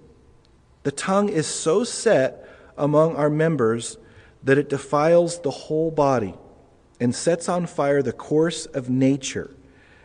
The 0.82 0.92
tongue 0.92 1.30
is 1.30 1.46
so 1.46 1.84
set 1.84 2.46
among 2.76 3.16
our 3.16 3.30
members 3.30 3.96
that 4.42 4.58
it 4.58 4.68
defiles 4.68 5.40
the 5.40 5.50
whole 5.50 5.90
body 5.90 6.34
and 7.00 7.14
sets 7.14 7.48
on 7.48 7.66
fire 7.66 8.02
the 8.02 8.12
course 8.12 8.66
of 8.66 8.90
nature, 8.90 9.54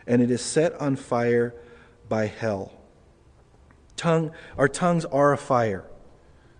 and 0.06 0.22
it 0.22 0.30
is 0.30 0.40
set 0.40 0.72
on 0.80 0.96
fire 0.96 1.54
by 2.08 2.26
hell. 2.26 2.72
Tongue, 3.96 4.32
our 4.58 4.68
tongues 4.68 5.04
are 5.04 5.32
a 5.32 5.38
fire. 5.38 5.84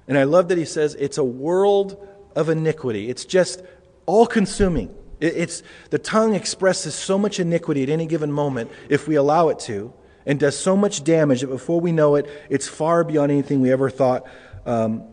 And 0.07 0.18
I 0.18 0.24
love 0.24 0.48
that 0.48 0.59
he 0.59 0.64
says 0.64 0.94
it's 0.94 1.18
a 1.18 1.24
world 1.24 2.07
of 2.37 2.48
iniquity. 2.48 3.09
It's 3.09 3.24
just 3.24 3.62
all 4.07 4.26
consuming. 4.26 4.94
It's, 5.24 5.62
the 5.90 5.98
tongue 5.98 6.34
expresses 6.34 6.94
so 6.94 7.18
much 7.18 7.40
iniquity 7.40 7.82
at 7.82 7.88
any 7.88 8.06
given 8.06 8.30
moment 8.30 8.70
if 8.88 9.08
we 9.08 9.14
allow 9.14 9.48
it 9.48 9.58
to, 9.60 9.92
and 10.26 10.38
does 10.40 10.58
so 10.58 10.76
much 10.76 11.04
damage 11.04 11.40
that 11.40 11.48
before 11.48 11.80
we 11.80 11.92
know 11.92 12.14
it, 12.16 12.28
it's 12.48 12.68
far 12.68 13.04
beyond 13.04 13.30
anything 13.30 13.60
we 13.60 13.70
ever 13.72 13.90
thought 13.90 14.26
um, 14.66 15.04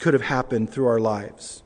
could 0.00 0.14
have 0.14 0.22
happened 0.22 0.70
through 0.70 0.86
our 0.86 1.00
lives. 1.00 1.62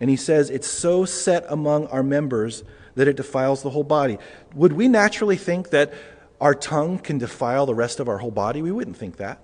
And 0.00 0.10
he 0.10 0.16
says 0.16 0.50
it's 0.50 0.66
so 0.66 1.04
set 1.04 1.44
among 1.48 1.86
our 1.88 2.02
members 2.02 2.64
that 2.94 3.08
it 3.08 3.16
defiles 3.16 3.62
the 3.62 3.70
whole 3.70 3.84
body. 3.84 4.18
Would 4.54 4.72
we 4.72 4.88
naturally 4.88 5.36
think 5.36 5.70
that 5.70 5.92
our 6.40 6.54
tongue 6.54 6.98
can 6.98 7.18
defile 7.18 7.66
the 7.66 7.74
rest 7.74 8.00
of 8.00 8.08
our 8.08 8.18
whole 8.18 8.30
body? 8.30 8.62
We 8.62 8.72
wouldn't 8.72 8.96
think 8.96 9.16
that. 9.16 9.40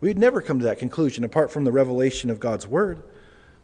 We'd 0.00 0.18
never 0.18 0.40
come 0.40 0.58
to 0.58 0.66
that 0.66 0.78
conclusion 0.78 1.24
apart 1.24 1.50
from 1.50 1.64
the 1.64 1.72
revelation 1.72 2.30
of 2.30 2.40
God's 2.40 2.66
word. 2.66 3.02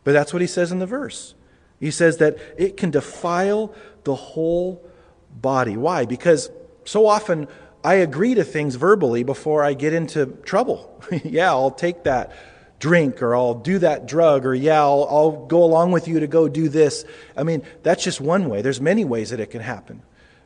But 0.04 0.12
that's 0.12 0.32
what 0.32 0.40
he 0.40 0.48
says 0.48 0.72
in 0.72 0.78
the 0.78 0.86
verse. 0.86 1.34
He 1.80 1.90
says 1.90 2.18
that 2.18 2.38
it 2.58 2.76
can 2.76 2.90
defile 2.90 3.74
the 4.04 4.14
whole 4.14 4.86
body. 5.30 5.76
Why? 5.76 6.04
Because 6.04 6.50
so 6.84 7.06
often 7.06 7.48
I 7.82 7.94
agree 7.94 8.34
to 8.34 8.44
things 8.44 8.74
verbally 8.74 9.22
before 9.22 9.64
I 9.64 9.72
get 9.72 9.94
into 9.94 10.26
trouble. 10.44 11.02
yeah, 11.24 11.48
I'll 11.48 11.70
take 11.70 12.04
that 12.04 12.32
drink 12.78 13.22
or 13.22 13.34
I'll 13.34 13.54
do 13.54 13.78
that 13.78 14.06
drug 14.06 14.44
or 14.44 14.54
yeah, 14.54 14.80
I'll, 14.80 15.06
I'll, 15.10 15.46
go 15.46 15.62
along 15.62 15.92
with 15.92 16.08
you 16.08 16.20
to 16.20 16.26
go 16.26 16.48
do 16.48 16.68
this. 16.68 17.04
I 17.36 17.42
mean, 17.42 17.62
that's 17.82 18.02
just 18.02 18.20
one 18.20 18.48
way. 18.48 18.62
There's 18.62 18.80
many 18.80 19.04
ways 19.04 19.30
that 19.30 19.40
it 19.40 19.50
can 19.50 19.60
happen. 19.60 20.02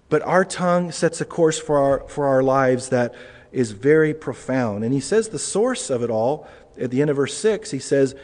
But 0.09 0.23
our 0.23 0.45
tongue 0.45 0.93
sets 0.93 1.21
a 1.21 1.25
course 1.25 1.59
for 1.59 1.79
our, 1.79 2.09
for 2.09 2.27
our 2.27 2.43
lives 2.43 2.89
that 2.91 3.15
is 3.53 3.71
very 3.71 4.13
profound. 4.15 4.85
And 4.85 4.93
he 4.93 5.01
says 5.01 5.29
the 5.29 5.39
source 5.39 5.91
of 5.91 6.03
it 6.03 6.11
all, 6.11 6.47
at 6.79 6.91
the 6.91 7.01
end 7.01 7.11
of 7.11 7.17
verse 7.17 7.37
6, 7.37 7.71
he 7.71 7.79
says, 7.79 8.15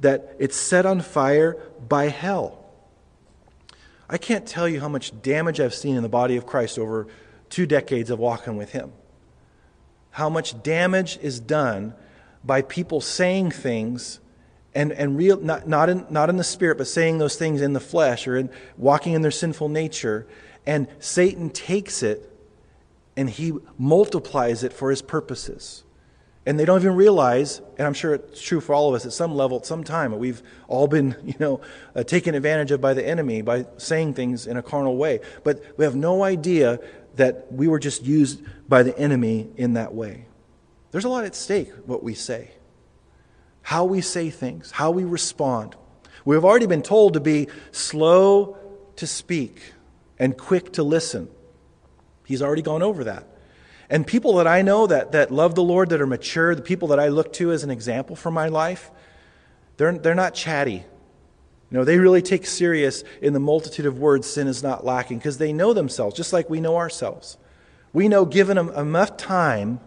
that 0.00 0.36
it's 0.38 0.56
set 0.56 0.86
on 0.86 1.00
fire 1.00 1.56
by 1.88 2.08
hell. 2.08 2.64
I 4.08 4.18
can't 4.18 4.46
tell 4.46 4.68
you 4.68 4.80
how 4.80 4.88
much 4.88 5.22
damage 5.22 5.60
I've 5.60 5.74
seen 5.74 5.96
in 5.96 6.02
the 6.02 6.08
body 6.08 6.36
of 6.36 6.46
Christ 6.46 6.78
over 6.78 7.06
two 7.48 7.66
decades 7.66 8.10
of 8.10 8.18
walking 8.18 8.56
with 8.56 8.72
Him. 8.72 8.92
How 10.12 10.28
much 10.28 10.62
damage 10.62 11.18
is 11.22 11.38
done 11.38 11.94
by 12.44 12.62
people 12.62 13.00
saying 13.00 13.52
things 13.52 14.18
and, 14.74 14.92
and 14.92 15.16
real, 15.16 15.38
not, 15.40 15.68
not, 15.68 15.88
in, 15.88 16.06
not 16.10 16.30
in 16.30 16.36
the 16.36 16.44
spirit, 16.44 16.78
but 16.78 16.86
saying 16.86 17.18
those 17.18 17.36
things 17.36 17.60
in 17.60 17.72
the 17.72 17.80
flesh 17.80 18.26
or 18.26 18.36
in, 18.36 18.50
walking 18.76 19.12
in 19.14 19.22
their 19.22 19.30
sinful 19.30 19.68
nature. 19.68 20.26
And 20.66 20.86
Satan 21.00 21.50
takes 21.50 22.02
it 22.02 22.26
and 23.16 23.28
he 23.28 23.52
multiplies 23.78 24.62
it 24.62 24.72
for 24.72 24.90
his 24.90 25.02
purposes. 25.02 25.84
And 26.46 26.58
they 26.58 26.64
don't 26.64 26.80
even 26.80 26.96
realize, 26.96 27.60
and 27.76 27.86
I'm 27.86 27.92
sure 27.92 28.14
it's 28.14 28.40
true 28.40 28.60
for 28.60 28.74
all 28.74 28.88
of 28.88 28.94
us 28.94 29.04
at 29.04 29.12
some 29.12 29.34
level, 29.34 29.58
at 29.58 29.66
some 29.66 29.84
time, 29.84 30.16
we've 30.18 30.42
all 30.68 30.88
been, 30.88 31.14
you 31.24 31.34
know, 31.38 31.60
uh, 31.94 32.02
taken 32.02 32.34
advantage 32.34 32.70
of 32.70 32.80
by 32.80 32.94
the 32.94 33.06
enemy 33.06 33.42
by 33.42 33.66
saying 33.76 34.14
things 34.14 34.46
in 34.46 34.56
a 34.56 34.62
carnal 34.62 34.96
way. 34.96 35.20
But 35.44 35.62
we 35.76 35.84
have 35.84 35.94
no 35.94 36.22
idea 36.22 36.80
that 37.16 37.52
we 37.52 37.68
were 37.68 37.78
just 37.78 38.04
used 38.04 38.42
by 38.68 38.82
the 38.82 38.98
enemy 38.98 39.50
in 39.56 39.74
that 39.74 39.94
way. 39.94 40.26
There's 40.92 41.04
a 41.04 41.08
lot 41.08 41.24
at 41.24 41.34
stake, 41.34 41.70
what 41.86 42.02
we 42.02 42.14
say, 42.14 42.52
how 43.62 43.84
we 43.84 44.00
say 44.00 44.30
things, 44.30 44.70
how 44.70 44.90
we 44.90 45.04
respond. 45.04 45.76
We 46.24 46.34
have 46.36 46.44
already 46.44 46.66
been 46.66 46.82
told 46.82 47.14
to 47.14 47.20
be 47.20 47.48
slow 47.72 48.56
to 48.96 49.06
speak 49.06 49.72
and 50.18 50.36
quick 50.36 50.72
to 50.74 50.82
listen. 50.82 51.28
He's 52.26 52.42
already 52.42 52.62
gone 52.62 52.82
over 52.82 53.04
that. 53.04 53.26
And 53.90 54.06
people 54.06 54.34
that 54.36 54.46
I 54.46 54.62
know 54.62 54.86
that, 54.86 55.12
that 55.12 55.32
love 55.32 55.56
the 55.56 55.64
Lord, 55.64 55.88
that 55.88 56.00
are 56.00 56.06
mature, 56.06 56.54
the 56.54 56.62
people 56.62 56.88
that 56.88 57.00
I 57.00 57.08
look 57.08 57.32
to 57.34 57.50
as 57.50 57.64
an 57.64 57.70
example 57.70 58.14
for 58.14 58.30
my 58.30 58.46
life, 58.46 58.90
they're, 59.76 59.98
they're 59.98 60.14
not 60.14 60.32
chatty. 60.32 60.84
You 61.70 61.78
know, 61.78 61.84
they 61.84 61.98
really 61.98 62.22
take 62.22 62.46
serious 62.46 63.02
in 63.20 63.32
the 63.32 63.40
multitude 63.40 63.86
of 63.86 63.98
words 63.98 64.28
sin 64.28 64.46
is 64.46 64.62
not 64.62 64.84
lacking 64.84 65.18
because 65.18 65.38
they 65.38 65.52
know 65.52 65.72
themselves, 65.72 66.16
just 66.16 66.32
like 66.32 66.48
we 66.48 66.60
know 66.60 66.76
ourselves. 66.76 67.36
We 67.92 68.08
know 68.08 68.24
given 68.24 68.56
them 68.56 68.68
enough 68.70 69.16
time 69.16 69.80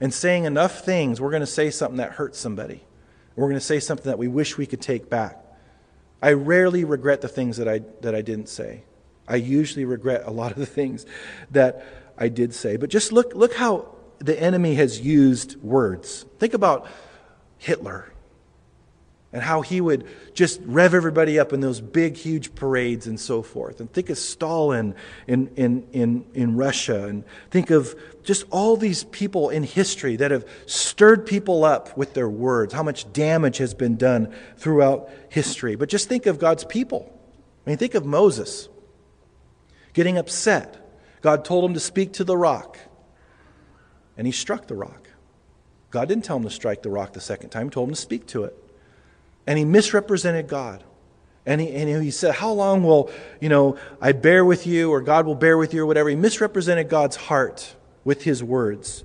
and 0.00 0.12
saying 0.12 0.44
enough 0.44 0.82
things, 0.82 1.20
we're 1.20 1.30
going 1.30 1.40
to 1.40 1.46
say 1.46 1.70
something 1.70 1.98
that 1.98 2.12
hurts 2.12 2.38
somebody. 2.38 2.82
We're 3.36 3.46
going 3.46 3.54
to 3.54 3.60
say 3.60 3.80
something 3.80 4.06
that 4.06 4.18
we 4.18 4.28
wish 4.28 4.56
we 4.56 4.66
could 4.66 4.80
take 4.80 5.10
back. 5.10 5.38
I 6.22 6.32
rarely 6.32 6.84
regret 6.84 7.20
the 7.20 7.28
things 7.28 7.58
that 7.58 7.68
I, 7.68 7.82
that 8.00 8.14
I 8.14 8.22
didn't 8.22 8.48
say. 8.48 8.84
I 9.28 9.36
usually 9.36 9.84
regret 9.84 10.22
a 10.26 10.30
lot 10.30 10.52
of 10.52 10.58
the 10.58 10.66
things 10.66 11.06
that 11.50 11.84
I 12.20 12.28
did 12.28 12.54
say. 12.54 12.76
But 12.76 12.90
just 12.90 13.10
look, 13.10 13.34
look 13.34 13.54
how 13.54 13.88
the 14.18 14.40
enemy 14.40 14.74
has 14.74 15.00
used 15.00 15.60
words. 15.62 16.26
Think 16.38 16.54
about 16.54 16.86
Hitler 17.58 18.12
and 19.32 19.42
how 19.42 19.60
he 19.62 19.80
would 19.80 20.06
just 20.34 20.60
rev 20.64 20.92
everybody 20.92 21.38
up 21.38 21.52
in 21.52 21.60
those 21.60 21.80
big, 21.80 22.16
huge 22.16 22.54
parades 22.54 23.06
and 23.06 23.18
so 23.18 23.42
forth. 23.42 23.80
And 23.80 23.90
think 23.90 24.10
of 24.10 24.18
Stalin 24.18 24.94
in, 25.28 25.48
in, 25.56 25.86
in, 25.92 26.24
in 26.34 26.56
Russia. 26.56 27.04
And 27.04 27.24
think 27.50 27.70
of 27.70 27.94
just 28.24 28.44
all 28.50 28.76
these 28.76 29.04
people 29.04 29.48
in 29.48 29.62
history 29.62 30.16
that 30.16 30.32
have 30.32 30.46
stirred 30.66 31.26
people 31.26 31.64
up 31.64 31.96
with 31.96 32.14
their 32.14 32.28
words, 32.28 32.74
how 32.74 32.82
much 32.82 33.10
damage 33.12 33.58
has 33.58 33.72
been 33.72 33.96
done 33.96 34.34
throughout 34.56 35.08
history. 35.28 35.76
But 35.76 35.88
just 35.88 36.08
think 36.08 36.26
of 36.26 36.38
God's 36.40 36.64
people. 36.64 37.16
I 37.64 37.70
mean, 37.70 37.78
think 37.78 37.94
of 37.94 38.04
Moses 38.04 38.68
getting 39.92 40.18
upset 40.18 40.79
God 41.20 41.44
told 41.44 41.64
him 41.64 41.74
to 41.74 41.80
speak 41.80 42.12
to 42.14 42.24
the 42.24 42.36
rock, 42.36 42.78
and 44.16 44.26
he 44.26 44.32
struck 44.32 44.66
the 44.66 44.74
rock. 44.74 45.08
God 45.90 46.08
didn't 46.08 46.24
tell 46.24 46.36
him 46.36 46.44
to 46.44 46.50
strike 46.50 46.82
the 46.82 46.90
rock 46.90 47.12
the 47.12 47.20
second 47.20 47.50
time, 47.50 47.66
he 47.66 47.70
told 47.70 47.88
him 47.88 47.94
to 47.94 48.00
speak 48.00 48.26
to 48.28 48.44
it. 48.44 48.56
And 49.46 49.58
he 49.58 49.64
misrepresented 49.64 50.46
God. 50.46 50.84
And 51.46 51.60
he, 51.60 51.74
and 51.74 52.02
he 52.02 52.10
said, 52.10 52.34
How 52.34 52.52
long 52.52 52.82
will, 52.82 53.10
you 53.40 53.48
know, 53.48 53.76
I 54.00 54.12
bear 54.12 54.44
with 54.44 54.66
you, 54.66 54.90
or 54.90 55.00
God 55.00 55.26
will 55.26 55.34
bear 55.34 55.56
with 55.56 55.74
you, 55.74 55.82
or 55.82 55.86
whatever? 55.86 56.08
He 56.08 56.16
misrepresented 56.16 56.88
God's 56.88 57.16
heart 57.16 57.74
with 58.04 58.22
his 58.22 58.44
words. 58.44 59.04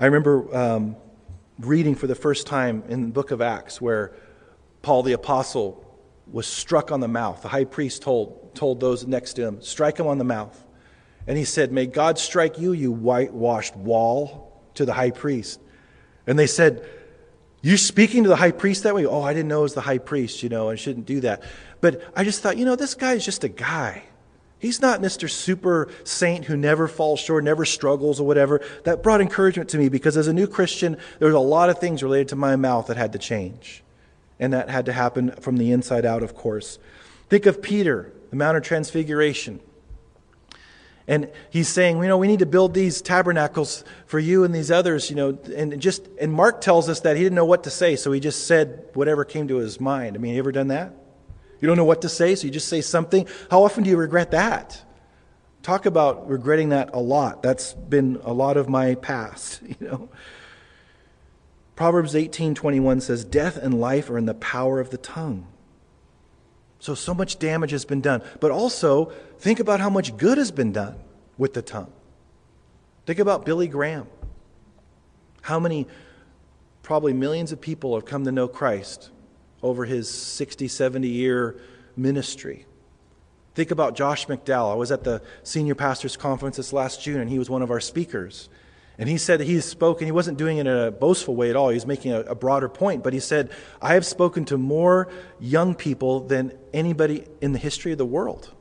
I 0.00 0.06
remember 0.06 0.54
um, 0.56 0.96
reading 1.58 1.94
for 1.94 2.06
the 2.06 2.14
first 2.14 2.46
time 2.46 2.82
in 2.88 3.02
the 3.02 3.08
book 3.08 3.30
of 3.30 3.40
Acts 3.40 3.80
where 3.80 4.12
Paul 4.82 5.02
the 5.02 5.12
Apostle 5.12 5.82
was 6.30 6.46
struck 6.46 6.90
on 6.90 7.00
the 7.00 7.08
mouth. 7.08 7.42
The 7.42 7.48
high 7.48 7.64
priest 7.64 8.02
told, 8.02 8.54
told 8.54 8.80
those 8.80 9.06
next 9.06 9.34
to 9.34 9.46
him, 9.46 9.62
Strike 9.62 9.98
him 9.98 10.06
on 10.06 10.18
the 10.18 10.24
mouth. 10.24 10.65
And 11.26 11.36
he 11.36 11.44
said, 11.44 11.72
May 11.72 11.86
God 11.86 12.18
strike 12.18 12.58
you, 12.58 12.72
you 12.72 12.92
whitewashed 12.92 13.76
wall, 13.76 14.62
to 14.74 14.84
the 14.84 14.92
high 14.92 15.10
priest. 15.10 15.60
And 16.26 16.38
they 16.38 16.46
said, 16.46 16.88
You're 17.62 17.76
speaking 17.76 18.22
to 18.24 18.28
the 18.28 18.36
high 18.36 18.52
priest 18.52 18.84
that 18.84 18.94
way? 18.94 19.06
Oh, 19.06 19.22
I 19.22 19.34
didn't 19.34 19.48
know 19.48 19.60
it 19.60 19.62
was 19.62 19.74
the 19.74 19.80
high 19.80 19.98
priest, 19.98 20.42
you 20.42 20.48
know, 20.48 20.70
I 20.70 20.76
shouldn't 20.76 21.06
do 21.06 21.20
that. 21.20 21.42
But 21.80 22.02
I 22.16 22.24
just 22.24 22.42
thought, 22.42 22.56
you 22.56 22.64
know, 22.64 22.76
this 22.76 22.94
guy 22.94 23.14
is 23.14 23.24
just 23.24 23.44
a 23.44 23.48
guy. 23.48 24.04
He's 24.58 24.80
not 24.80 25.00
Mr. 25.00 25.30
Super 25.30 25.88
Saint 26.04 26.46
who 26.46 26.56
never 26.56 26.88
falls 26.88 27.20
short, 27.20 27.44
never 27.44 27.64
struggles 27.64 28.20
or 28.20 28.26
whatever. 28.26 28.62
That 28.84 29.02
brought 29.02 29.20
encouragement 29.20 29.68
to 29.70 29.78
me 29.78 29.88
because 29.88 30.16
as 30.16 30.28
a 30.28 30.32
new 30.32 30.46
Christian, 30.46 30.96
there 31.18 31.28
was 31.28 31.34
a 31.34 31.40
lot 31.40 31.68
of 31.68 31.78
things 31.78 32.02
related 32.02 32.28
to 32.28 32.36
my 32.36 32.56
mouth 32.56 32.86
that 32.86 32.96
had 32.96 33.12
to 33.12 33.18
change. 33.18 33.82
And 34.40 34.52
that 34.52 34.70
had 34.70 34.86
to 34.86 34.92
happen 34.92 35.32
from 35.32 35.56
the 35.58 35.72
inside 35.72 36.04
out, 36.06 36.22
of 36.22 36.34
course. 36.34 36.78
Think 37.28 37.46
of 37.46 37.60
Peter, 37.60 38.12
the 38.30 38.36
Mount 38.36 38.56
of 38.56 38.62
Transfiguration. 38.62 39.60
And 41.08 41.30
he's 41.50 41.68
saying, 41.68 41.98
you 41.98 42.08
know, 42.08 42.18
we 42.18 42.26
need 42.26 42.40
to 42.40 42.46
build 42.46 42.74
these 42.74 43.00
tabernacles 43.00 43.84
for 44.06 44.18
you 44.18 44.42
and 44.42 44.52
these 44.54 44.70
others, 44.72 45.08
you 45.08 45.16
know, 45.16 45.38
and 45.54 45.80
just 45.80 46.08
and 46.20 46.32
Mark 46.32 46.60
tells 46.60 46.88
us 46.88 47.00
that 47.00 47.16
he 47.16 47.22
didn't 47.22 47.36
know 47.36 47.44
what 47.44 47.64
to 47.64 47.70
say, 47.70 47.94
so 47.94 48.10
he 48.10 48.18
just 48.18 48.46
said 48.46 48.88
whatever 48.94 49.24
came 49.24 49.46
to 49.48 49.56
his 49.56 49.80
mind. 49.80 50.16
I 50.16 50.18
mean, 50.18 50.30
have 50.30 50.36
you 50.36 50.42
ever 50.42 50.52
done 50.52 50.68
that? 50.68 50.92
You 51.60 51.68
don't 51.68 51.76
know 51.76 51.84
what 51.84 52.02
to 52.02 52.08
say, 52.08 52.34
so 52.34 52.46
you 52.46 52.52
just 52.52 52.68
say 52.68 52.80
something. 52.80 53.28
How 53.50 53.62
often 53.62 53.84
do 53.84 53.90
you 53.90 53.96
regret 53.96 54.32
that? 54.32 54.82
Talk 55.62 55.86
about 55.86 56.28
regretting 56.28 56.70
that 56.70 56.90
a 56.92 57.00
lot. 57.00 57.42
That's 57.42 57.72
been 57.72 58.20
a 58.24 58.32
lot 58.32 58.56
of 58.56 58.68
my 58.68 58.96
past, 58.96 59.62
you 59.66 59.76
know. 59.80 60.08
Proverbs 61.76 62.14
18:21 62.14 63.02
says 63.02 63.24
death 63.24 63.56
and 63.56 63.80
life 63.80 64.10
are 64.10 64.18
in 64.18 64.26
the 64.26 64.34
power 64.34 64.80
of 64.80 64.90
the 64.90 64.96
tongue. 64.96 65.46
So 66.86 66.94
so 66.94 67.14
much 67.14 67.40
damage 67.40 67.72
has 67.72 67.84
been 67.84 68.00
done, 68.00 68.22
but 68.38 68.52
also 68.52 69.06
think 69.40 69.58
about 69.58 69.80
how 69.80 69.90
much 69.90 70.16
good 70.16 70.38
has 70.38 70.52
been 70.52 70.70
done 70.70 70.94
with 71.36 71.52
the 71.52 71.60
tongue. 71.60 71.92
Think 73.06 73.18
about 73.18 73.44
Billy 73.44 73.66
Graham. 73.66 74.06
How 75.42 75.58
many 75.58 75.88
probably 76.84 77.12
millions 77.12 77.50
of 77.50 77.60
people 77.60 77.96
have 77.96 78.04
come 78.04 78.24
to 78.24 78.30
know 78.30 78.46
Christ 78.46 79.10
over 79.64 79.84
his 79.84 80.08
60, 80.08 80.68
70 80.68 81.08
year 81.08 81.60
ministry. 81.96 82.66
Think 83.56 83.72
about 83.72 83.96
Josh 83.96 84.28
McDowell. 84.28 84.70
I 84.70 84.76
was 84.76 84.92
at 84.92 85.02
the 85.02 85.22
senior 85.42 85.74
pastors 85.74 86.16
conference 86.16 86.56
this 86.56 86.72
last 86.72 87.02
June, 87.02 87.20
and 87.20 87.28
he 87.28 87.40
was 87.40 87.50
one 87.50 87.62
of 87.62 87.72
our 87.72 87.80
speakers. 87.80 88.48
And 88.98 89.08
he 89.08 89.18
said 89.18 89.40
he 89.40 89.60
spoke, 89.60 90.00
and 90.00 90.06
he 90.06 90.12
wasn't 90.12 90.38
doing 90.38 90.56
it 90.56 90.66
in 90.66 90.66
a 90.66 90.90
boastful 90.90 91.36
way 91.36 91.50
at 91.50 91.56
all. 91.56 91.68
He 91.68 91.74
was 91.74 91.86
making 91.86 92.12
a, 92.12 92.20
a, 92.20 92.34
broader 92.34 92.68
point. 92.68 93.02
But 93.04 93.12
he 93.12 93.20
said, 93.20 93.50
I 93.82 93.94
have 93.94 94.06
spoken 94.06 94.46
to 94.46 94.56
more 94.56 95.08
young 95.38 95.74
people 95.74 96.20
than 96.20 96.56
anybody 96.72 97.26
in 97.42 97.52
the 97.52 97.58
history 97.58 97.92
of 97.92 97.98
the 97.98 98.06
world. 98.06 98.54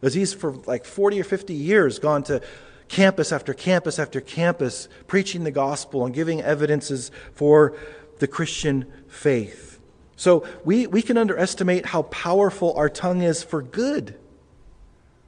Because 0.00 0.14
he's 0.14 0.32
for 0.32 0.52
like 0.66 0.86
40 0.86 1.20
or 1.20 1.24
50 1.24 1.54
years 1.54 1.98
gone 1.98 2.22
to 2.24 2.40
campus 2.88 3.32
after 3.32 3.52
campus 3.52 3.98
after 3.98 4.20
campus, 4.20 4.88
preaching 5.06 5.44
the 5.44 5.50
gospel 5.50 6.06
and 6.06 6.14
giving 6.14 6.40
evidences 6.40 7.10
for 7.34 7.76
the 8.18 8.26
Christian 8.26 8.90
faith. 9.08 9.78
So 10.16 10.46
we, 10.64 10.86
we 10.86 11.02
can 11.02 11.16
underestimate 11.16 11.86
how 11.86 12.02
powerful 12.02 12.74
our 12.76 12.88
tongue 12.88 13.22
is 13.22 13.42
for 13.42 13.62
good. 13.62 14.18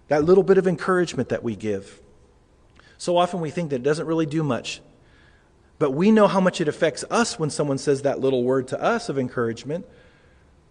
That 0.08 0.24
little 0.24 0.44
bit 0.44 0.58
of 0.58 0.66
encouragement 0.66 1.30
that 1.30 1.42
we 1.42 1.56
give. 1.56 2.00
So 3.04 3.18
often 3.18 3.40
we 3.40 3.50
think 3.50 3.68
that 3.68 3.76
it 3.76 3.82
doesn't 3.82 4.06
really 4.06 4.24
do 4.24 4.42
much. 4.42 4.80
But 5.78 5.90
we 5.90 6.10
know 6.10 6.26
how 6.26 6.40
much 6.40 6.62
it 6.62 6.68
affects 6.68 7.04
us 7.10 7.38
when 7.38 7.50
someone 7.50 7.76
says 7.76 8.00
that 8.00 8.18
little 8.18 8.44
word 8.44 8.68
to 8.68 8.82
us 8.82 9.10
of 9.10 9.18
encouragement. 9.18 9.84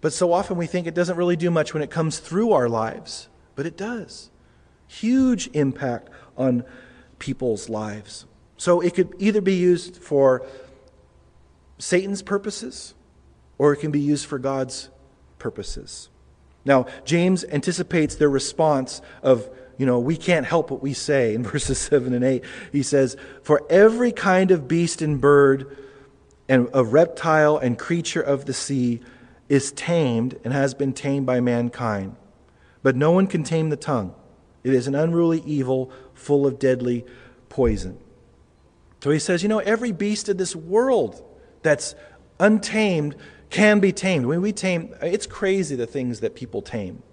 But 0.01 0.13
so 0.13 0.33
often 0.33 0.57
we 0.57 0.65
think 0.65 0.87
it 0.87 0.95
doesn't 0.95 1.15
really 1.15 1.35
do 1.35 1.51
much 1.51 1.75
when 1.75 1.83
it 1.83 1.91
comes 1.91 2.17
through 2.17 2.53
our 2.53 2.67
lives. 2.67 3.29
But 3.55 3.67
it 3.67 3.77
does. 3.77 4.31
Huge 4.87 5.47
impact 5.53 6.09
on 6.35 6.63
people's 7.19 7.69
lives. 7.69 8.25
So 8.57 8.81
it 8.81 8.95
could 8.95 9.13
either 9.19 9.39
be 9.39 9.53
used 9.53 9.97
for 9.97 10.43
Satan's 11.77 12.23
purposes 12.23 12.95
or 13.59 13.73
it 13.73 13.77
can 13.77 13.91
be 13.91 13.99
used 13.99 14.25
for 14.25 14.39
God's 14.39 14.89
purposes. 15.37 16.09
Now, 16.65 16.87
James 17.05 17.45
anticipates 17.45 18.15
their 18.15 18.27
response 18.27 19.03
of, 19.21 19.51
you 19.77 19.85
know, 19.85 19.99
we 19.99 20.17
can't 20.17 20.45
help 20.45 20.71
what 20.71 20.81
we 20.81 20.93
say 20.93 21.33
in 21.33 21.43
verses 21.51 21.79
7 21.79 22.13
and 22.13 22.23
8. 22.23 22.43
He 22.71 22.83
says, 22.83 23.15
For 23.41 23.61
every 23.69 24.11
kind 24.11 24.51
of 24.51 24.67
beast 24.67 25.01
and 25.01 25.19
bird 25.19 25.75
and 26.47 26.67
of 26.69 26.93
reptile 26.93 27.57
and 27.57 27.77
creature 27.77 28.21
of 28.21 28.45
the 28.45 28.53
sea 28.53 29.01
is 29.49 29.71
tamed 29.71 30.39
and 30.43 30.53
has 30.53 30.73
been 30.73 30.93
tamed 30.93 31.25
by 31.25 31.39
mankind. 31.39 32.15
But 32.81 32.95
no 32.95 33.11
one 33.11 33.27
can 33.27 33.43
tame 33.43 33.69
the 33.69 33.77
tongue. 33.77 34.13
It 34.63 34.73
is 34.73 34.87
an 34.87 34.95
unruly 34.95 35.41
evil 35.45 35.91
full 36.13 36.45
of 36.45 36.59
deadly 36.59 37.05
poison. 37.49 37.97
So 39.01 39.09
he 39.09 39.19
says, 39.19 39.43
you 39.43 39.49
know, 39.49 39.59
every 39.59 39.91
beast 39.91 40.29
of 40.29 40.37
this 40.37 40.55
world 40.55 41.21
that's 41.61 41.95
untamed 42.39 43.15
can 43.49 43.79
be 43.79 43.91
tamed. 43.91 44.25
When 44.25 44.41
we 44.41 44.51
tame, 44.51 44.95
it's 45.01 45.27
crazy 45.27 45.75
the 45.75 45.85
things 45.85 46.21
that 46.21 46.35
people 46.35 46.61
tame. 46.61 47.03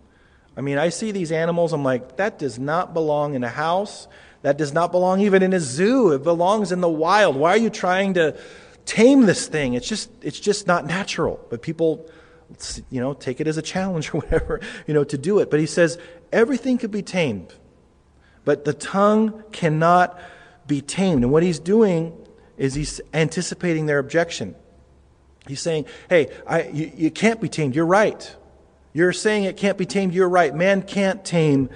I 0.57 0.61
mean, 0.63 0.79
I 0.79 0.89
see 0.89 1.13
these 1.13 1.33
animals, 1.33 1.73
I'm 1.73 1.85
like, 1.85 2.17
that 2.17 2.39
does 2.39 2.59
not 2.59 2.93
belong 2.93 3.35
in 3.35 3.45
a 3.45 3.49
house. 3.49 4.09
That 4.43 4.57
does 4.57 4.73
not 4.73 4.91
belong 4.91 5.21
even 5.21 5.43
in 5.43 5.53
a 5.53 5.61
zoo. 5.61 6.13
It 6.13 6.23
belongs 6.23 6.73
in 6.73 6.81
the 6.81 6.89
wild. 6.89 7.37
Why 7.37 7.51
are 7.51 7.59
you 7.59 7.71
trying 7.71 8.15
to 8.15 8.39
tame 8.87 9.27
this 9.27 9.47
thing? 9.47 9.75
It's 9.75 9.89
just, 9.89 10.11
it's 10.23 10.41
just 10.41 10.67
not 10.67 10.87
natural. 10.87 11.45
But 11.51 11.63
people, 11.63 12.09
you 12.91 13.01
know, 13.01 13.13
take 13.13 13.41
it 13.41 13.47
as 13.47 13.59
a 13.59 13.63
challenge 13.63 14.15
or 14.15 14.21
whatever, 14.21 14.61
you 14.87 14.95
know, 14.95 15.05
to 15.05 15.19
do 15.19 15.39
it. 15.39 15.51
But 15.51 15.61
he 15.61 15.67
says 15.67 15.99
everything 16.33 16.79
could 16.79 16.91
be 16.91 17.03
tamed, 17.03 17.55
but 18.45 18.65
the 18.65 18.73
tongue 18.73 19.45
cannot 19.53 20.19
be 20.67 20.81
tamed. 20.81 21.23
And 21.23 21.33
what 21.33 21.43
he's 21.43 21.59
doing 21.59 22.17
is 22.57 22.75
he's 22.75 23.01
anticipating 23.13 23.87
their 23.87 23.99
objection. 23.99 24.55
He's 25.47 25.61
saying, 25.61 25.87
hey, 26.09 26.29
I, 26.47 26.65
you, 26.65 26.93
you 26.95 27.11
can't 27.11 27.41
be 27.41 27.49
tamed. 27.49 27.75
You're 27.75 27.87
right. 27.87 28.37
You're 28.93 29.13
saying 29.13 29.45
it 29.45 29.57
can't 29.57 29.79
be 29.79 29.87
tamed. 29.87 30.15
You're 30.15 30.29
right. 30.29 30.55
Man 30.55 30.83
can't 30.83 31.25
tame 31.25 31.71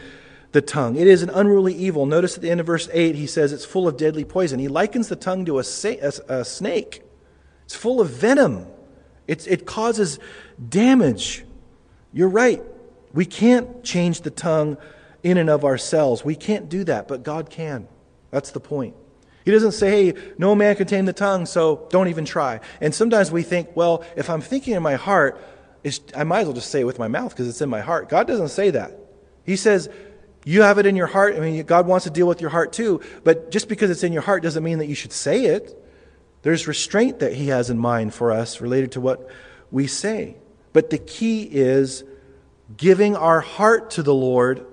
the 0.54 0.62
tongue. 0.62 0.96
It 0.96 1.06
is 1.06 1.22
an 1.22 1.30
unruly 1.30 1.74
evil. 1.74 2.06
Notice 2.06 2.36
at 2.36 2.42
the 2.42 2.50
end 2.50 2.60
of 2.60 2.66
verse 2.66 2.88
8, 2.92 3.16
he 3.16 3.26
says 3.26 3.52
it's 3.52 3.64
full 3.64 3.86
of 3.86 3.96
deadly 3.96 4.24
poison. 4.24 4.60
He 4.60 4.68
likens 4.68 5.08
the 5.08 5.16
tongue 5.16 5.44
to 5.46 5.58
a, 5.58 5.64
a, 5.84 6.12
a 6.28 6.44
snake, 6.44 7.02
it's 7.64 7.74
full 7.74 8.00
of 8.00 8.10
venom, 8.10 8.66
it's, 9.26 9.46
it 9.46 9.66
causes 9.66 10.18
damage. 10.66 11.44
You're 12.12 12.28
right. 12.28 12.62
We 13.12 13.24
can't 13.24 13.82
change 13.82 14.20
the 14.20 14.30
tongue 14.30 14.76
in 15.24 15.38
and 15.38 15.50
of 15.50 15.64
ourselves. 15.64 16.24
We 16.24 16.36
can't 16.36 16.68
do 16.68 16.84
that, 16.84 17.08
but 17.08 17.24
God 17.24 17.50
can. 17.50 17.88
That's 18.30 18.52
the 18.52 18.60
point. 18.60 18.94
He 19.44 19.50
doesn't 19.50 19.72
say, 19.72 19.90
hey, 19.90 20.34
no 20.38 20.54
man 20.54 20.76
can 20.76 20.86
tame 20.86 21.04
the 21.04 21.12
tongue, 21.12 21.46
so 21.46 21.86
don't 21.90 22.08
even 22.08 22.24
try. 22.24 22.60
And 22.80 22.94
sometimes 22.94 23.32
we 23.32 23.42
think, 23.42 23.74
well, 23.74 24.04
if 24.16 24.30
I'm 24.30 24.40
thinking 24.40 24.74
in 24.74 24.82
my 24.82 24.94
heart, 24.94 25.40
I 26.16 26.24
might 26.24 26.40
as 26.40 26.46
well 26.46 26.54
just 26.54 26.70
say 26.70 26.80
it 26.80 26.84
with 26.84 26.98
my 26.98 27.08
mouth 27.08 27.30
because 27.30 27.48
it's 27.48 27.60
in 27.60 27.68
my 27.68 27.80
heart. 27.80 28.08
God 28.08 28.26
doesn't 28.26 28.48
say 28.48 28.70
that. 28.70 28.98
He 29.44 29.56
says, 29.56 29.88
you 30.44 30.62
have 30.62 30.78
it 30.78 30.86
in 30.86 30.96
your 30.96 31.06
heart. 31.06 31.36
I 31.36 31.40
mean, 31.40 31.64
God 31.64 31.86
wants 31.86 32.04
to 32.04 32.10
deal 32.10 32.26
with 32.26 32.40
your 32.40 32.50
heart 32.50 32.72
too, 32.72 33.00
but 33.24 33.50
just 33.50 33.68
because 33.68 33.90
it's 33.90 34.02
in 34.02 34.12
your 34.12 34.22
heart 34.22 34.42
doesn't 34.42 34.62
mean 34.62 34.78
that 34.78 34.86
you 34.86 34.94
should 34.94 35.12
say 35.12 35.46
it. 35.46 35.80
There's 36.42 36.68
restraint 36.68 37.20
that 37.20 37.32
He 37.34 37.48
has 37.48 37.70
in 37.70 37.78
mind 37.78 38.12
for 38.12 38.30
us 38.30 38.60
related 38.60 38.92
to 38.92 39.00
what 39.00 39.28
we 39.70 39.86
say. 39.86 40.36
But 40.74 40.90
the 40.90 40.98
key 40.98 41.42
is 41.44 42.04
giving 42.76 43.16
our 43.16 43.40
heart 43.40 43.92
to 43.92 44.02
the 44.02 44.14
Lord 44.14 44.66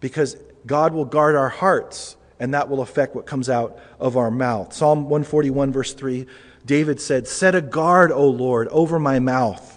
because 0.00 0.36
God 0.66 0.94
will 0.94 1.04
guard 1.04 1.34
our 1.34 1.48
hearts 1.48 2.16
and 2.38 2.54
that 2.54 2.68
will 2.68 2.80
affect 2.80 3.14
what 3.14 3.26
comes 3.26 3.48
out 3.48 3.78
of 3.98 4.16
our 4.16 4.30
mouth. 4.30 4.72
Psalm 4.72 5.04
141, 5.04 5.72
verse 5.72 5.94
3, 5.94 6.26
David 6.64 7.00
said, 7.00 7.26
Set 7.26 7.54
a 7.54 7.60
guard, 7.60 8.12
O 8.12 8.28
Lord, 8.28 8.68
over 8.68 8.98
my 8.98 9.18
mouth. 9.18 9.73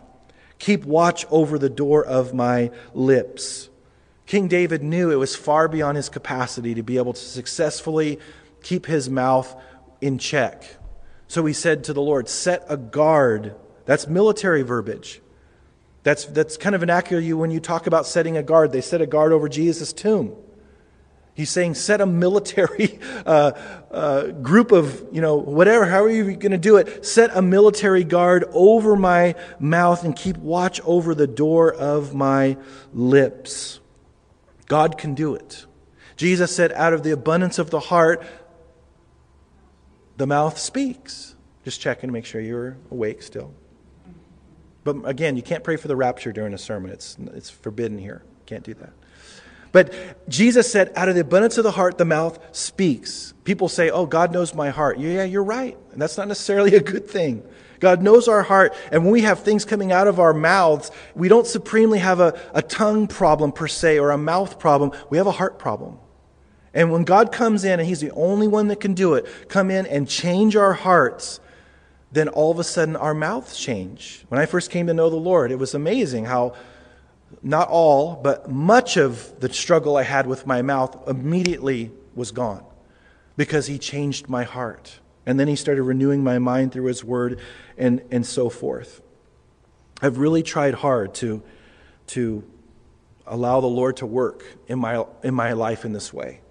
Keep 0.60 0.86
watch 0.86 1.26
over 1.30 1.60
the 1.60 1.70
door 1.70 2.04
of 2.04 2.34
my 2.34 2.72
lips. 2.94 3.70
King 4.26 4.48
David 4.48 4.84
knew 4.84 5.12
it 5.12 5.16
was 5.16 5.36
far 5.36 5.68
beyond 5.68 5.96
his 5.96 6.10
capacity 6.10 6.74
to 6.76 6.84
be 6.84 6.98
able 6.98 7.14
to 7.14 7.20
successfully 7.20 8.20
keep 8.62 8.86
his 8.86 9.10
mouth 9.10 9.56
in 10.02 10.18
check. 10.18 10.66
So 11.28 11.46
he 11.46 11.54
said 11.54 11.84
to 11.86 11.94
the 11.94 12.02
Lord, 12.02 12.28
Set 12.28 12.66
a 12.68 12.78
guard. 12.78 13.56
That's 13.86 14.08
military 14.08 14.64
verbiage. 14.64 15.22
That's, 16.04 16.26
that's 16.26 16.58
kind 16.58 16.76
of 16.76 16.84
inaccurate 16.84 17.34
when 17.34 17.52
you 17.52 17.60
talk 17.60 17.88
about 17.88 18.06
setting 18.06 18.38
a 18.38 18.44
guard. 18.44 18.72
They 18.72 18.82
set 18.82 19.02
a 19.02 19.06
guard 19.06 19.32
over 19.32 19.50
Jesus' 19.50 19.94
tomb. 19.94 20.36
He's 21.38 21.52
saying, 21.52 21.76
set 21.76 22.02
a 22.02 22.08
military 22.08 22.98
uh, 23.28 23.52
uh, 23.92 24.28
group 24.32 24.72
of, 24.72 25.06
you 25.12 25.22
know, 25.22 25.36
whatever, 25.36 25.86
how 25.86 26.04
are 26.04 26.10
you're 26.10 26.34
going 26.34 26.52
to 26.52 26.58
do 26.58 26.78
it, 26.78 27.06
set 27.06 27.30
a 27.32 27.44
military 27.44 28.04
guard 28.04 28.46
over 28.54 28.96
my 28.96 29.36
mouth 29.60 30.04
and 30.04 30.16
keep 30.16 30.36
watch 30.38 30.82
over 30.82 31.14
the 31.14 31.28
door 31.28 31.72
of 31.72 32.16
my 32.16 32.58
lips. 32.92 33.80
God 34.66 34.98
can 34.98 35.14
do 35.14 35.36
it. 35.36 35.68
Jesus 36.16 36.56
said, 36.56 36.72
out 36.72 36.94
of 36.94 37.04
the 37.04 37.12
abundance 37.12 37.60
of 37.60 37.70
the 37.70 37.82
heart, 37.82 38.26
the 40.18 40.26
mouth 40.26 40.58
speaks. 40.58 41.36
Just 41.64 41.80
checking 41.80 42.08
to 42.08 42.14
make 42.14 42.26
sure 42.26 42.42
you're 42.42 42.78
awake 42.90 43.22
still. 43.22 43.54
But 44.84 45.08
again, 45.08 45.36
you 45.36 45.44
can't 45.44 45.64
pray 45.64 45.76
for 45.76 45.88
the 45.88 45.96
rapture 45.96 46.32
during 46.32 46.56
a 46.56 46.58
sermon. 46.58 46.90
It's, 46.90 47.16
it's 47.36 47.52
forbidden 47.52 48.00
here. 48.00 48.24
Can't 48.48 48.64
do 48.64 48.74
that. 48.74 48.94
But 49.72 49.94
Jesus 50.30 50.72
said, 50.72 50.92
out 50.96 51.10
of 51.10 51.16
the 51.16 51.22
abundance 51.22 51.58
of 51.58 51.64
the 51.64 51.72
heart, 51.72 51.98
the 51.98 52.06
mouth 52.06 52.40
speaks. 52.56 53.34
People 53.44 53.70
say, 53.70 53.90
oh, 53.90 54.06
God 54.06 54.32
knows 54.32 54.54
my 54.54 54.70
heart. 54.70 55.00
Yeah, 55.00 55.24
you're 55.24 55.44
right. 55.44 55.78
And 55.92 56.02
that's 56.02 56.18
not 56.18 56.28
necessarily 56.28 56.76
a 56.76 56.82
good 56.82 57.08
thing. 57.08 57.44
God 57.80 58.02
knows 58.02 58.28
our 58.28 58.42
heart. 58.42 58.76
And 58.92 59.04
when 59.04 59.12
we 59.12 59.22
have 59.22 59.40
things 59.40 59.66
coming 59.66 59.92
out 59.92 60.08
of 60.08 60.20
our 60.20 60.34
mouths, 60.34 60.92
we 61.16 61.28
don't 61.28 61.46
supremely 61.46 62.00
have 62.00 62.20
a, 62.20 62.40
a 62.54 62.62
tongue 62.62 63.08
problem 63.08 63.52
per 63.52 63.68
se 63.68 64.00
or 64.00 64.12
a 64.12 64.18
mouth 64.18 64.60
problem. 64.60 64.92
We 65.10 65.18
have 65.18 65.28
a 65.28 65.32
heart 65.32 65.60
problem. 65.60 66.00
And 66.74 66.92
when 66.92 67.04
God 67.04 67.32
comes 67.32 67.64
in, 67.64 67.80
and 67.80 67.88
He's 67.88 68.02
the 68.02 68.12
only 68.12 68.48
one 68.48 68.68
that 68.68 68.80
can 68.80 68.94
do 68.94 69.14
it, 69.16 69.26
come 69.48 69.72
in 69.72 69.86
and 69.88 70.08
change 70.08 70.56
our 70.56 70.74
hearts, 70.74 71.40
then 72.12 72.30
all 72.30 72.52
of 72.52 72.60
a 72.60 72.64
sudden 72.64 72.96
our 72.96 73.14
mouths 73.14 73.58
change. 73.58 74.26
When 74.30 74.40
I 74.40 74.46
first 74.46 74.72
came 74.72 74.88
to 74.88 74.94
know 74.94 75.10
the 75.10 75.16
Lord, 75.16 75.52
it 75.52 75.60
was 75.60 75.74
amazing 75.74 76.26
how 76.26 76.54
not 77.42 77.68
all, 77.70 78.16
but 78.16 78.50
much 78.50 78.98
of 78.98 79.40
the 79.40 79.52
struggle 79.52 79.98
I 79.98 80.04
had 80.04 80.28
with 80.28 80.48
my 80.48 80.62
mouth 80.62 81.08
immediately 81.08 81.92
was 82.16 82.32
gone 82.32 82.64
because 83.36 83.68
He 83.68 83.78
changed 83.78 84.30
my 84.30 84.44
heart. 84.44 85.00
And 85.26 85.40
then 85.40 85.48
He 85.48 85.56
started 85.56 85.84
renewing 85.84 86.24
my 86.24 86.40
mind 86.40 86.72
through 86.72 86.86
His 86.86 87.04
Word 87.04 87.40
and, 87.78 88.02
and 88.12 88.26
so 88.26 88.50
forth. 88.50 89.02
I've 90.02 90.18
really 90.18 90.44
tried 90.44 90.76
hard 90.76 91.14
to, 91.16 91.44
to 92.08 92.44
allow 93.26 93.62
the 93.62 93.68
Lord 93.68 93.98
to 93.98 94.06
work 94.06 94.44
in 94.68 94.80
my, 94.80 95.04
in 95.24 95.34
my 95.34 95.54
life 95.54 95.86
in 95.86 95.94
this 95.94 96.14
way. 96.14 96.42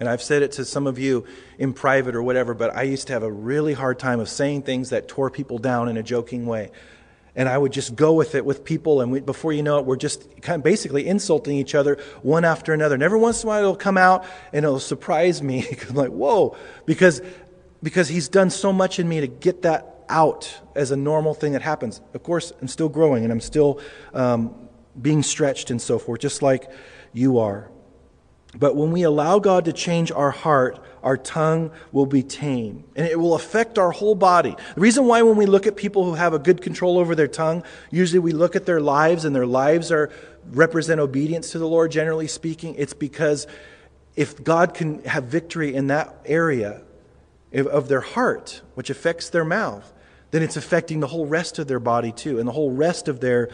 And 0.00 0.08
I've 0.08 0.22
said 0.22 0.42
it 0.42 0.52
to 0.52 0.64
some 0.64 0.86
of 0.86 0.98
you 0.98 1.26
in 1.58 1.72
private 1.72 2.16
or 2.16 2.22
whatever, 2.22 2.54
but 2.54 2.74
I 2.74 2.82
used 2.82 3.06
to 3.08 3.12
have 3.12 3.22
a 3.22 3.30
really 3.30 3.72
hard 3.72 3.98
time 3.98 4.18
of 4.18 4.28
saying 4.28 4.62
things 4.62 4.90
that 4.90 5.06
tore 5.06 5.30
people 5.30 5.58
down 5.58 5.88
in 5.88 5.96
a 5.96 6.02
joking 6.02 6.46
way 6.46 6.70
and 7.34 7.48
I 7.48 7.56
would 7.56 7.72
just 7.72 7.96
go 7.96 8.12
with 8.12 8.34
it 8.34 8.44
with 8.44 8.64
people, 8.64 9.00
and 9.00 9.10
we, 9.10 9.20
before 9.20 9.52
you 9.52 9.62
know 9.62 9.78
it, 9.78 9.86
we're 9.86 9.96
just 9.96 10.28
kind 10.42 10.56
of 10.56 10.62
basically 10.62 11.06
insulting 11.06 11.56
each 11.56 11.74
other 11.74 11.98
one 12.22 12.44
after 12.44 12.74
another. 12.74 12.94
And 12.94 13.02
every 13.02 13.18
once 13.18 13.42
in 13.42 13.46
a 13.46 13.48
while, 13.48 13.60
it'll 13.60 13.76
come 13.76 13.96
out 13.96 14.26
and 14.52 14.64
it'll 14.64 14.80
surprise 14.80 15.42
me. 15.42 15.66
I'm 15.88 15.94
like, 15.94 16.10
whoa, 16.10 16.56
because 16.84 17.22
because 17.82 18.08
He's 18.08 18.28
done 18.28 18.50
so 18.50 18.72
much 18.72 18.98
in 18.98 19.08
me 19.08 19.20
to 19.20 19.26
get 19.26 19.62
that 19.62 20.04
out 20.08 20.54
as 20.76 20.90
a 20.90 20.96
normal 20.96 21.32
thing 21.32 21.52
that 21.52 21.62
happens. 21.62 22.00
Of 22.12 22.22
course, 22.22 22.52
I'm 22.60 22.68
still 22.68 22.90
growing 22.90 23.24
and 23.24 23.32
I'm 23.32 23.40
still 23.40 23.80
um, 24.12 24.54
being 25.00 25.22
stretched 25.22 25.70
and 25.70 25.80
so 25.80 25.98
forth, 25.98 26.20
just 26.20 26.42
like 26.42 26.70
you 27.14 27.38
are. 27.38 27.71
But 28.58 28.76
when 28.76 28.90
we 28.90 29.02
allow 29.02 29.38
God 29.38 29.64
to 29.64 29.72
change 29.72 30.12
our 30.12 30.30
heart, 30.30 30.78
our 31.02 31.16
tongue 31.16 31.70
will 31.90 32.06
be 32.06 32.22
tame 32.22 32.84
and 32.94 33.06
it 33.06 33.18
will 33.18 33.34
affect 33.34 33.78
our 33.78 33.90
whole 33.90 34.14
body. 34.14 34.54
The 34.74 34.80
reason 34.80 35.06
why, 35.06 35.22
when 35.22 35.36
we 35.36 35.46
look 35.46 35.66
at 35.66 35.74
people 35.74 36.04
who 36.04 36.14
have 36.14 36.34
a 36.34 36.38
good 36.38 36.60
control 36.60 36.98
over 36.98 37.14
their 37.14 37.28
tongue, 37.28 37.62
usually 37.90 38.18
we 38.18 38.32
look 38.32 38.54
at 38.54 38.66
their 38.66 38.80
lives 38.80 39.24
and 39.24 39.34
their 39.34 39.46
lives 39.46 39.90
are 39.90 40.10
represent 40.50 41.00
obedience 41.00 41.52
to 41.52 41.58
the 41.58 41.66
Lord, 41.66 41.90
generally 41.92 42.26
speaking, 42.26 42.74
it's 42.76 42.94
because 42.94 43.46
if 44.16 44.42
God 44.42 44.74
can 44.74 45.02
have 45.04 45.24
victory 45.24 45.74
in 45.74 45.86
that 45.86 46.14
area 46.26 46.82
of 47.54 47.88
their 47.88 48.00
heart, 48.00 48.60
which 48.74 48.90
affects 48.90 49.30
their 49.30 49.44
mouth, 49.44 49.92
then 50.30 50.42
it's 50.42 50.56
affecting 50.56 51.00
the 51.00 51.06
whole 51.06 51.26
rest 51.26 51.58
of 51.58 51.68
their 51.68 51.80
body 51.80 52.12
too 52.12 52.38
and 52.38 52.48
the 52.48 52.52
whole 52.52 52.70
rest 52.70 53.08
of 53.08 53.20
their 53.20 53.50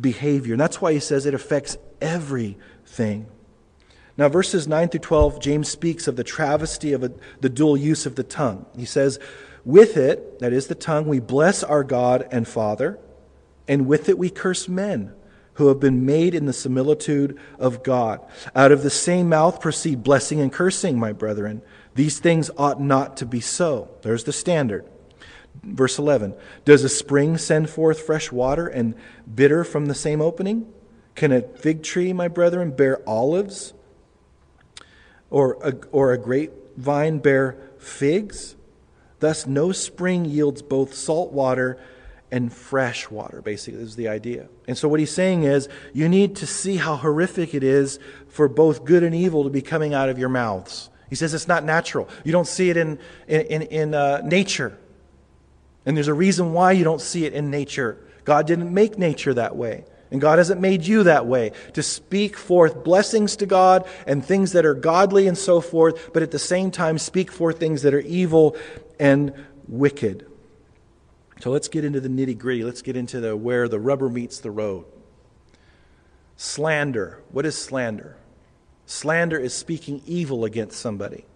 behavior. 0.00 0.54
And 0.54 0.60
that's 0.60 0.80
why 0.80 0.92
he 0.92 1.00
says 1.00 1.26
it 1.26 1.34
affects 1.34 1.76
everything. 2.00 3.26
Now, 4.18 4.28
verses 4.28 4.66
9 4.66 4.88
through 4.88 5.00
12, 5.00 5.40
James 5.40 5.68
speaks 5.68 6.08
of 6.08 6.16
the 6.16 6.24
travesty 6.24 6.92
of 6.92 7.04
a, 7.04 7.12
the 7.40 7.48
dual 7.48 7.76
use 7.76 8.04
of 8.04 8.16
the 8.16 8.24
tongue. 8.24 8.66
He 8.76 8.84
says, 8.84 9.20
With 9.64 9.96
it, 9.96 10.40
that 10.40 10.52
is 10.52 10.66
the 10.66 10.74
tongue, 10.74 11.06
we 11.06 11.20
bless 11.20 11.62
our 11.62 11.84
God 11.84 12.26
and 12.32 12.46
Father, 12.46 12.98
and 13.68 13.86
with 13.86 14.08
it 14.08 14.18
we 14.18 14.28
curse 14.28 14.68
men 14.68 15.14
who 15.54 15.68
have 15.68 15.78
been 15.78 16.04
made 16.04 16.34
in 16.34 16.46
the 16.46 16.52
similitude 16.52 17.38
of 17.60 17.84
God. 17.84 18.20
Out 18.56 18.72
of 18.72 18.82
the 18.82 18.90
same 18.90 19.28
mouth 19.28 19.60
proceed 19.60 20.02
blessing 20.02 20.40
and 20.40 20.52
cursing, 20.52 20.98
my 20.98 21.12
brethren. 21.12 21.62
These 21.94 22.18
things 22.18 22.50
ought 22.56 22.80
not 22.80 23.16
to 23.18 23.26
be 23.26 23.40
so. 23.40 23.88
There's 24.02 24.24
the 24.24 24.32
standard. 24.32 24.84
Verse 25.62 25.96
11 25.96 26.34
Does 26.64 26.82
a 26.82 26.88
spring 26.88 27.38
send 27.38 27.70
forth 27.70 28.00
fresh 28.00 28.32
water 28.32 28.66
and 28.66 28.96
bitter 29.32 29.62
from 29.62 29.86
the 29.86 29.94
same 29.94 30.20
opening? 30.20 30.72
Can 31.14 31.30
a 31.30 31.42
fig 31.42 31.84
tree, 31.84 32.12
my 32.12 32.26
brethren, 32.26 32.72
bear 32.72 33.00
olives? 33.08 33.74
Or 35.30 35.58
a, 35.62 35.74
or 35.92 36.12
a 36.12 36.18
grapevine 36.18 37.18
bear 37.18 37.56
figs? 37.78 38.56
Thus, 39.20 39.46
no 39.46 39.72
spring 39.72 40.24
yields 40.24 40.62
both 40.62 40.94
salt 40.94 41.32
water 41.32 41.78
and 42.30 42.52
fresh 42.52 43.10
water, 43.10 43.40
basically, 43.40 43.80
is 43.80 43.96
the 43.96 44.08
idea. 44.08 44.48
And 44.66 44.76
so, 44.76 44.88
what 44.88 45.00
he's 45.00 45.10
saying 45.10 45.44
is, 45.44 45.68
you 45.92 46.08
need 46.08 46.36
to 46.36 46.46
see 46.46 46.76
how 46.76 46.96
horrific 46.96 47.54
it 47.54 47.64
is 47.64 47.98
for 48.28 48.48
both 48.48 48.84
good 48.84 49.02
and 49.02 49.14
evil 49.14 49.44
to 49.44 49.50
be 49.50 49.62
coming 49.62 49.94
out 49.94 50.08
of 50.08 50.18
your 50.18 50.28
mouths. 50.28 50.90
He 51.08 51.16
says 51.16 51.32
it's 51.32 51.48
not 51.48 51.64
natural. 51.64 52.08
You 52.22 52.32
don't 52.32 52.46
see 52.46 52.70
it 52.70 52.76
in, 52.76 52.98
in, 53.26 53.62
in 53.62 53.94
uh, 53.94 54.20
nature. 54.24 54.78
And 55.86 55.96
there's 55.96 56.08
a 56.08 56.14
reason 56.14 56.52
why 56.52 56.72
you 56.72 56.84
don't 56.84 57.00
see 57.00 57.24
it 57.24 57.32
in 57.32 57.50
nature. 57.50 57.96
God 58.24 58.46
didn't 58.46 58.72
make 58.72 58.98
nature 58.98 59.32
that 59.34 59.56
way. 59.56 59.84
And 60.10 60.20
God 60.20 60.38
hasn't 60.38 60.60
made 60.60 60.86
you 60.86 61.02
that 61.04 61.26
way 61.26 61.52
to 61.74 61.82
speak 61.82 62.36
forth 62.36 62.82
blessings 62.82 63.36
to 63.36 63.46
God 63.46 63.86
and 64.06 64.24
things 64.24 64.52
that 64.52 64.64
are 64.64 64.74
godly 64.74 65.26
and 65.26 65.36
so 65.36 65.60
forth, 65.60 66.12
but 66.12 66.22
at 66.22 66.30
the 66.30 66.38
same 66.38 66.70
time 66.70 66.98
speak 66.98 67.30
forth 67.30 67.58
things 67.58 67.82
that 67.82 67.92
are 67.92 68.00
evil 68.00 68.56
and 68.98 69.32
wicked. 69.66 70.26
So 71.40 71.50
let's 71.50 71.68
get 71.68 71.84
into 71.84 72.00
the 72.00 72.08
nitty 72.08 72.38
gritty. 72.38 72.64
Let's 72.64 72.82
get 72.82 72.96
into 72.96 73.20
the 73.20 73.36
where 73.36 73.68
the 73.68 73.78
rubber 73.78 74.08
meets 74.08 74.40
the 74.40 74.50
road. 74.50 74.86
Slander. 76.36 77.22
What 77.30 77.44
is 77.46 77.56
slander? 77.56 78.16
Slander 78.86 79.38
is 79.38 79.52
speaking 79.52 80.02
evil 80.06 80.44
against 80.44 80.80
somebody. 80.80 81.26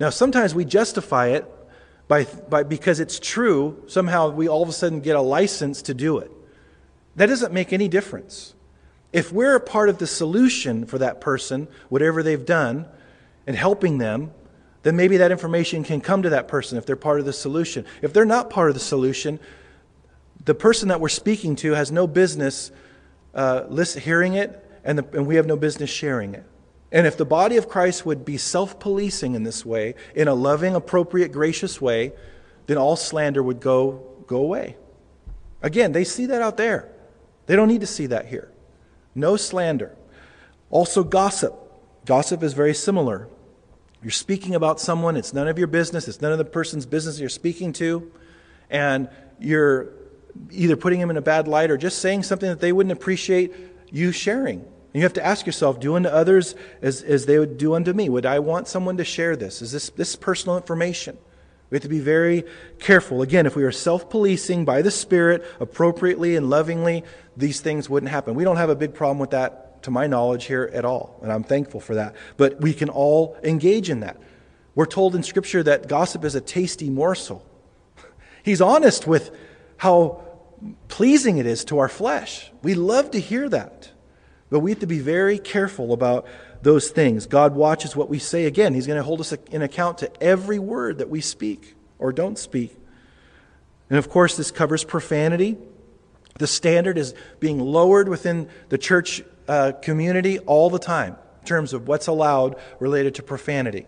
Now, 0.00 0.10
sometimes 0.10 0.54
we 0.54 0.64
justify 0.64 1.28
it 1.28 1.44
by, 2.08 2.24
by, 2.24 2.62
because 2.62 3.00
it's 3.00 3.18
true. 3.18 3.82
Somehow 3.86 4.30
we 4.30 4.48
all 4.48 4.62
of 4.62 4.68
a 4.68 4.72
sudden 4.72 5.00
get 5.00 5.16
a 5.16 5.20
license 5.20 5.82
to 5.82 5.94
do 5.94 6.18
it. 6.18 6.30
That 7.16 7.26
doesn't 7.26 7.52
make 7.52 7.72
any 7.72 7.88
difference. 7.88 8.54
If 9.12 9.32
we're 9.32 9.56
a 9.56 9.60
part 9.60 9.88
of 9.88 9.98
the 9.98 10.06
solution 10.06 10.86
for 10.86 10.98
that 10.98 11.20
person, 11.20 11.68
whatever 11.88 12.22
they've 12.22 12.44
done, 12.44 12.86
and 13.46 13.56
helping 13.56 13.98
them, 13.98 14.32
then 14.82 14.96
maybe 14.96 15.16
that 15.16 15.32
information 15.32 15.82
can 15.82 16.00
come 16.00 16.22
to 16.22 16.30
that 16.30 16.48
person 16.48 16.78
if 16.78 16.86
they're 16.86 16.96
part 16.96 17.18
of 17.18 17.26
the 17.26 17.32
solution. 17.32 17.84
If 18.02 18.12
they're 18.12 18.24
not 18.24 18.50
part 18.50 18.68
of 18.68 18.74
the 18.74 18.80
solution, 18.80 19.40
the 20.44 20.54
person 20.54 20.88
that 20.88 21.00
we're 21.00 21.08
speaking 21.08 21.56
to 21.56 21.72
has 21.72 21.90
no 21.90 22.06
business 22.06 22.70
uh, 23.34 23.66
hearing 23.84 24.34
it, 24.34 24.62
and, 24.84 24.98
the, 24.98 25.06
and 25.12 25.26
we 25.26 25.36
have 25.36 25.46
no 25.46 25.56
business 25.56 25.90
sharing 25.90 26.34
it. 26.34 26.44
And 26.92 27.06
if 27.06 27.16
the 27.16 27.24
body 27.24 27.56
of 27.56 27.68
Christ 27.68 28.06
would 28.06 28.24
be 28.24 28.36
self 28.36 28.78
policing 28.78 29.34
in 29.34 29.42
this 29.42 29.66
way, 29.66 29.94
in 30.14 30.28
a 30.28 30.34
loving, 30.34 30.74
appropriate, 30.74 31.32
gracious 31.32 31.80
way, 31.80 32.12
then 32.66 32.78
all 32.78 32.96
slander 32.96 33.42
would 33.42 33.60
go, 33.60 34.06
go 34.26 34.36
away. 34.36 34.76
Again, 35.62 35.92
they 35.92 36.04
see 36.04 36.26
that 36.26 36.42
out 36.42 36.56
there. 36.56 36.92
They 37.46 37.56
don't 37.56 37.68
need 37.68 37.80
to 37.80 37.86
see 37.86 38.06
that 38.06 38.26
here. 38.26 38.50
No 39.14 39.36
slander. 39.36 39.96
Also, 40.70 41.02
gossip. 41.04 41.54
Gossip 42.04 42.42
is 42.42 42.52
very 42.52 42.74
similar. 42.74 43.28
You're 44.02 44.10
speaking 44.10 44.54
about 44.54 44.78
someone, 44.78 45.16
it's 45.16 45.32
none 45.32 45.48
of 45.48 45.58
your 45.58 45.66
business, 45.66 46.06
it's 46.06 46.20
none 46.20 46.32
of 46.32 46.38
the 46.38 46.44
person's 46.44 46.86
business 46.86 47.18
you're 47.18 47.28
speaking 47.28 47.72
to, 47.74 48.12
and 48.70 49.08
you're 49.40 49.88
either 50.50 50.76
putting 50.76 51.00
them 51.00 51.10
in 51.10 51.16
a 51.16 51.22
bad 51.22 51.48
light 51.48 51.70
or 51.70 51.76
just 51.76 51.98
saying 51.98 52.22
something 52.22 52.48
that 52.48 52.60
they 52.60 52.72
wouldn't 52.72 52.92
appreciate 52.92 53.52
you 53.90 54.12
sharing. 54.12 54.60
And 54.60 54.94
you 54.94 55.02
have 55.02 55.14
to 55.14 55.24
ask 55.24 55.46
yourself, 55.46 55.80
do 55.80 55.96
unto 55.96 56.08
others 56.08 56.54
as, 56.82 57.02
as 57.02 57.26
they 57.26 57.38
would 57.38 57.58
do 57.58 57.74
unto 57.74 57.92
me. 57.92 58.08
Would 58.08 58.26
I 58.26 58.38
want 58.38 58.68
someone 58.68 58.96
to 58.98 59.04
share 59.04 59.34
this? 59.36 59.62
Is 59.62 59.72
this, 59.72 59.90
this 59.90 60.14
personal 60.16 60.56
information? 60.56 61.18
We 61.70 61.76
have 61.76 61.82
to 61.82 61.88
be 61.88 62.00
very 62.00 62.44
careful. 62.78 63.22
Again, 63.22 63.46
if 63.46 63.56
we 63.56 63.64
are 63.64 63.72
self 63.72 64.08
policing 64.08 64.64
by 64.64 64.82
the 64.82 64.90
Spirit 64.90 65.44
appropriately 65.58 66.36
and 66.36 66.48
lovingly, 66.48 67.04
these 67.36 67.60
things 67.60 67.90
wouldn't 67.90 68.10
happen. 68.10 68.34
We 68.34 68.44
don't 68.44 68.56
have 68.56 68.70
a 68.70 68.76
big 68.76 68.94
problem 68.94 69.18
with 69.18 69.30
that, 69.30 69.82
to 69.82 69.90
my 69.90 70.06
knowledge, 70.06 70.44
here 70.44 70.70
at 70.72 70.84
all. 70.84 71.18
And 71.22 71.32
I'm 71.32 71.42
thankful 71.42 71.80
for 71.80 71.96
that. 71.96 72.14
But 72.36 72.60
we 72.60 72.72
can 72.72 72.88
all 72.88 73.36
engage 73.42 73.90
in 73.90 74.00
that. 74.00 74.20
We're 74.74 74.86
told 74.86 75.16
in 75.16 75.22
Scripture 75.22 75.62
that 75.64 75.88
gossip 75.88 76.24
is 76.24 76.34
a 76.34 76.40
tasty 76.40 76.88
morsel. 76.88 77.44
He's 78.44 78.60
honest 78.60 79.06
with 79.06 79.34
how 79.78 80.22
pleasing 80.88 81.38
it 81.38 81.46
is 81.46 81.64
to 81.66 81.78
our 81.78 81.88
flesh. 81.88 82.50
We 82.62 82.74
love 82.74 83.10
to 83.10 83.20
hear 83.20 83.48
that. 83.48 83.90
But 84.50 84.60
we 84.60 84.70
have 84.70 84.80
to 84.80 84.86
be 84.86 85.00
very 85.00 85.38
careful 85.38 85.92
about 85.92 86.26
those 86.62 86.90
things. 86.90 87.26
God 87.26 87.54
watches 87.54 87.94
what 87.94 88.08
we 88.08 88.18
say. 88.18 88.44
Again, 88.44 88.74
He's 88.74 88.86
going 88.86 88.98
to 88.98 89.02
hold 89.02 89.20
us 89.20 89.32
in 89.50 89.62
account 89.62 89.98
to 89.98 90.22
every 90.22 90.58
word 90.58 90.98
that 90.98 91.08
we 91.08 91.20
speak 91.20 91.74
or 91.98 92.12
don't 92.12 92.38
speak. 92.38 92.76
And 93.88 93.98
of 93.98 94.08
course, 94.10 94.36
this 94.36 94.50
covers 94.50 94.84
profanity. 94.84 95.56
The 96.38 96.46
standard 96.46 96.98
is 96.98 97.14
being 97.40 97.58
lowered 97.58 98.08
within 98.08 98.48
the 98.68 98.78
church 98.78 99.22
uh, 99.48 99.72
community 99.80 100.38
all 100.40 100.70
the 100.70 100.78
time 100.78 101.16
in 101.40 101.46
terms 101.46 101.72
of 101.72 101.88
what's 101.88 102.08
allowed 102.08 102.56
related 102.80 103.14
to 103.16 103.22
profanity. 103.22 103.86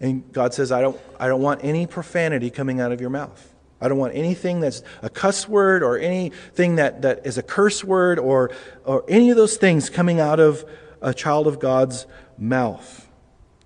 And 0.00 0.32
God 0.32 0.54
says, 0.54 0.72
I 0.72 0.80
don't, 0.80 1.00
I 1.18 1.28
don't 1.28 1.42
want 1.42 1.64
any 1.64 1.86
profanity 1.86 2.50
coming 2.50 2.80
out 2.80 2.92
of 2.92 3.00
your 3.00 3.10
mouth. 3.10 3.54
I 3.80 3.88
don't 3.88 3.98
want 3.98 4.14
anything 4.14 4.60
that's 4.60 4.82
a 5.02 5.10
cuss 5.10 5.48
word 5.48 5.82
or 5.82 5.98
anything 5.98 6.76
that, 6.76 7.02
that 7.02 7.26
is 7.26 7.38
a 7.38 7.42
curse 7.42 7.84
word 7.84 8.18
or, 8.18 8.50
or 8.84 9.04
any 9.08 9.30
of 9.30 9.36
those 9.36 9.56
things 9.56 9.90
coming 9.90 10.20
out 10.20 10.40
of 10.40 10.64
a 11.04 11.14
child 11.14 11.46
of 11.46 11.60
God's 11.60 12.06
mouth. 12.36 13.08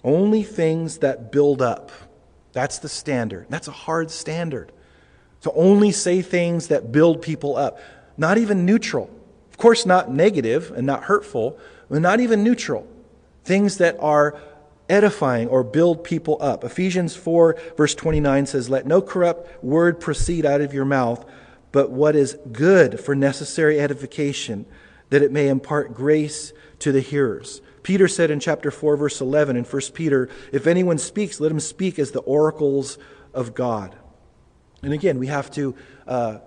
Only 0.05 0.43
things 0.43 0.99
that 0.99 1.32
build 1.32 1.62
up. 1.62 1.91
That's 2.53 2.78
the 2.78 2.89
standard. 2.89 3.47
That's 3.49 3.68
a 3.68 3.72
hard 3.72 4.11
standard. 4.11 4.72
To 5.43 5.53
only 5.53 5.93
say 5.93 6.20
things 6.20 6.68
that 6.68 6.91
build 6.93 7.22
people 7.22 7.57
up. 7.57 7.78
Not 8.16 8.39
even 8.39 8.66
neutral. 8.66 9.09
Of 9.51 9.57
course, 9.57 9.86
not 9.86 10.11
negative 10.11 10.72
and 10.72 10.86
not 10.86 11.05
hurtful, 11.05 11.59
but 11.89 12.03
not 12.03 12.20
even 12.20 12.43
neutral. 12.43 12.86
Things 13.45 13.78
that 13.78 13.97
are 14.01 14.39
edifying 14.89 15.49
or 15.49 15.62
build 15.62 16.03
people 16.03 16.39
up. 16.41 16.64
Ephesians 16.64 17.14
4, 17.14 17.57
verse 17.76 17.95
29 17.95 18.47
says, 18.47 18.68
Let 18.68 18.86
no 18.86 19.01
corrupt 19.01 19.62
word 19.62 20.01
proceed 20.01 20.45
out 20.45 20.61
of 20.61 20.74
your 20.74 20.84
mouth, 20.84 21.24
but 21.70 21.91
what 21.91 22.16
is 22.16 22.36
good 22.51 22.99
for 22.99 23.14
necessary 23.14 23.78
edification, 23.78 24.66
that 25.11 25.22
it 25.22 25.32
may 25.32 25.48
impart 25.48 25.94
grace 25.94 26.52
to 26.80 26.92
the 26.92 27.00
hearers. 27.00 27.61
Peter 27.82 28.09
said 28.09 28.30
in 28.30 28.40
chapter 28.40 28.70
4, 28.70 28.96
verse 28.96 29.20
11 29.20 29.56
in 29.56 29.64
1 29.64 29.82
Peter, 29.94 30.28
If 30.52 30.66
anyone 30.66 30.98
speaks, 30.98 31.40
let 31.40 31.50
him 31.50 31.61
speak 31.61 31.98
as 31.98 32.11
the 32.11 32.20
oracles 32.20 32.98
of 33.32 33.54
God. 33.54 33.96
And 34.82 34.92
again, 34.92 35.18
we 35.18 35.28
have 35.28 35.50
to 35.52 35.74
uh, 36.06 36.38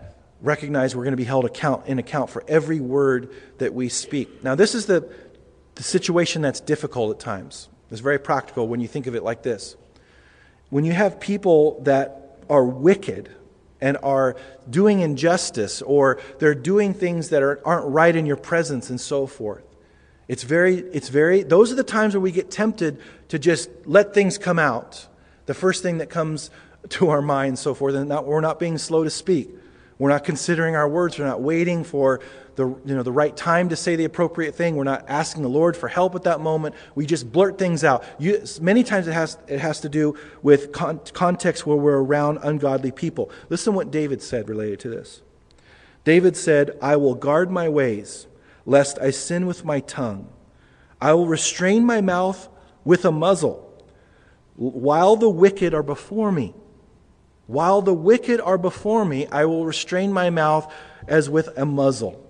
recognize 0.41 0.95
we're 0.95 1.03
going 1.03 1.13
to 1.13 1.17
be 1.17 1.23
held 1.23 1.45
account, 1.45 1.87
in 1.87 1.99
account 1.99 2.29
for 2.29 2.43
every 2.47 2.79
word 2.79 3.33
that 3.57 3.73
we 3.73 3.89
speak. 3.89 4.43
Now, 4.43 4.55
this 4.55 4.75
is 4.75 4.85
the, 4.85 5.11
the 5.75 5.83
situation 5.83 6.41
that's 6.41 6.59
difficult 6.59 7.15
at 7.15 7.19
times. 7.19 7.69
It's 7.89 8.01
very 8.01 8.19
practical 8.19 8.67
when 8.67 8.79
you 8.79 8.87
think 8.87 9.07
of 9.07 9.15
it 9.15 9.23
like 9.23 9.43
this. 9.43 9.75
When 10.69 10.85
you 10.85 10.93
have 10.93 11.19
people 11.19 11.81
that 11.83 12.39
are 12.49 12.63
wicked 12.63 13.29
and 13.81 13.97
are 14.03 14.35
doing 14.69 14.99
injustice 15.01 15.81
or 15.81 16.19
they're 16.39 16.55
doing 16.55 16.93
things 16.93 17.29
that 17.29 17.41
are, 17.41 17.59
aren't 17.65 17.87
right 17.87 18.15
in 18.15 18.25
your 18.25 18.37
presence 18.37 18.89
and 18.89 19.01
so 19.01 19.25
forth, 19.25 19.63
it's 20.27 20.43
very, 20.43 20.75
it's 20.75 21.09
very, 21.09 21.43
those 21.43 21.71
are 21.71 21.75
the 21.75 21.83
times 21.83 22.13
where 22.13 22.21
we 22.21 22.31
get 22.31 22.49
tempted 22.49 23.01
to 23.29 23.39
just 23.39 23.69
let 23.85 24.13
things 24.13 24.37
come 24.37 24.59
out. 24.59 25.07
The 25.47 25.53
first 25.53 25.83
thing 25.83 25.97
that 25.97 26.09
comes 26.09 26.51
to 26.89 27.09
our 27.09 27.21
mind 27.21 27.59
so 27.59 27.73
forth, 27.73 27.95
and 27.95 28.07
not, 28.07 28.25
we're 28.25 28.41
not 28.41 28.59
being 28.59 28.77
slow 28.77 29.03
to 29.03 29.09
speak. 29.09 29.49
We're 30.01 30.09
not 30.09 30.23
considering 30.23 30.75
our 30.75 30.89
words. 30.89 31.19
We're 31.19 31.27
not 31.27 31.43
waiting 31.43 31.83
for 31.83 32.21
the, 32.55 32.65
you 32.65 32.95
know, 32.95 33.03
the 33.03 33.11
right 33.11 33.37
time 33.37 33.69
to 33.69 33.75
say 33.75 33.95
the 33.95 34.05
appropriate 34.05 34.55
thing. 34.55 34.75
We're 34.75 34.83
not 34.83 35.05
asking 35.07 35.43
the 35.43 35.49
Lord 35.49 35.77
for 35.77 35.87
help 35.87 36.15
at 36.15 36.23
that 36.23 36.39
moment. 36.39 36.73
We 36.95 37.05
just 37.05 37.31
blurt 37.31 37.59
things 37.59 37.83
out. 37.83 38.03
You, 38.17 38.43
many 38.59 38.83
times 38.83 39.07
it 39.07 39.13
has, 39.13 39.37
it 39.47 39.59
has 39.59 39.79
to 39.81 39.89
do 39.89 40.17
with 40.41 40.71
con- 40.71 41.01
context 41.13 41.67
where 41.67 41.77
we're 41.77 42.01
around 42.01 42.39
ungodly 42.41 42.91
people. 42.91 43.29
Listen 43.49 43.73
to 43.73 43.77
what 43.77 43.91
David 43.91 44.23
said 44.23 44.49
related 44.49 44.79
to 44.79 44.89
this. 44.89 45.21
David 46.03 46.35
said, 46.35 46.79
I 46.81 46.95
will 46.95 47.13
guard 47.13 47.51
my 47.51 47.69
ways, 47.69 48.25
lest 48.65 48.97
I 48.97 49.11
sin 49.11 49.45
with 49.45 49.63
my 49.63 49.81
tongue. 49.81 50.27
I 50.99 51.13
will 51.13 51.27
restrain 51.27 51.85
my 51.85 52.01
mouth 52.01 52.49
with 52.83 53.05
a 53.05 53.11
muzzle, 53.11 53.71
while 54.55 55.15
the 55.15 55.29
wicked 55.29 55.75
are 55.75 55.83
before 55.83 56.31
me. 56.31 56.55
While 57.51 57.81
the 57.81 57.93
wicked 57.93 58.39
are 58.39 58.57
before 58.57 59.03
me, 59.03 59.27
I 59.27 59.43
will 59.43 59.65
restrain 59.65 60.13
my 60.13 60.29
mouth 60.29 60.73
as 61.05 61.29
with 61.29 61.49
a 61.57 61.65
muzzle. 61.65 62.25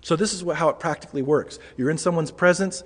So, 0.00 0.16
this 0.16 0.32
is 0.32 0.42
what, 0.42 0.56
how 0.56 0.70
it 0.70 0.80
practically 0.80 1.20
works. 1.20 1.58
You're 1.76 1.90
in 1.90 1.98
someone's 1.98 2.30
presence, 2.30 2.82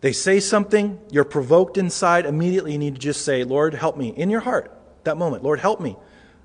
they 0.00 0.12
say 0.12 0.40
something, 0.40 0.98
you're 1.10 1.24
provoked 1.24 1.76
inside, 1.76 2.24
immediately 2.24 2.72
you 2.72 2.78
need 2.78 2.94
to 2.94 3.00
just 3.00 3.22
say, 3.22 3.44
Lord, 3.44 3.74
help 3.74 3.98
me. 3.98 4.14
In 4.16 4.30
your 4.30 4.40
heart, 4.40 4.74
that 5.02 5.18
moment, 5.18 5.42
Lord, 5.42 5.60
help 5.60 5.78
me. 5.78 5.94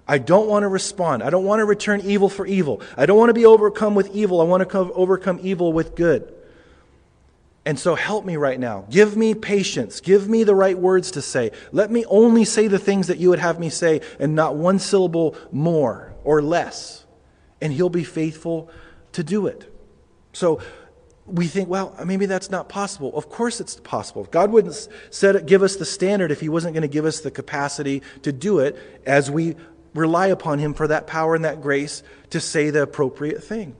I 0.05 0.17
don't 0.17 0.49
want 0.49 0.63
to 0.63 0.67
respond. 0.67 1.23
I 1.23 1.29
don't 1.29 1.45
want 1.45 1.61
to 1.61 1.65
return 1.65 2.01
evil 2.01 2.27
for 2.27 2.45
evil. 2.45 2.81
I 2.97 3.05
don't 3.05 3.17
want 3.17 3.29
to 3.29 3.33
be 3.33 3.45
overcome 3.45 3.95
with 3.95 4.13
evil. 4.13 4.41
I 4.41 4.43
want 4.43 4.69
to 4.69 4.77
overcome 4.91 5.39
evil 5.41 5.71
with 5.71 5.95
good. 5.95 6.33
And 7.65 7.77
so 7.77 7.95
help 7.95 8.25
me 8.25 8.37
right 8.37 8.59
now. 8.59 8.85
Give 8.89 9.15
me 9.17 9.33
patience. 9.33 9.99
Give 9.99 10.29
me 10.29 10.43
the 10.43 10.55
right 10.55 10.77
words 10.77 11.11
to 11.11 11.21
say. 11.21 11.51
Let 11.71 11.91
me 11.91 12.05
only 12.05 12.45
say 12.45 12.67
the 12.67 12.79
things 12.79 13.07
that 13.07 13.17
you 13.17 13.29
would 13.29 13.39
have 13.39 13.59
me 13.59 13.69
say 13.69 14.01
and 14.19 14.33
not 14.33 14.55
one 14.55 14.79
syllable 14.79 15.35
more 15.51 16.13
or 16.23 16.41
less. 16.41 17.05
And 17.61 17.73
He'll 17.73 17.89
be 17.89 18.03
faithful 18.03 18.69
to 19.11 19.23
do 19.23 19.47
it. 19.47 19.71
So 20.33 20.61
we 21.25 21.47
think, 21.47 21.69
well, 21.69 21.95
maybe 22.05 22.25
that's 22.25 22.49
not 22.49 22.69
possible. 22.69 23.15
Of 23.15 23.29
course 23.29 23.59
it's 23.59 23.75
possible. 23.75 24.23
God 24.25 24.51
wouldn't 24.51 24.87
set, 25.11 25.45
give 25.45 25.61
us 25.61 25.75
the 25.75 25.85
standard 25.85 26.31
if 26.31 26.39
He 26.39 26.49
wasn't 26.49 26.73
going 26.73 26.81
to 26.81 26.87
give 26.87 27.05
us 27.05 27.19
the 27.19 27.31
capacity 27.31 28.01
to 28.23 28.31
do 28.31 28.59
it 28.59 28.77
as 29.05 29.29
we 29.29 29.55
rely 29.93 30.27
upon 30.27 30.59
Him 30.59 30.73
for 30.73 30.87
that 30.87 31.07
power 31.07 31.35
and 31.35 31.45
that 31.45 31.61
grace 31.61 32.03
to 32.31 32.39
say 32.39 32.69
the 32.69 32.83
appropriate 32.83 33.43
thing. 33.43 33.75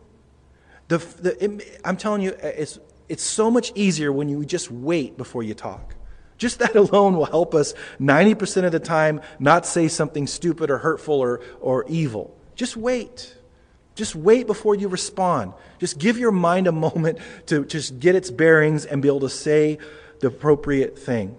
The, 0.90 0.98
the, 0.98 1.44
it, 1.44 1.82
I'm 1.86 1.98
telling 1.98 2.22
you, 2.22 2.32
it's, 2.42 2.80
it's 3.10 3.24
so 3.24 3.50
much 3.52 3.72
easier 3.76 4.12
when 4.12 4.30
you 4.30 4.46
just 4.46 4.72
wait 4.72 5.18
before 5.18 5.44
you 5.44 5.54
talk. 5.54 5.96
Just 6.38 6.60
that 6.60 6.76
alone 6.76 7.18
will 7.18 7.26
help 7.26 7.54
us 7.54 7.74
90% 8.00 8.64
of 8.64 8.72
the 8.72 8.80
time 8.80 9.22
not 9.40 9.66
say 9.66 9.88
something 9.88 10.26
stupid 10.26 10.72
or 10.72 10.78
hurtful 10.78 11.16
or, 11.16 11.42
or 11.60 11.86
evil. 11.90 12.36
Just 12.56 12.78
wait. 12.78 13.36
Just 13.96 14.16
wait 14.16 14.48
before 14.48 14.76
you 14.76 14.88
respond. 14.88 15.54
Just 15.80 16.00
give 16.00 16.18
your 16.18 16.32
mind 16.32 16.68
a 16.68 16.72
moment 16.72 17.20
to 17.48 17.66
just 17.66 18.00
get 18.00 18.16
its 18.16 18.32
bearings 18.32 18.86
and 18.86 19.02
be 19.02 19.10
able 19.10 19.20
to 19.22 19.30
say 19.30 19.80
the 20.22 20.28
appropriate 20.28 20.98
thing. 20.98 21.36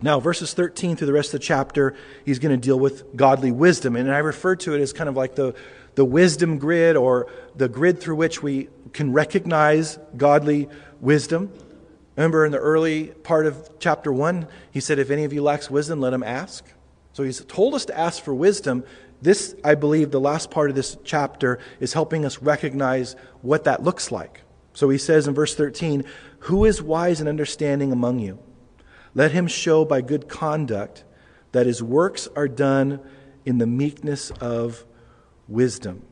Now, 0.00 0.18
verses 0.18 0.52
13 0.52 0.96
through 0.96 1.06
the 1.06 1.12
rest 1.12 1.32
of 1.32 1.40
the 1.40 1.46
chapter, 1.46 1.94
he's 2.24 2.40
going 2.40 2.54
to 2.54 2.60
deal 2.60 2.78
with 2.78 3.16
godly 3.16 3.52
wisdom. 3.52 3.94
And 3.94 4.12
I 4.12 4.18
refer 4.18 4.56
to 4.56 4.74
it 4.74 4.80
as 4.80 4.92
kind 4.92 5.08
of 5.08 5.16
like 5.16 5.36
the, 5.36 5.54
the 5.94 6.04
wisdom 6.04 6.58
grid 6.58 6.96
or 6.96 7.26
the 7.54 7.68
grid 7.68 8.00
through 8.00 8.16
which 8.16 8.42
we 8.42 8.68
can 8.92 9.12
recognize 9.12 9.98
godly 10.16 10.68
wisdom. 11.00 11.52
Remember 12.16 12.44
in 12.44 12.52
the 12.52 12.58
early 12.58 13.06
part 13.06 13.46
of 13.46 13.70
chapter 13.78 14.12
1, 14.12 14.46
he 14.70 14.80
said, 14.80 14.98
If 14.98 15.10
any 15.10 15.24
of 15.24 15.32
you 15.32 15.42
lacks 15.42 15.70
wisdom, 15.70 16.00
let 16.00 16.12
him 16.12 16.22
ask. 16.22 16.64
So 17.12 17.22
he's 17.22 17.44
told 17.44 17.74
us 17.74 17.84
to 17.86 17.98
ask 17.98 18.22
for 18.22 18.34
wisdom, 18.34 18.84
this, 19.20 19.54
I 19.62 19.76
believe, 19.76 20.10
the 20.10 20.20
last 20.20 20.50
part 20.50 20.68
of 20.68 20.76
this 20.76 20.96
chapter 21.04 21.60
is 21.78 21.92
helping 21.92 22.24
us 22.24 22.42
recognize 22.42 23.14
what 23.40 23.64
that 23.64 23.82
looks 23.82 24.10
like. 24.10 24.42
So 24.74 24.88
he 24.88 24.98
says 24.98 25.28
in 25.28 25.34
verse 25.34 25.54
13, 25.54 26.04
Who 26.40 26.64
is 26.64 26.82
wise 26.82 27.20
and 27.20 27.28
understanding 27.28 27.92
among 27.92 28.18
you? 28.18 28.40
Let 29.14 29.32
him 29.32 29.46
show 29.46 29.84
by 29.84 30.00
good 30.00 30.28
conduct 30.28 31.04
that 31.52 31.66
his 31.66 31.82
works 31.82 32.28
are 32.34 32.48
done 32.48 33.00
in 33.44 33.58
the 33.58 33.66
meekness 33.66 34.30
of 34.32 34.84
wisdom. 35.48 36.02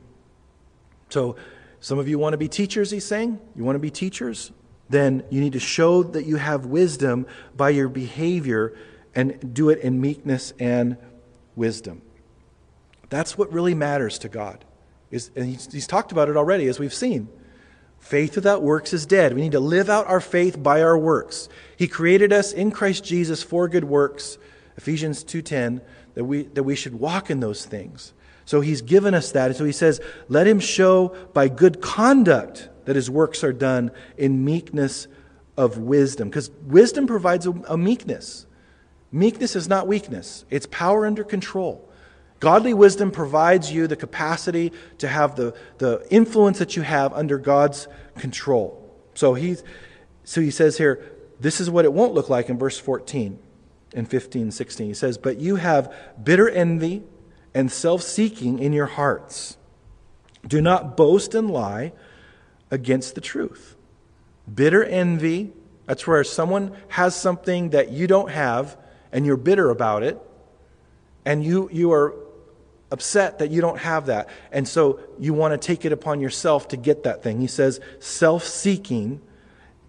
So, 1.09 1.37
some 1.81 1.99
of 1.99 2.09
you 2.09 2.18
want 2.18 2.35
to 2.35 2.39
be 2.39 2.49
teachers, 2.49 2.91
he's 2.91 3.07
saying. 3.07 3.39
You 3.57 3.64
want 3.64 3.76
to 3.76 3.81
be 3.81 3.91
teachers? 3.91 4.53
Then 4.91 5.22
you 5.31 5.41
need 5.41 5.55
to 5.55 5.61
show 5.61 6.03
that 6.03 6.26
you 6.26 6.37
have 6.37 6.66
wisdom 6.66 7.26
by 7.57 7.70
your 7.70 7.89
behavior 7.89 8.76
and 9.14 9.55
do 9.55 9.70
it 9.70 9.78
in 9.78 10.01
meekness 10.01 10.53
and 10.59 10.99
wisdom. 11.57 12.03
That's 13.09 13.39
what 13.39 13.53
really 13.53 13.74
matters 13.74 14.18
to 14.20 14.28
God. 14.28 14.64
Is, 15.11 15.31
and 15.35 15.47
he's, 15.47 15.72
he's 15.72 15.87
talked 15.87 16.12
about 16.12 16.28
it 16.28 16.37
already, 16.37 16.68
as 16.68 16.78
we've 16.78 16.95
seen. 16.95 17.28
Faith 17.99 18.35
without 18.35 18.62
works 18.62 18.93
is 18.93 19.05
dead. 19.05 19.35
We 19.35 19.43
need 19.43 19.53
to 19.53 19.61
live 19.61 19.91
out 19.91 20.07
our 20.07 20.20
faith 20.20 20.61
by 20.62 20.83
our 20.83 20.97
works. 20.97 21.49
He 21.76 21.87
created 21.87 22.33
us 22.33 22.53
in 22.53 22.70
Christ 22.70 23.05
Jesus 23.05 23.43
for 23.43 23.68
good 23.68 23.85
works, 23.85 24.39
Ephesians 24.76 25.22
2:10, 25.22 25.83
that 26.14 26.24
we 26.24 26.45
that 26.45 26.62
we 26.62 26.74
should 26.74 26.99
walk 26.99 27.31
in 27.31 27.41
those 27.41 27.66
things. 27.66 28.14
So 28.51 28.61
he's 28.61 28.82
given 28.82 29.14
us 29.14 29.30
that. 29.30 29.46
And 29.46 29.57
so 29.57 29.64
he 29.64 29.70
says, 29.70 30.01
"Let 30.28 30.48
him 30.48 30.59
show 30.59 31.14
by 31.32 31.46
good 31.46 31.80
conduct 31.80 32.68
that 32.84 32.96
his 32.96 33.09
works 33.09 33.44
are 33.44 33.53
done 33.53 33.92
in 34.16 34.44
meekness 34.44 35.07
of 35.57 35.78
wisdom." 35.78 36.30
Because 36.30 36.51
wisdom 36.66 37.07
provides 37.07 37.46
a, 37.46 37.53
a 37.68 37.78
meekness. 37.78 38.46
Meekness 39.12 39.55
is 39.55 39.68
not 39.68 39.86
weakness. 39.86 40.44
It's 40.51 40.66
power 40.66 41.07
under 41.07 41.22
control. 41.22 41.88
Godly 42.40 42.74
wisdom 42.74 43.12
provides 43.12 43.70
you 43.70 43.86
the 43.86 43.94
capacity 43.94 44.72
to 44.98 45.07
have 45.07 45.36
the, 45.36 45.55
the 45.78 46.05
influence 46.11 46.59
that 46.59 46.74
you 46.74 46.82
have 46.82 47.12
under 47.12 47.38
God's 47.38 47.86
control. 48.18 48.84
So, 49.14 49.34
he's, 49.34 49.62
so 50.24 50.40
he 50.40 50.51
says 50.51 50.76
here, 50.76 51.09
this 51.38 51.61
is 51.61 51.70
what 51.70 51.84
it 51.84 51.92
won't 51.92 52.14
look 52.14 52.28
like 52.28 52.48
in 52.48 52.59
verse 52.59 52.80
14 52.80 53.38
and 53.94 54.11
15, 54.11 54.51
16. 54.51 54.86
He 54.88 54.94
says, 54.94 55.18
But 55.18 55.36
you 55.36 55.55
have 55.55 55.94
bitter 56.20 56.48
envy 56.48 57.05
and 57.55 57.70
self 57.70 58.03
seeking 58.03 58.59
in 58.59 58.72
your 58.72 58.86
hearts. 58.86 59.57
Do 60.46 60.61
not 60.61 60.96
boast 60.96 61.34
and 61.34 61.51
lie 61.51 61.92
against 62.70 63.14
the 63.14 63.20
truth. 63.20 63.76
Bitter 64.53 64.82
envy, 64.82 65.53
that's 65.86 66.07
where 66.07 66.24
someone 66.24 66.76
has 66.88 67.14
something 67.14 67.70
that 67.70 67.90
you 67.90 68.07
don't 68.07 68.30
have 68.30 68.76
and 69.12 69.26
you're 69.26 69.36
bitter 69.36 69.70
about 69.70 70.03
it, 70.03 70.20
and 71.24 71.44
you, 71.44 71.68
you 71.72 71.92
are 71.92 72.14
upset 72.90 73.38
that 73.40 73.51
you 73.51 73.61
don't 73.61 73.78
have 73.78 74.07
that. 74.07 74.28
And 74.53 74.66
so 74.66 75.01
you 75.18 75.34
want 75.34 75.53
to 75.53 75.59
take 75.59 75.84
it 75.84 75.92
upon 75.92 76.20
yourself 76.20 76.68
to 76.68 76.76
get 76.76 77.03
that 77.05 77.22
thing. 77.22 77.40
He 77.40 77.46
says, 77.46 77.80
self 77.98 78.44
seeking 78.44 79.20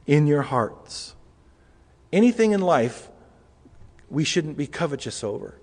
in 0.05 0.27
your 0.27 0.41
hearts. 0.41 1.15
Anything 2.11 2.51
in 2.51 2.61
life 2.61 3.09
we 4.09 4.23
shouldn't 4.23 4.57
be 4.57 4.67
covetous 4.67 5.23
over. 5.23 5.60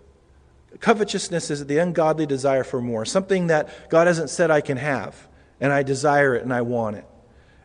Covetousness 0.80 1.50
is 1.50 1.66
the 1.66 1.78
ungodly 1.78 2.26
desire 2.26 2.64
for 2.64 2.80
more, 2.80 3.04
something 3.04 3.48
that 3.48 3.88
God 3.88 4.06
hasn't 4.06 4.30
said 4.30 4.50
I 4.50 4.60
can 4.60 4.76
have, 4.76 5.28
and 5.60 5.72
I 5.72 5.82
desire 5.82 6.34
it 6.34 6.42
and 6.42 6.52
I 6.52 6.62
want 6.62 6.96
it. 6.96 7.06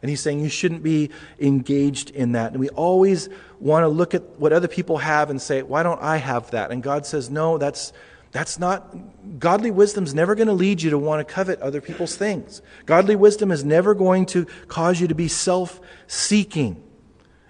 And 0.02 0.10
he's 0.10 0.20
saying 0.20 0.42
you 0.42 0.50
shouldn't 0.50 0.84
be 0.84 1.12
engaged 1.40 2.10
in 2.10 2.34
that. 2.34 2.52
And 2.52 2.60
we 2.60 2.68
always 2.70 3.30
want 3.60 3.84
to 3.84 3.88
look 3.88 4.14
at 4.14 4.22
what 4.38 4.52
other 4.52 4.68
people 4.68 4.98
have 4.98 5.30
and 5.30 5.42
say, 5.42 5.62
why 5.62 5.82
don't 5.82 6.02
I 6.02 6.18
have 6.18 6.52
that? 6.52 6.72
And 6.72 6.84
God 6.84 7.06
says, 7.06 7.30
no, 7.30 7.58
that's, 7.58 7.94
that's 8.32 8.60
not, 8.60 8.94
godly 9.40 9.72
wisdom 9.72 10.04
is 10.04 10.14
never 10.14 10.36
going 10.36 10.48
to 10.50 10.54
lead 10.54 10.82
you 10.82 10.90
to 10.90 10.98
want 10.98 11.26
to 11.26 11.34
covet 11.34 11.62
other 11.62 11.80
people's 11.80 12.18
things. 12.18 12.62
Godly 12.86 13.16
wisdom 13.16 13.50
is 13.50 13.64
never 13.64 13.96
going 13.96 14.26
to 14.28 14.46
cause 14.68 15.00
you 15.00 15.08
to 15.08 15.16
be 15.16 15.30
self 15.30 15.80
seeking. 16.08 16.84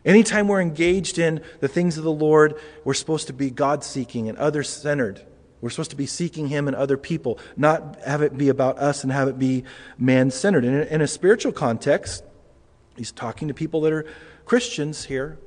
Anytime 0.05 0.47
we're 0.47 0.61
engaged 0.61 1.17
in 1.17 1.41
the 1.59 1.67
things 1.67 1.97
of 1.97 2.03
the 2.03 2.11
Lord, 2.11 2.59
we're 2.83 2.93
supposed 2.93 3.27
to 3.27 3.33
be 3.33 3.49
God 3.49 3.83
seeking 3.83 4.29
and 4.29 4.37
other 4.37 4.61
centered. 4.61 5.25
We're 5.63 5.69
supposed 5.69 5.91
to 5.91 5.95
be 5.95 6.07
seeking 6.07 6.49
Him 6.49 6.67
and 6.67 6.75
other 6.75 6.97
people, 6.97 7.39
not 7.55 7.97
have 8.05 8.21
it 8.21 8.37
be 8.37 8.49
about 8.49 8.79
us 8.79 9.03
and 9.03 9.13
have 9.13 9.29
it 9.29 9.39
be 9.39 9.63
man 9.97 10.29
centered. 10.29 10.65
In, 10.65 10.73
in 10.73 10.99
a 10.99 11.07
spiritual 11.07 11.53
context, 11.53 12.21
He's 12.97 13.13
talking 13.13 13.47
to 13.47 13.53
people 13.53 13.79
that 13.81 13.93
are 13.93 14.05
Christians 14.43 15.05
here. 15.05 15.39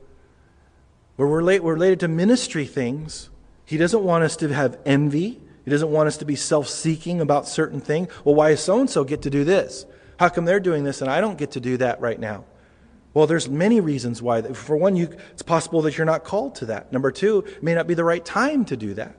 Where 1.16 1.28
we're 1.28 1.42
related 1.42 2.00
to 2.00 2.08
ministry 2.08 2.64
things, 2.64 3.28
he 3.66 3.76
doesn't 3.76 4.02
want 4.02 4.24
us 4.24 4.36
to 4.38 4.48
have 4.48 4.78
envy. 4.86 5.38
He 5.66 5.70
doesn't 5.70 5.90
want 5.90 6.06
us 6.06 6.16
to 6.16 6.24
be 6.24 6.34
self 6.34 6.66
seeking 6.66 7.20
about 7.20 7.46
certain 7.46 7.82
things. 7.82 8.08
Well, 8.24 8.34
why 8.34 8.52
does 8.52 8.62
so 8.62 8.80
and 8.80 8.88
so 8.88 9.04
get 9.04 9.20
to 9.22 9.30
do 9.30 9.44
this? 9.44 9.84
How 10.18 10.30
come 10.30 10.46
they're 10.46 10.60
doing 10.60 10.84
this 10.84 11.02
and 11.02 11.10
I 11.10 11.20
don't 11.20 11.36
get 11.36 11.50
to 11.52 11.60
do 11.60 11.76
that 11.76 12.00
right 12.00 12.18
now? 12.18 12.44
Well, 13.12 13.26
there's 13.26 13.50
many 13.50 13.80
reasons 13.80 14.22
why. 14.22 14.40
For 14.40 14.78
one, 14.78 14.96
you, 14.96 15.14
it's 15.32 15.42
possible 15.42 15.82
that 15.82 15.98
you're 15.98 16.06
not 16.06 16.24
called 16.24 16.54
to 16.56 16.66
that. 16.66 16.90
Number 16.90 17.10
two, 17.10 17.40
it 17.40 17.62
may 17.62 17.74
not 17.74 17.86
be 17.86 17.92
the 17.92 18.04
right 18.04 18.24
time 18.24 18.64
to 18.64 18.78
do 18.78 18.94
that. 18.94 19.14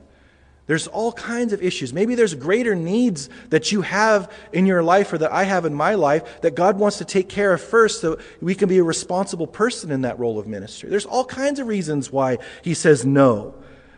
There's 0.68 0.88
all 0.88 1.14
kinds 1.14 1.54
of 1.54 1.64
issues. 1.64 1.94
Maybe 1.94 2.14
there's 2.14 2.36
greater 2.36 2.76
needs 2.76 3.30
that 3.50 3.72
you 3.72 3.82
have 3.82 4.32
in 4.52 4.66
your 4.66 4.84
life 4.84 5.14
or 5.14 5.18
that 5.18 5.32
I 5.32 5.44
have 5.44 5.66
in 5.66 5.74
my 5.74 5.96
life 5.96 6.42
that 6.42 6.56
God 6.56 6.78
wants 6.78 6.98
to 6.98 7.06
take 7.06 7.30
care 7.30 7.54
of 7.54 7.62
first 7.62 8.02
so 8.02 8.20
we 8.42 8.54
can 8.54 8.68
be 8.68 8.78
a 8.78 8.84
responsible 8.84 9.48
person 9.48 9.92
in 9.92 10.02
that 10.02 10.20
role 10.20 10.38
of 10.38 10.46
ministry. 10.46 10.90
There's 10.90 11.06
all 11.06 11.24
kinds 11.24 11.60
of 11.60 11.68
reasons 11.68 12.12
why 12.12 12.40
he 12.62 12.74
says 12.74 13.06
no. 13.06 13.56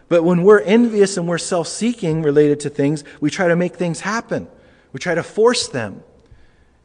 But 0.09 0.24
when 0.24 0.43
we're 0.43 0.61
envious 0.61 1.17
and 1.17 1.28
we're 1.28 1.39
self 1.39 1.67
seeking 1.67 2.22
related 2.22 2.59
to 2.61 2.70
things, 2.70 3.03
we 3.20 3.32
try 3.32 3.47
to 3.47 3.55
make 3.55 3.76
things 3.76 4.01
happen, 4.01 4.47
we 4.93 4.99
try 4.99 5.15
to 5.15 5.24
force 5.24 5.67
them. 5.67 6.03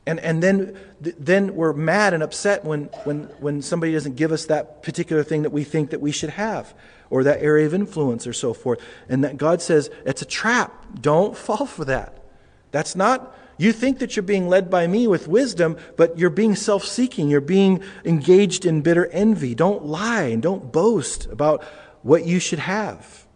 And, 0.06 0.20
and 0.20 0.42
then, 0.42 0.76
then 1.00 1.54
we're 1.54 1.72
mad 1.72 2.12
and 2.12 2.22
upset 2.22 2.64
when, 2.64 2.84
when, 3.04 3.22
when 3.40 3.62
somebody 3.62 3.92
doesn't 3.92 4.16
give 4.16 4.32
us 4.32 4.46
that 4.46 4.82
particular 4.82 5.22
thing 5.22 5.42
that 5.42 5.50
we 5.50 5.64
think 5.64 5.90
that 5.90 6.00
we 6.00 6.12
should 6.12 6.30
have 6.30 6.74
or 7.08 7.24
that 7.24 7.42
area 7.42 7.66
of 7.66 7.72
influence 7.72 8.26
or 8.26 8.32
so 8.32 8.52
forth. 8.52 8.80
And 9.08 9.24
that 9.24 9.38
God 9.38 9.62
says 9.62 9.90
it's 10.04 10.20
a 10.20 10.26
trap. 10.26 10.84
Don't 11.00 11.36
fall 11.36 11.64
for 11.64 11.86
that. 11.86 12.22
That's 12.70 12.94
not, 12.94 13.34
you 13.56 13.72
think 13.72 14.00
that 14.00 14.16
you're 14.16 14.24
being 14.24 14.48
led 14.48 14.68
by 14.68 14.86
me 14.86 15.06
with 15.06 15.28
wisdom, 15.28 15.78
but 15.96 16.18
you're 16.18 16.30
being 16.30 16.56
self 16.56 16.84
seeking. 16.84 17.28
You're 17.28 17.40
being 17.40 17.82
engaged 18.04 18.66
in 18.66 18.82
bitter 18.82 19.06
envy. 19.06 19.54
Don't 19.54 19.86
lie 19.86 20.24
and 20.24 20.42
don't 20.42 20.72
boast 20.72 21.26
about 21.26 21.62
what 22.02 22.26
you 22.26 22.40
should 22.40 22.58
have. 22.58 23.26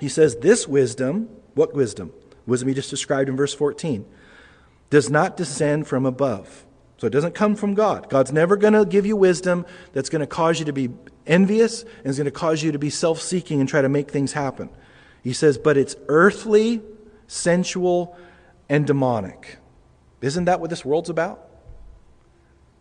He 0.00 0.08
says, 0.08 0.36
This 0.36 0.68
wisdom, 0.68 1.28
what 1.54 1.74
wisdom? 1.74 2.12
Wisdom 2.46 2.68
he 2.68 2.74
just 2.74 2.90
described 2.90 3.28
in 3.28 3.36
verse 3.36 3.52
14, 3.52 4.06
does 4.90 5.10
not 5.10 5.36
descend 5.36 5.86
from 5.86 6.06
above. 6.06 6.64
So 6.98 7.06
it 7.06 7.10
doesn't 7.10 7.34
come 7.34 7.54
from 7.54 7.74
God. 7.74 8.10
God's 8.10 8.32
never 8.32 8.56
going 8.56 8.72
to 8.72 8.84
give 8.84 9.06
you 9.06 9.16
wisdom 9.16 9.66
that's 9.92 10.08
going 10.08 10.20
to 10.20 10.26
cause 10.26 10.58
you 10.58 10.64
to 10.64 10.72
be 10.72 10.90
envious 11.26 11.82
and 11.82 12.06
is 12.06 12.16
going 12.16 12.24
to 12.24 12.30
cause 12.30 12.62
you 12.62 12.72
to 12.72 12.78
be 12.78 12.90
self 12.90 13.20
seeking 13.20 13.60
and 13.60 13.68
try 13.68 13.82
to 13.82 13.88
make 13.88 14.10
things 14.10 14.32
happen. 14.32 14.68
He 15.22 15.32
says, 15.32 15.58
but 15.58 15.76
it's 15.76 15.94
earthly, 16.08 16.82
sensual, 17.26 18.16
and 18.68 18.86
demonic. 18.86 19.58
Isn't 20.20 20.46
that 20.46 20.60
what 20.60 20.70
this 20.70 20.84
world's 20.84 21.10
about? 21.10 21.44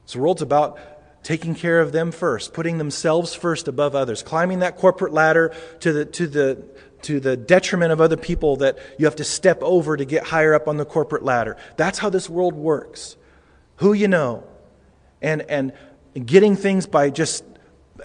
This 0.05 0.15
world's 0.15 0.41
about 0.41 0.79
taking 1.23 1.53
care 1.53 1.79
of 1.81 1.91
them 1.91 2.11
first, 2.11 2.53
putting 2.53 2.77
themselves 2.77 3.35
first 3.35 3.67
above 3.67 3.95
others, 3.95 4.23
climbing 4.23 4.59
that 4.59 4.77
corporate 4.77 5.13
ladder 5.13 5.53
to 5.81 5.91
the, 5.91 6.05
to 6.05 6.25
the, 6.25 6.63
to 7.03 7.19
the 7.19 7.37
detriment 7.37 7.91
of 7.91 8.01
other 8.01 8.17
people 8.17 8.57
that 8.57 8.77
you 8.97 9.05
have 9.05 9.15
to 9.17 9.23
step 9.23 9.61
over 9.61 9.97
to 9.97 10.05
get 10.05 10.23
higher 10.23 10.53
up 10.53 10.67
on 10.67 10.77
the 10.77 10.85
corporate 10.85 11.23
ladder. 11.23 11.57
That's 11.75 11.99
how 11.99 12.09
this 12.09 12.29
world 12.29 12.53
works. 12.53 13.17
Who 13.77 13.93
you 13.93 14.07
know, 14.07 14.43
and, 15.21 15.43
and 15.43 15.73
getting 16.25 16.55
things 16.55 16.87
by 16.87 17.09
just 17.09 17.43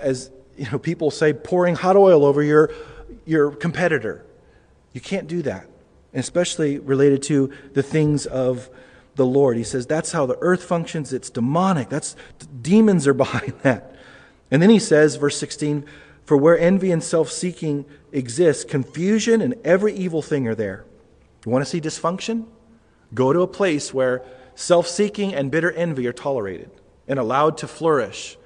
as 0.01 0.31
you 0.57 0.71
know, 0.71 0.79
people 0.79 1.11
say, 1.11 1.33
pouring 1.33 1.75
hot 1.75 1.97
oil 1.97 2.25
over 2.25 2.43
your, 2.43 2.73
your 3.25 3.51
competitor. 3.53 4.25
You 4.93 5.01
can't 5.01 5.27
do 5.27 5.43
that, 5.43 5.67
especially 6.15 6.79
related 6.79 7.23
to 7.25 7.53
the 7.73 7.83
things 7.83 8.27
of 8.27 8.71
the 9.15 9.27
Lord. 9.27 9.57
He 9.57 9.65
says 9.65 9.87
that's 9.87 10.13
how 10.13 10.27
the 10.27 10.39
earth 10.41 10.65
functions. 10.65 11.13
It's 11.13 11.31
demonic. 11.31 11.89
That's 11.89 12.17
demons 12.61 13.07
are 13.07 13.15
behind 13.25 13.55
that. 13.63 13.95
And 14.51 14.61
then 14.61 14.71
he 14.71 14.79
says, 14.79 15.17
verse 15.17 15.39
16, 15.39 15.87
for 16.25 16.37
where 16.37 16.59
envy 16.59 16.91
and 16.91 17.03
self-seeking 17.03 17.85
exist, 18.13 18.69
confusion 18.69 19.41
and 19.41 19.55
every 19.65 19.95
evil 19.95 20.23
thing 20.23 20.47
are 20.47 20.55
there. 20.55 20.85
You 21.45 21.53
want 21.53 21.65
to 21.65 21.71
see 21.71 21.81
dysfunction? 21.81 22.47
Go 23.15 23.33
to 23.33 23.41
a 23.41 23.47
place 23.47 23.93
where 23.93 24.23
self-seeking 24.55 25.35
and 25.35 25.51
bitter 25.51 25.73
envy 25.73 26.07
are 26.07 26.13
tolerated 26.13 26.71
and 27.09 27.19
allowed 27.19 27.59
to 27.59 27.69
flourish 27.69 28.37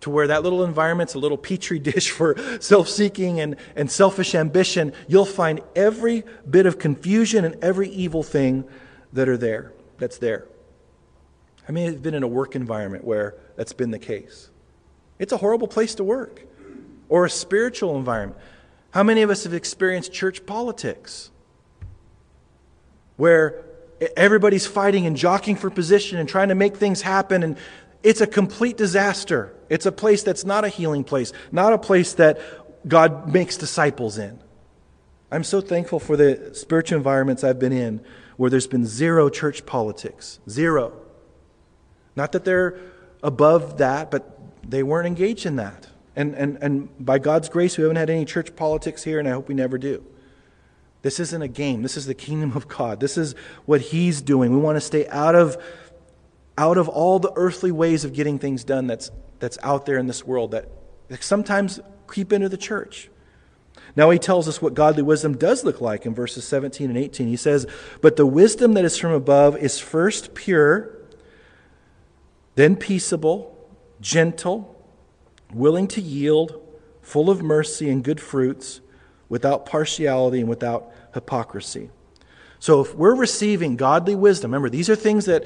to 0.00 0.10
where 0.10 0.26
that 0.26 0.42
little 0.42 0.62
environment's 0.62 1.14
a 1.14 1.18
little 1.18 1.38
petri 1.38 1.78
dish 1.80 2.10
for 2.10 2.36
self 2.60 2.88
seeking 2.88 3.40
and, 3.40 3.56
and 3.74 3.90
selfish 3.90 4.34
ambition, 4.34 4.92
you'll 5.08 5.24
find 5.24 5.60
every 5.74 6.24
bit 6.48 6.66
of 6.66 6.78
confusion 6.78 7.44
and 7.44 7.56
every 7.62 7.88
evil 7.88 8.22
thing 8.22 8.64
that 9.12 9.28
are 9.28 9.36
there, 9.36 9.72
that's 9.98 10.18
there. 10.18 10.46
I 11.68 11.72
mean, 11.72 11.88
I've 11.88 12.02
been 12.02 12.14
in 12.14 12.22
a 12.22 12.28
work 12.28 12.54
environment 12.54 13.04
where 13.04 13.34
that's 13.56 13.72
been 13.72 13.90
the 13.90 13.98
case. 13.98 14.50
It's 15.18 15.32
a 15.32 15.38
horrible 15.38 15.66
place 15.66 15.94
to 15.96 16.04
work, 16.04 16.44
or 17.08 17.24
a 17.24 17.30
spiritual 17.30 17.96
environment. 17.96 18.40
How 18.90 19.02
many 19.02 19.22
of 19.22 19.30
us 19.30 19.44
have 19.44 19.54
experienced 19.54 20.12
church 20.12 20.46
politics 20.46 21.30
where 23.16 23.64
everybody's 24.16 24.66
fighting 24.66 25.06
and 25.06 25.16
jockeying 25.16 25.56
for 25.56 25.70
position 25.70 26.18
and 26.18 26.28
trying 26.28 26.48
to 26.48 26.54
make 26.54 26.76
things 26.76 27.02
happen 27.02 27.42
and 27.42 27.56
it's 28.02 28.20
a 28.20 28.26
complete 28.26 28.76
disaster. 28.76 29.52
It's 29.68 29.84
a 29.84 29.90
place 29.90 30.22
that's 30.22 30.44
not 30.44 30.64
a 30.64 30.68
healing 30.68 31.02
place, 31.02 31.32
not 31.50 31.72
a 31.72 31.78
place 31.78 32.12
that 32.14 32.38
God 32.86 33.32
makes 33.32 33.56
disciples 33.56 34.16
in. 34.16 34.38
I'm 35.30 35.42
so 35.42 35.60
thankful 35.60 35.98
for 35.98 36.16
the 36.16 36.54
spiritual 36.54 36.98
environments 36.98 37.42
I've 37.42 37.58
been 37.58 37.72
in 37.72 38.00
where 38.36 38.48
there's 38.48 38.68
been 38.68 38.86
zero 38.86 39.28
church 39.28 39.66
politics. 39.66 40.38
Zero. 40.48 40.92
Not 42.14 42.32
that 42.32 42.44
they're 42.44 42.78
above 43.24 43.78
that, 43.78 44.10
but 44.10 44.38
they 44.62 44.82
weren't 44.84 45.06
engaged 45.06 45.46
in 45.46 45.56
that. 45.56 45.88
And, 46.16 46.34
and, 46.34 46.58
and 46.62 47.04
by 47.04 47.18
God's 47.18 47.48
grace, 47.48 47.76
we 47.76 47.82
haven't 47.82 47.96
had 47.96 48.10
any 48.10 48.24
church 48.24 48.56
politics 48.56 49.04
here, 49.04 49.18
and 49.18 49.28
I 49.28 49.32
hope 49.32 49.48
we 49.48 49.54
never 49.54 49.78
do. 49.78 50.04
This 51.02 51.20
isn't 51.20 51.42
a 51.42 51.48
game. 51.48 51.82
This 51.82 51.96
is 51.96 52.06
the 52.06 52.14
kingdom 52.14 52.56
of 52.56 52.66
God. 52.66 52.98
This 52.98 53.16
is 53.16 53.34
what 53.66 53.80
He's 53.80 54.22
doing. 54.22 54.50
We 54.50 54.58
want 54.58 54.76
to 54.76 54.80
stay 54.80 55.06
out 55.08 55.34
of 55.34 55.56
out 56.58 56.78
of 56.78 56.88
all 56.88 57.18
the 57.18 57.32
earthly 57.36 57.70
ways 57.70 58.04
of 58.04 58.12
getting 58.12 58.38
things 58.38 58.64
done 58.64 58.86
that's, 58.86 59.10
that's 59.38 59.58
out 59.62 59.86
there 59.86 59.98
in 59.98 60.06
this 60.06 60.24
world 60.24 60.52
that, 60.52 60.68
sometimes 61.20 61.78
creep 62.08 62.32
into 62.32 62.48
the 62.48 62.56
church. 62.56 63.10
Now 63.94 64.10
he 64.10 64.18
tells 64.18 64.48
us 64.48 64.60
what 64.60 64.74
godly 64.74 65.02
wisdom 65.02 65.36
does 65.36 65.64
look 65.64 65.80
like 65.80 66.04
in 66.04 66.14
verses 66.14 66.46
17 66.46 66.88
and 66.90 66.98
18. 66.98 67.28
He 67.28 67.36
says, 67.36 67.64
But 68.00 68.16
the 68.16 68.26
wisdom 68.26 68.74
that 68.74 68.84
is 68.84 68.98
from 68.98 69.12
above 69.12 69.56
is 69.56 69.78
first 69.78 70.34
pure, 70.34 70.96
then 72.56 72.74
peaceable, 72.74 73.56
gentle, 74.00 74.75
willing 75.52 75.88
to 75.88 76.00
yield, 76.00 76.62
full 77.02 77.30
of 77.30 77.42
mercy 77.42 77.88
and 77.90 78.02
good 78.02 78.20
fruits, 78.20 78.80
without 79.28 79.66
partiality 79.66 80.40
and 80.40 80.48
without 80.48 80.92
hypocrisy. 81.14 81.90
So 82.58 82.80
if 82.80 82.94
we're 82.94 83.14
receiving 83.14 83.76
godly 83.76 84.14
wisdom, 84.14 84.50
remember, 84.50 84.70
these 84.70 84.88
are 84.88 84.96
things 84.96 85.26
that 85.26 85.44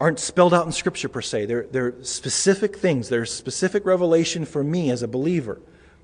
aren't 0.00 0.18
spelled 0.18 0.52
out 0.52 0.66
in 0.66 0.72
Scripture 0.72 1.08
per 1.08 1.22
se. 1.22 1.46
They're, 1.46 1.66
they're 1.70 2.02
specific 2.02 2.76
things, 2.76 3.08
they're 3.08 3.26
specific 3.26 3.84
revelation 3.84 4.44
for 4.44 4.64
me 4.64 4.90
as 4.90 5.02
a 5.02 5.08
believer. 5.08 5.60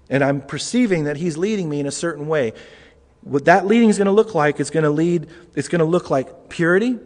And 0.08 0.24
I'm 0.24 0.40
perceiving 0.40 1.04
that 1.04 1.16
He's 1.16 1.36
leading 1.36 1.68
me 1.68 1.80
in 1.80 1.86
a 1.86 1.92
certain 1.92 2.26
way. 2.26 2.52
What 3.22 3.44
that 3.44 3.66
leading 3.66 3.88
is 3.88 3.98
going 3.98 4.06
to 4.06 4.12
look 4.12 4.34
like, 4.34 4.60
it's 4.60 4.70
going 4.70 4.84
to 4.84 4.90
lead, 4.90 5.26
it's 5.54 5.68
going 5.68 5.80
to 5.80 5.84
look 5.84 6.10
like 6.10 6.48
purity. 6.48 6.98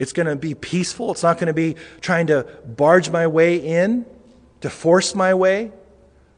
It's 0.00 0.14
going 0.14 0.26
to 0.26 0.34
be 0.34 0.54
peaceful. 0.54 1.12
It's 1.12 1.22
not 1.22 1.36
going 1.36 1.48
to 1.48 1.52
be 1.52 1.76
trying 2.00 2.28
to 2.28 2.44
barge 2.64 3.10
my 3.10 3.26
way 3.26 3.56
in, 3.56 4.06
to 4.60 4.70
force 4.70 5.14
my 5.14 5.34
way. 5.34 5.72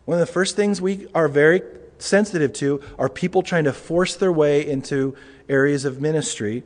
One 0.04 0.20
of 0.20 0.26
the 0.26 0.32
first 0.32 0.56
things 0.56 0.80
we 0.80 1.06
are 1.14 1.28
very 1.28 1.62
sensitive 1.98 2.52
to 2.54 2.82
are 2.98 3.08
people 3.08 3.42
trying 3.42 3.64
to 3.64 3.72
force 3.72 4.16
their 4.16 4.32
way 4.32 4.66
into 4.66 5.14
areas 5.48 5.84
of 5.84 6.00
ministry 6.00 6.64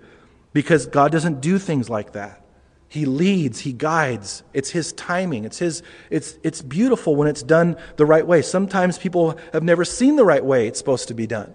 because 0.53 0.87
God 0.87 1.13
doesn't 1.13 1.41
do 1.41 1.59
things 1.59 1.91
like 1.91 2.13
that. 2.13 2.43
He 2.89 3.05
leads, 3.05 3.61
he 3.61 3.73
guides. 3.73 4.43
It's 4.55 4.71
his 4.71 4.93
timing. 4.93 5.45
It's 5.45 5.59
his 5.59 5.83
it's 6.09 6.39
it's 6.43 6.63
beautiful 6.63 7.17
when 7.17 7.29
it's 7.29 7.43
done 7.43 7.77
the 7.97 8.07
right 8.07 8.27
way. 8.27 8.43
Sometimes 8.43 8.97
people 8.97 9.39
have 9.53 9.65
never 9.65 9.85
seen 9.85 10.17
the 10.17 10.25
right 10.25 10.45
way 10.45 10.69
it's 10.69 10.79
supposed 10.79 11.09
to 11.09 11.15
be 11.15 11.27
done. 11.27 11.55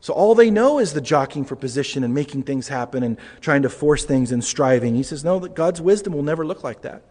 So 0.00 0.12
all 0.12 0.34
they 0.34 0.50
know 0.50 0.80
is 0.80 0.94
the 0.94 1.00
jockeying 1.00 1.44
for 1.44 1.54
position 1.54 2.02
and 2.02 2.12
making 2.12 2.42
things 2.42 2.66
happen 2.66 3.04
and 3.04 3.16
trying 3.40 3.62
to 3.62 3.68
force 3.68 4.04
things 4.04 4.32
and 4.32 4.42
striving. 4.42 4.96
He 4.96 5.04
says, 5.04 5.22
No, 5.22 5.38
that 5.38 5.54
God's 5.54 5.80
wisdom 5.80 6.12
will 6.14 6.24
never 6.24 6.44
look 6.44 6.64
like 6.64 6.82
that. 6.82 7.04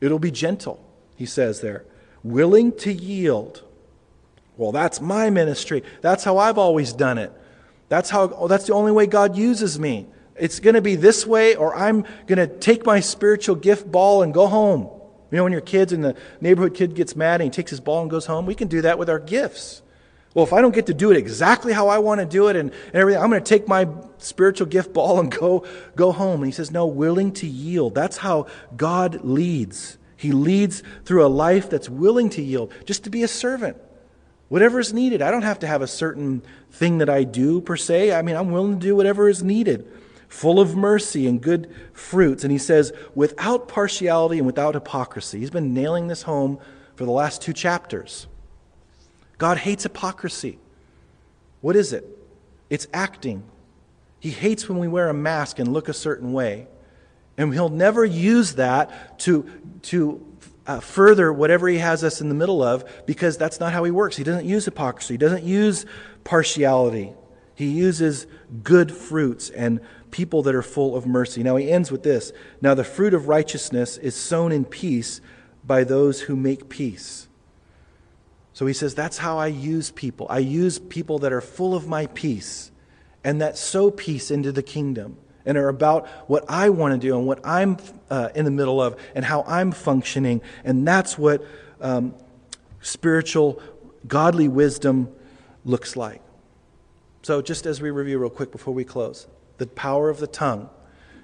It'll 0.00 0.18
be 0.18 0.32
gentle, 0.32 0.84
he 1.22 1.26
says 1.26 1.60
there, 1.60 1.84
willing 2.24 2.72
to 2.72 2.92
yield. 2.92 3.62
Well, 4.56 4.72
that's 4.72 5.00
my 5.00 5.30
ministry. 5.30 5.84
That's 6.00 6.24
how 6.24 6.36
I've 6.38 6.58
always 6.58 6.92
done 6.92 7.16
it. 7.16 7.32
That's 7.88 8.10
how 8.10 8.22
oh, 8.30 8.48
that's 8.48 8.66
the 8.66 8.74
only 8.74 8.90
way 8.90 9.06
God 9.06 9.36
uses 9.36 9.78
me. 9.78 10.08
It's 10.34 10.58
going 10.58 10.74
to 10.74 10.80
be 10.82 10.96
this 10.96 11.24
way, 11.24 11.54
or 11.54 11.76
I'm 11.76 12.04
going 12.26 12.38
to 12.38 12.48
take 12.48 12.84
my 12.84 12.98
spiritual 12.98 13.54
gift 13.54 13.88
ball 13.88 14.24
and 14.24 14.34
go 14.34 14.48
home. 14.48 14.80
You 15.30 15.36
know, 15.36 15.44
when 15.44 15.52
your 15.52 15.60
kids 15.60 15.92
and 15.92 16.02
the 16.02 16.16
neighborhood 16.40 16.74
kid 16.74 16.96
gets 16.96 17.14
mad 17.14 17.40
and 17.40 17.44
he 17.44 17.50
takes 17.50 17.70
his 17.70 17.78
ball 17.78 18.02
and 18.02 18.10
goes 18.10 18.26
home, 18.26 18.44
we 18.44 18.56
can 18.56 18.66
do 18.66 18.80
that 18.80 18.98
with 18.98 19.08
our 19.08 19.20
gifts. 19.20 19.80
Well, 20.34 20.44
if 20.44 20.52
I 20.52 20.60
don't 20.60 20.74
get 20.74 20.86
to 20.86 20.94
do 20.94 21.12
it 21.12 21.16
exactly 21.16 21.72
how 21.72 21.86
I 21.86 21.98
want 21.98 22.18
to 22.18 22.26
do 22.26 22.48
it 22.48 22.56
and, 22.56 22.72
and 22.72 22.94
everything, 22.94 23.22
I'm 23.22 23.30
going 23.30 23.44
to 23.44 23.48
take 23.48 23.68
my 23.68 23.86
spiritual 24.18 24.66
gift 24.66 24.92
ball 24.92 25.20
and 25.20 25.30
go, 25.30 25.64
go 25.94 26.10
home. 26.10 26.40
And 26.40 26.46
he 26.46 26.52
says, 26.52 26.72
No, 26.72 26.86
willing 26.86 27.30
to 27.34 27.46
yield. 27.46 27.94
That's 27.94 28.16
how 28.16 28.48
God 28.76 29.24
leads. 29.24 29.98
He 30.22 30.30
leads 30.30 30.84
through 31.04 31.26
a 31.26 31.28
life 31.28 31.68
that's 31.68 31.88
willing 31.88 32.30
to 32.30 32.42
yield, 32.42 32.72
just 32.84 33.02
to 33.02 33.10
be 33.10 33.24
a 33.24 33.28
servant. 33.28 33.76
Whatever 34.48 34.78
is 34.78 34.92
needed. 34.92 35.20
I 35.20 35.32
don't 35.32 35.42
have 35.42 35.58
to 35.58 35.66
have 35.66 35.82
a 35.82 35.88
certain 35.88 36.42
thing 36.70 36.98
that 36.98 37.10
I 37.10 37.24
do 37.24 37.60
per 37.60 37.76
se. 37.76 38.12
I 38.12 38.22
mean, 38.22 38.36
I'm 38.36 38.52
willing 38.52 38.78
to 38.78 38.86
do 38.86 38.94
whatever 38.94 39.28
is 39.28 39.42
needed 39.42 39.84
full 40.28 40.60
of 40.60 40.76
mercy 40.76 41.26
and 41.26 41.42
good 41.42 41.74
fruits. 41.92 42.44
And 42.44 42.52
he 42.52 42.58
says, 42.58 42.92
without 43.16 43.66
partiality 43.66 44.38
and 44.38 44.46
without 44.46 44.74
hypocrisy. 44.74 45.40
He's 45.40 45.50
been 45.50 45.74
nailing 45.74 46.06
this 46.06 46.22
home 46.22 46.60
for 46.94 47.04
the 47.04 47.10
last 47.10 47.42
two 47.42 47.52
chapters. 47.52 48.28
God 49.38 49.58
hates 49.58 49.82
hypocrisy. 49.82 50.60
What 51.62 51.74
is 51.74 51.92
it? 51.92 52.06
It's 52.70 52.86
acting. 52.94 53.42
He 54.20 54.30
hates 54.30 54.68
when 54.68 54.78
we 54.78 54.86
wear 54.86 55.08
a 55.08 55.14
mask 55.14 55.58
and 55.58 55.72
look 55.72 55.88
a 55.88 55.92
certain 55.92 56.32
way. 56.32 56.68
And 57.36 57.52
he'll 57.52 57.68
never 57.68 58.04
use 58.04 58.54
that 58.56 59.18
to, 59.20 59.48
to 59.82 60.26
uh, 60.66 60.80
further 60.80 61.32
whatever 61.32 61.68
he 61.68 61.78
has 61.78 62.04
us 62.04 62.20
in 62.20 62.28
the 62.28 62.34
middle 62.34 62.62
of 62.62 62.84
because 63.06 63.36
that's 63.36 63.58
not 63.58 63.72
how 63.72 63.84
he 63.84 63.90
works. 63.90 64.16
He 64.16 64.24
doesn't 64.24 64.46
use 64.46 64.64
hypocrisy, 64.64 65.14
he 65.14 65.18
doesn't 65.18 65.44
use 65.44 65.86
partiality. 66.24 67.12
He 67.54 67.68
uses 67.68 68.26
good 68.62 68.90
fruits 68.90 69.50
and 69.50 69.80
people 70.10 70.42
that 70.44 70.54
are 70.54 70.62
full 70.62 70.96
of 70.96 71.06
mercy. 71.06 71.42
Now 71.42 71.56
he 71.56 71.70
ends 71.70 71.92
with 71.92 72.02
this 72.02 72.32
Now 72.60 72.74
the 72.74 72.84
fruit 72.84 73.14
of 73.14 73.28
righteousness 73.28 73.98
is 73.98 74.14
sown 74.14 74.52
in 74.52 74.64
peace 74.64 75.20
by 75.64 75.84
those 75.84 76.22
who 76.22 76.36
make 76.36 76.68
peace. 76.68 77.28
So 78.52 78.66
he 78.66 78.72
says, 78.72 78.94
That's 78.94 79.18
how 79.18 79.38
I 79.38 79.48
use 79.48 79.90
people. 79.90 80.26
I 80.30 80.38
use 80.38 80.78
people 80.78 81.18
that 81.20 81.32
are 81.32 81.40
full 81.40 81.74
of 81.74 81.88
my 81.88 82.06
peace 82.08 82.70
and 83.24 83.40
that 83.40 83.56
sow 83.56 83.90
peace 83.90 84.30
into 84.30 84.52
the 84.52 84.62
kingdom 84.62 85.16
and 85.44 85.58
are 85.58 85.68
about 85.68 86.06
what 86.28 86.44
I 86.48 86.70
want 86.70 86.92
to 86.92 86.98
do 86.98 87.16
and 87.16 87.26
what 87.26 87.40
I'm 87.44 87.76
uh, 88.10 88.30
in 88.34 88.44
the 88.44 88.50
middle 88.50 88.80
of 88.80 88.96
and 89.14 89.24
how 89.24 89.44
I'm 89.46 89.72
functioning. 89.72 90.40
And 90.64 90.86
that's 90.86 91.18
what 91.18 91.44
um, 91.80 92.14
spiritual, 92.80 93.60
godly 94.06 94.48
wisdom 94.48 95.08
looks 95.64 95.96
like. 95.96 96.20
So, 97.22 97.40
just 97.40 97.66
as 97.66 97.80
we 97.80 97.90
review 97.90 98.18
real 98.18 98.30
quick 98.30 98.50
before 98.50 98.74
we 98.74 98.84
close, 98.84 99.26
the 99.58 99.66
power 99.66 100.10
of 100.10 100.18
the 100.18 100.26
tongue. 100.26 100.68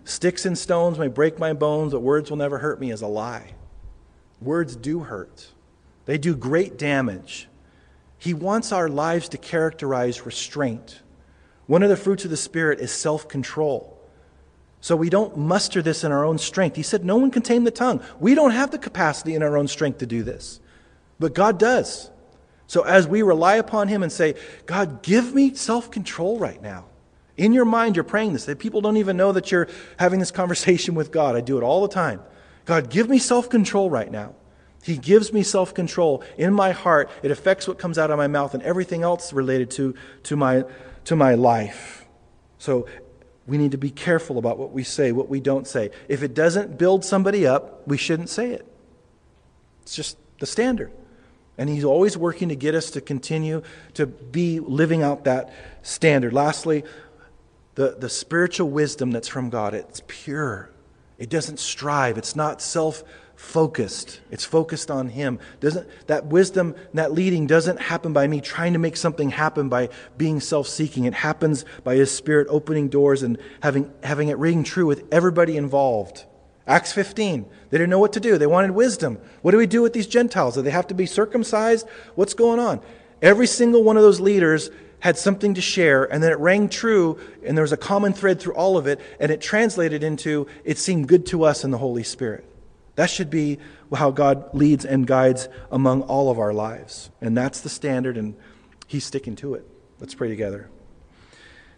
Sticks 0.04 0.46
and 0.46 0.56
stones 0.56 0.98
may 0.98 1.08
break 1.08 1.38
my 1.38 1.52
bones, 1.52 1.92
but 1.92 2.00
words 2.00 2.30
will 2.30 2.38
never 2.38 2.58
hurt 2.58 2.80
me 2.80 2.90
is 2.90 3.02
a 3.02 3.06
lie. 3.06 3.54
Words 4.40 4.76
do 4.76 5.00
hurt, 5.00 5.48
they 6.06 6.18
do 6.18 6.36
great 6.36 6.78
damage. 6.78 7.48
He 8.16 8.34
wants 8.34 8.72
our 8.72 8.88
lives 8.88 9.28
to 9.28 9.38
characterize 9.38 10.26
restraint. 10.26 11.02
One 11.66 11.82
of 11.82 11.88
the 11.88 11.96
fruits 11.96 12.24
of 12.24 12.30
the 12.30 12.36
Spirit 12.36 12.80
is 12.80 12.90
self 12.90 13.28
control. 13.28 13.97
So 14.80 14.94
we 14.94 15.10
don't 15.10 15.36
muster 15.36 15.82
this 15.82 16.04
in 16.04 16.12
our 16.12 16.24
own 16.24 16.38
strength. 16.38 16.76
He 16.76 16.82
said, 16.82 17.04
No 17.04 17.16
one 17.16 17.30
can 17.30 17.42
tame 17.42 17.64
the 17.64 17.70
tongue. 17.70 18.00
We 18.20 18.34
don't 18.34 18.52
have 18.52 18.70
the 18.70 18.78
capacity 18.78 19.34
in 19.34 19.42
our 19.42 19.56
own 19.56 19.68
strength 19.68 19.98
to 19.98 20.06
do 20.06 20.22
this, 20.22 20.60
but 21.18 21.34
God 21.34 21.58
does. 21.58 22.10
So 22.68 22.82
as 22.82 23.08
we 23.08 23.22
rely 23.22 23.56
upon 23.56 23.88
Him 23.88 24.02
and 24.02 24.12
say, 24.12 24.34
God, 24.66 25.02
give 25.02 25.34
me 25.34 25.54
self 25.54 25.90
control 25.90 26.38
right 26.38 26.60
now. 26.62 26.84
In 27.36 27.52
your 27.52 27.64
mind, 27.64 27.96
you're 27.96 28.04
praying 28.04 28.34
this. 28.34 28.44
That 28.44 28.58
people 28.58 28.80
don't 28.80 28.98
even 28.98 29.16
know 29.16 29.32
that 29.32 29.50
you're 29.50 29.68
having 29.98 30.20
this 30.20 30.30
conversation 30.30 30.94
with 30.94 31.10
God. 31.10 31.34
I 31.34 31.40
do 31.40 31.56
it 31.58 31.62
all 31.62 31.82
the 31.82 31.92
time. 31.92 32.20
God, 32.64 32.90
give 32.90 33.08
me 33.08 33.18
self 33.18 33.48
control 33.48 33.90
right 33.90 34.10
now. 34.10 34.34
He 34.82 34.96
gives 34.96 35.32
me 35.32 35.42
self 35.42 35.74
control 35.74 36.22
in 36.36 36.52
my 36.52 36.72
heart. 36.72 37.10
It 37.22 37.30
affects 37.30 37.66
what 37.66 37.78
comes 37.78 37.98
out 37.98 38.10
of 38.10 38.18
my 38.18 38.26
mouth 38.26 38.54
and 38.54 38.62
everything 38.62 39.02
else 39.02 39.32
related 39.32 39.70
to, 39.72 39.94
to, 40.24 40.36
my, 40.36 40.64
to 41.04 41.16
my 41.16 41.34
life. 41.34 42.06
So 42.58 42.86
we 43.48 43.56
need 43.56 43.72
to 43.72 43.78
be 43.78 43.90
careful 43.90 44.36
about 44.36 44.58
what 44.58 44.72
we 44.72 44.84
say, 44.84 45.10
what 45.10 45.30
we 45.30 45.40
don't 45.40 45.66
say. 45.66 45.90
If 46.06 46.22
it 46.22 46.34
doesn't 46.34 46.76
build 46.76 47.02
somebody 47.02 47.46
up, 47.46 47.88
we 47.88 47.96
shouldn't 47.96 48.28
say 48.28 48.50
it. 48.52 48.66
It's 49.82 49.96
just 49.96 50.18
the 50.38 50.44
standard. 50.44 50.92
And 51.56 51.70
He's 51.70 51.82
always 51.82 52.16
working 52.16 52.50
to 52.50 52.56
get 52.56 52.74
us 52.74 52.90
to 52.90 53.00
continue 53.00 53.62
to 53.94 54.06
be 54.06 54.60
living 54.60 55.02
out 55.02 55.24
that 55.24 55.50
standard. 55.82 56.34
Lastly, 56.34 56.84
the, 57.74 57.96
the 57.98 58.10
spiritual 58.10 58.68
wisdom 58.68 59.12
that's 59.12 59.28
from 59.28 59.48
God. 59.48 59.72
It's 59.72 60.02
pure. 60.06 60.68
It 61.16 61.30
doesn't 61.30 61.58
strive. 61.58 62.18
It's 62.18 62.36
not 62.36 62.60
self 62.60 63.02
focused. 63.38 64.20
It's 64.32 64.44
focused 64.44 64.90
on 64.90 65.08
Him. 65.10 65.38
Doesn't 65.60 65.88
that 66.08 66.26
wisdom, 66.26 66.74
that 66.94 67.12
leading 67.12 67.46
doesn't 67.46 67.80
happen 67.80 68.12
by 68.12 68.26
me 68.26 68.40
trying 68.40 68.72
to 68.72 68.80
make 68.80 68.96
something 68.96 69.30
happen 69.30 69.68
by 69.68 69.90
being 70.16 70.40
self-seeking. 70.40 71.04
It 71.04 71.14
happens 71.14 71.64
by 71.84 71.94
His 71.94 72.10
Spirit 72.10 72.48
opening 72.50 72.88
doors 72.88 73.22
and 73.22 73.38
having 73.62 73.92
having 74.02 74.28
it 74.28 74.38
ring 74.38 74.64
true 74.64 74.86
with 74.86 75.04
everybody 75.12 75.56
involved. 75.56 76.24
Acts 76.66 76.92
15. 76.92 77.46
They 77.70 77.78
didn't 77.78 77.90
know 77.90 78.00
what 78.00 78.12
to 78.14 78.20
do. 78.20 78.38
They 78.38 78.46
wanted 78.46 78.72
wisdom. 78.72 79.18
What 79.42 79.52
do 79.52 79.56
we 79.56 79.68
do 79.68 79.82
with 79.82 79.92
these 79.92 80.08
Gentiles? 80.08 80.56
Do 80.56 80.62
they 80.62 80.70
have 80.70 80.88
to 80.88 80.94
be 80.94 81.06
circumcised? 81.06 81.86
What's 82.16 82.34
going 82.34 82.58
on? 82.58 82.80
Every 83.22 83.46
single 83.46 83.84
one 83.84 83.96
of 83.96 84.02
those 84.02 84.20
leaders 84.20 84.68
had 84.98 85.16
something 85.16 85.54
to 85.54 85.60
share, 85.60 86.04
and 86.12 86.20
then 86.20 86.32
it 86.32 86.38
rang 86.40 86.68
true, 86.68 87.20
and 87.46 87.56
there 87.56 87.62
was 87.62 87.72
a 87.72 87.76
common 87.76 88.12
thread 88.12 88.40
through 88.40 88.54
all 88.54 88.76
of 88.76 88.88
it, 88.88 89.00
and 89.20 89.30
it 89.30 89.40
translated 89.40 90.02
into 90.02 90.48
it 90.64 90.76
seemed 90.76 91.06
good 91.06 91.24
to 91.26 91.44
us 91.44 91.62
in 91.62 91.70
the 91.70 91.78
Holy 91.78 92.02
Spirit. 92.02 92.44
That 92.98 93.08
should 93.08 93.30
be 93.30 93.58
how 93.94 94.10
God 94.10 94.52
leads 94.54 94.84
and 94.84 95.06
guides 95.06 95.48
among 95.70 96.02
all 96.02 96.30
of 96.30 96.38
our 96.38 96.52
lives. 96.52 97.10
And 97.20 97.36
that's 97.36 97.60
the 97.60 97.68
standard, 97.68 98.16
and 98.16 98.34
He's 98.86 99.04
sticking 99.04 99.36
to 99.36 99.54
it. 99.54 99.64
Let's 100.00 100.14
pray 100.14 100.28
together. 100.28 100.68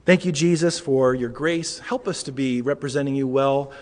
Thank 0.07 0.25
you, 0.25 0.33
Jesus, 0.33 0.81
for 0.81 1.15
your 1.15 1.29
grace. 1.29 1.79
Help 1.79 2.09
us 2.09 2.23
to 2.25 2.33
be 2.33 2.63
representing 2.63 3.15
you 3.15 3.29
well 3.29 3.73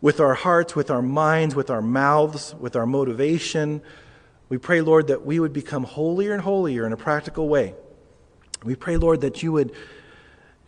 with 0.00 0.20
our 0.20 0.34
hearts, 0.34 0.76
with 0.76 0.90
our 0.90 1.02
minds, 1.02 1.54
with 1.54 1.68
our 1.70 1.82
mouths, 1.82 2.54
with 2.60 2.76
our 2.76 2.86
motivation. 2.86 3.82
We 4.48 4.58
pray, 4.58 4.80
Lord, 4.80 5.08
that 5.08 5.26
we 5.26 5.40
would 5.40 5.52
become 5.52 5.84
holier 5.84 6.32
and 6.32 6.42
holier 6.42 6.86
in 6.86 6.92
a 6.92 6.96
practical 6.96 7.48
way 7.48 7.74
we 8.64 8.74
pray, 8.74 8.96
Lord, 8.96 9.20
that 9.20 9.42
you 9.42 9.52
would 9.52 9.72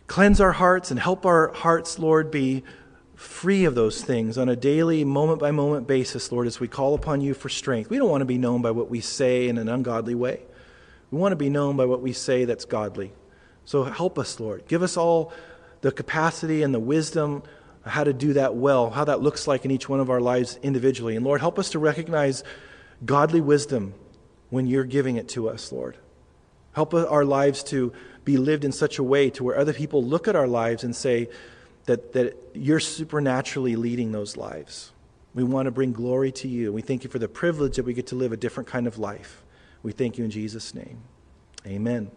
cleanse 0.05 0.39
our 0.39 0.51
hearts 0.51 0.91
and 0.91 0.99
help 0.99 1.25
our 1.25 1.51
hearts, 1.53 1.97
Lord, 1.97 2.29
be 2.29 2.63
free 3.17 3.65
of 3.65 3.73
those 3.73 4.03
things 4.03 4.37
on 4.37 4.47
a 4.47 4.55
daily, 4.55 5.03
moment 5.03 5.39
by 5.39 5.49
moment 5.49 5.87
basis, 5.87 6.31
Lord, 6.31 6.45
as 6.45 6.59
we 6.59 6.67
call 6.67 6.93
upon 6.93 7.19
you 7.19 7.33
for 7.33 7.49
strength. 7.49 7.89
We 7.89 7.97
don't 7.97 8.09
want 8.09 8.21
to 8.21 8.25
be 8.25 8.37
known 8.37 8.61
by 8.61 8.71
what 8.71 8.91
we 8.91 9.01
say 9.01 9.49
in 9.49 9.57
an 9.57 9.67
ungodly 9.67 10.13
way. 10.13 10.43
We 11.09 11.17
want 11.17 11.31
to 11.31 11.37
be 11.37 11.49
known 11.49 11.75
by 11.75 11.85
what 11.85 12.01
we 12.01 12.13
say 12.13 12.45
that's 12.45 12.65
godly. 12.65 13.11
So 13.65 13.83
help 13.83 14.19
us, 14.19 14.39
Lord. 14.39 14.67
Give 14.67 14.83
us 14.83 14.97
all 14.97 15.33
the 15.81 15.91
capacity 15.91 16.61
and 16.61 16.73
the 16.73 16.79
wisdom 16.79 17.41
how 17.83 18.03
to 18.03 18.13
do 18.13 18.33
that 18.33 18.55
well, 18.55 18.89
how 18.91 19.05
that 19.05 19.21
looks 19.21 19.47
like 19.47 19.65
in 19.65 19.71
each 19.71 19.89
one 19.89 19.99
of 19.99 20.09
our 20.09 20.21
lives 20.21 20.59
individually. 20.61 21.15
And 21.15 21.25
Lord, 21.25 21.41
help 21.41 21.57
us 21.57 21.71
to 21.71 21.79
recognize 21.79 22.43
godly 23.03 23.41
wisdom 23.41 23.93
when 24.49 24.67
you're 24.67 24.83
giving 24.83 25.15
it 25.15 25.29
to 25.29 25.49
us, 25.49 25.71
Lord. 25.71 25.97
Help 26.73 26.93
our 26.93 27.25
lives 27.25 27.63
to 27.63 27.93
be 28.25 28.37
lived 28.37 28.63
in 28.63 28.71
such 28.71 28.99
a 28.99 29.03
way 29.03 29.29
to 29.31 29.43
where 29.43 29.57
other 29.57 29.73
people 29.73 30.03
look 30.03 30.27
at 30.27 30.35
our 30.35 30.47
lives 30.47 30.83
and 30.83 30.95
say 30.95 31.29
that, 31.87 32.13
that 32.13 32.37
you're 32.53 32.79
supernaturally 32.79 33.75
leading 33.75 34.11
those 34.11 34.37
lives. 34.37 34.91
We 35.33 35.43
want 35.43 35.65
to 35.65 35.71
bring 35.71 35.91
glory 35.91 36.31
to 36.33 36.47
you. 36.47 36.71
We 36.71 36.81
thank 36.81 37.03
you 37.03 37.09
for 37.09 37.19
the 37.19 37.27
privilege 37.27 37.75
that 37.77 37.83
we 37.83 37.93
get 37.93 38.07
to 38.07 38.15
live 38.15 38.31
a 38.31 38.37
different 38.37 38.67
kind 38.67 38.87
of 38.87 38.97
life. 38.97 39.43
We 39.83 39.91
thank 39.91 40.17
you 40.17 40.25
in 40.25 40.31
Jesus' 40.31 40.73
name. 40.73 40.99
Amen. 41.65 42.11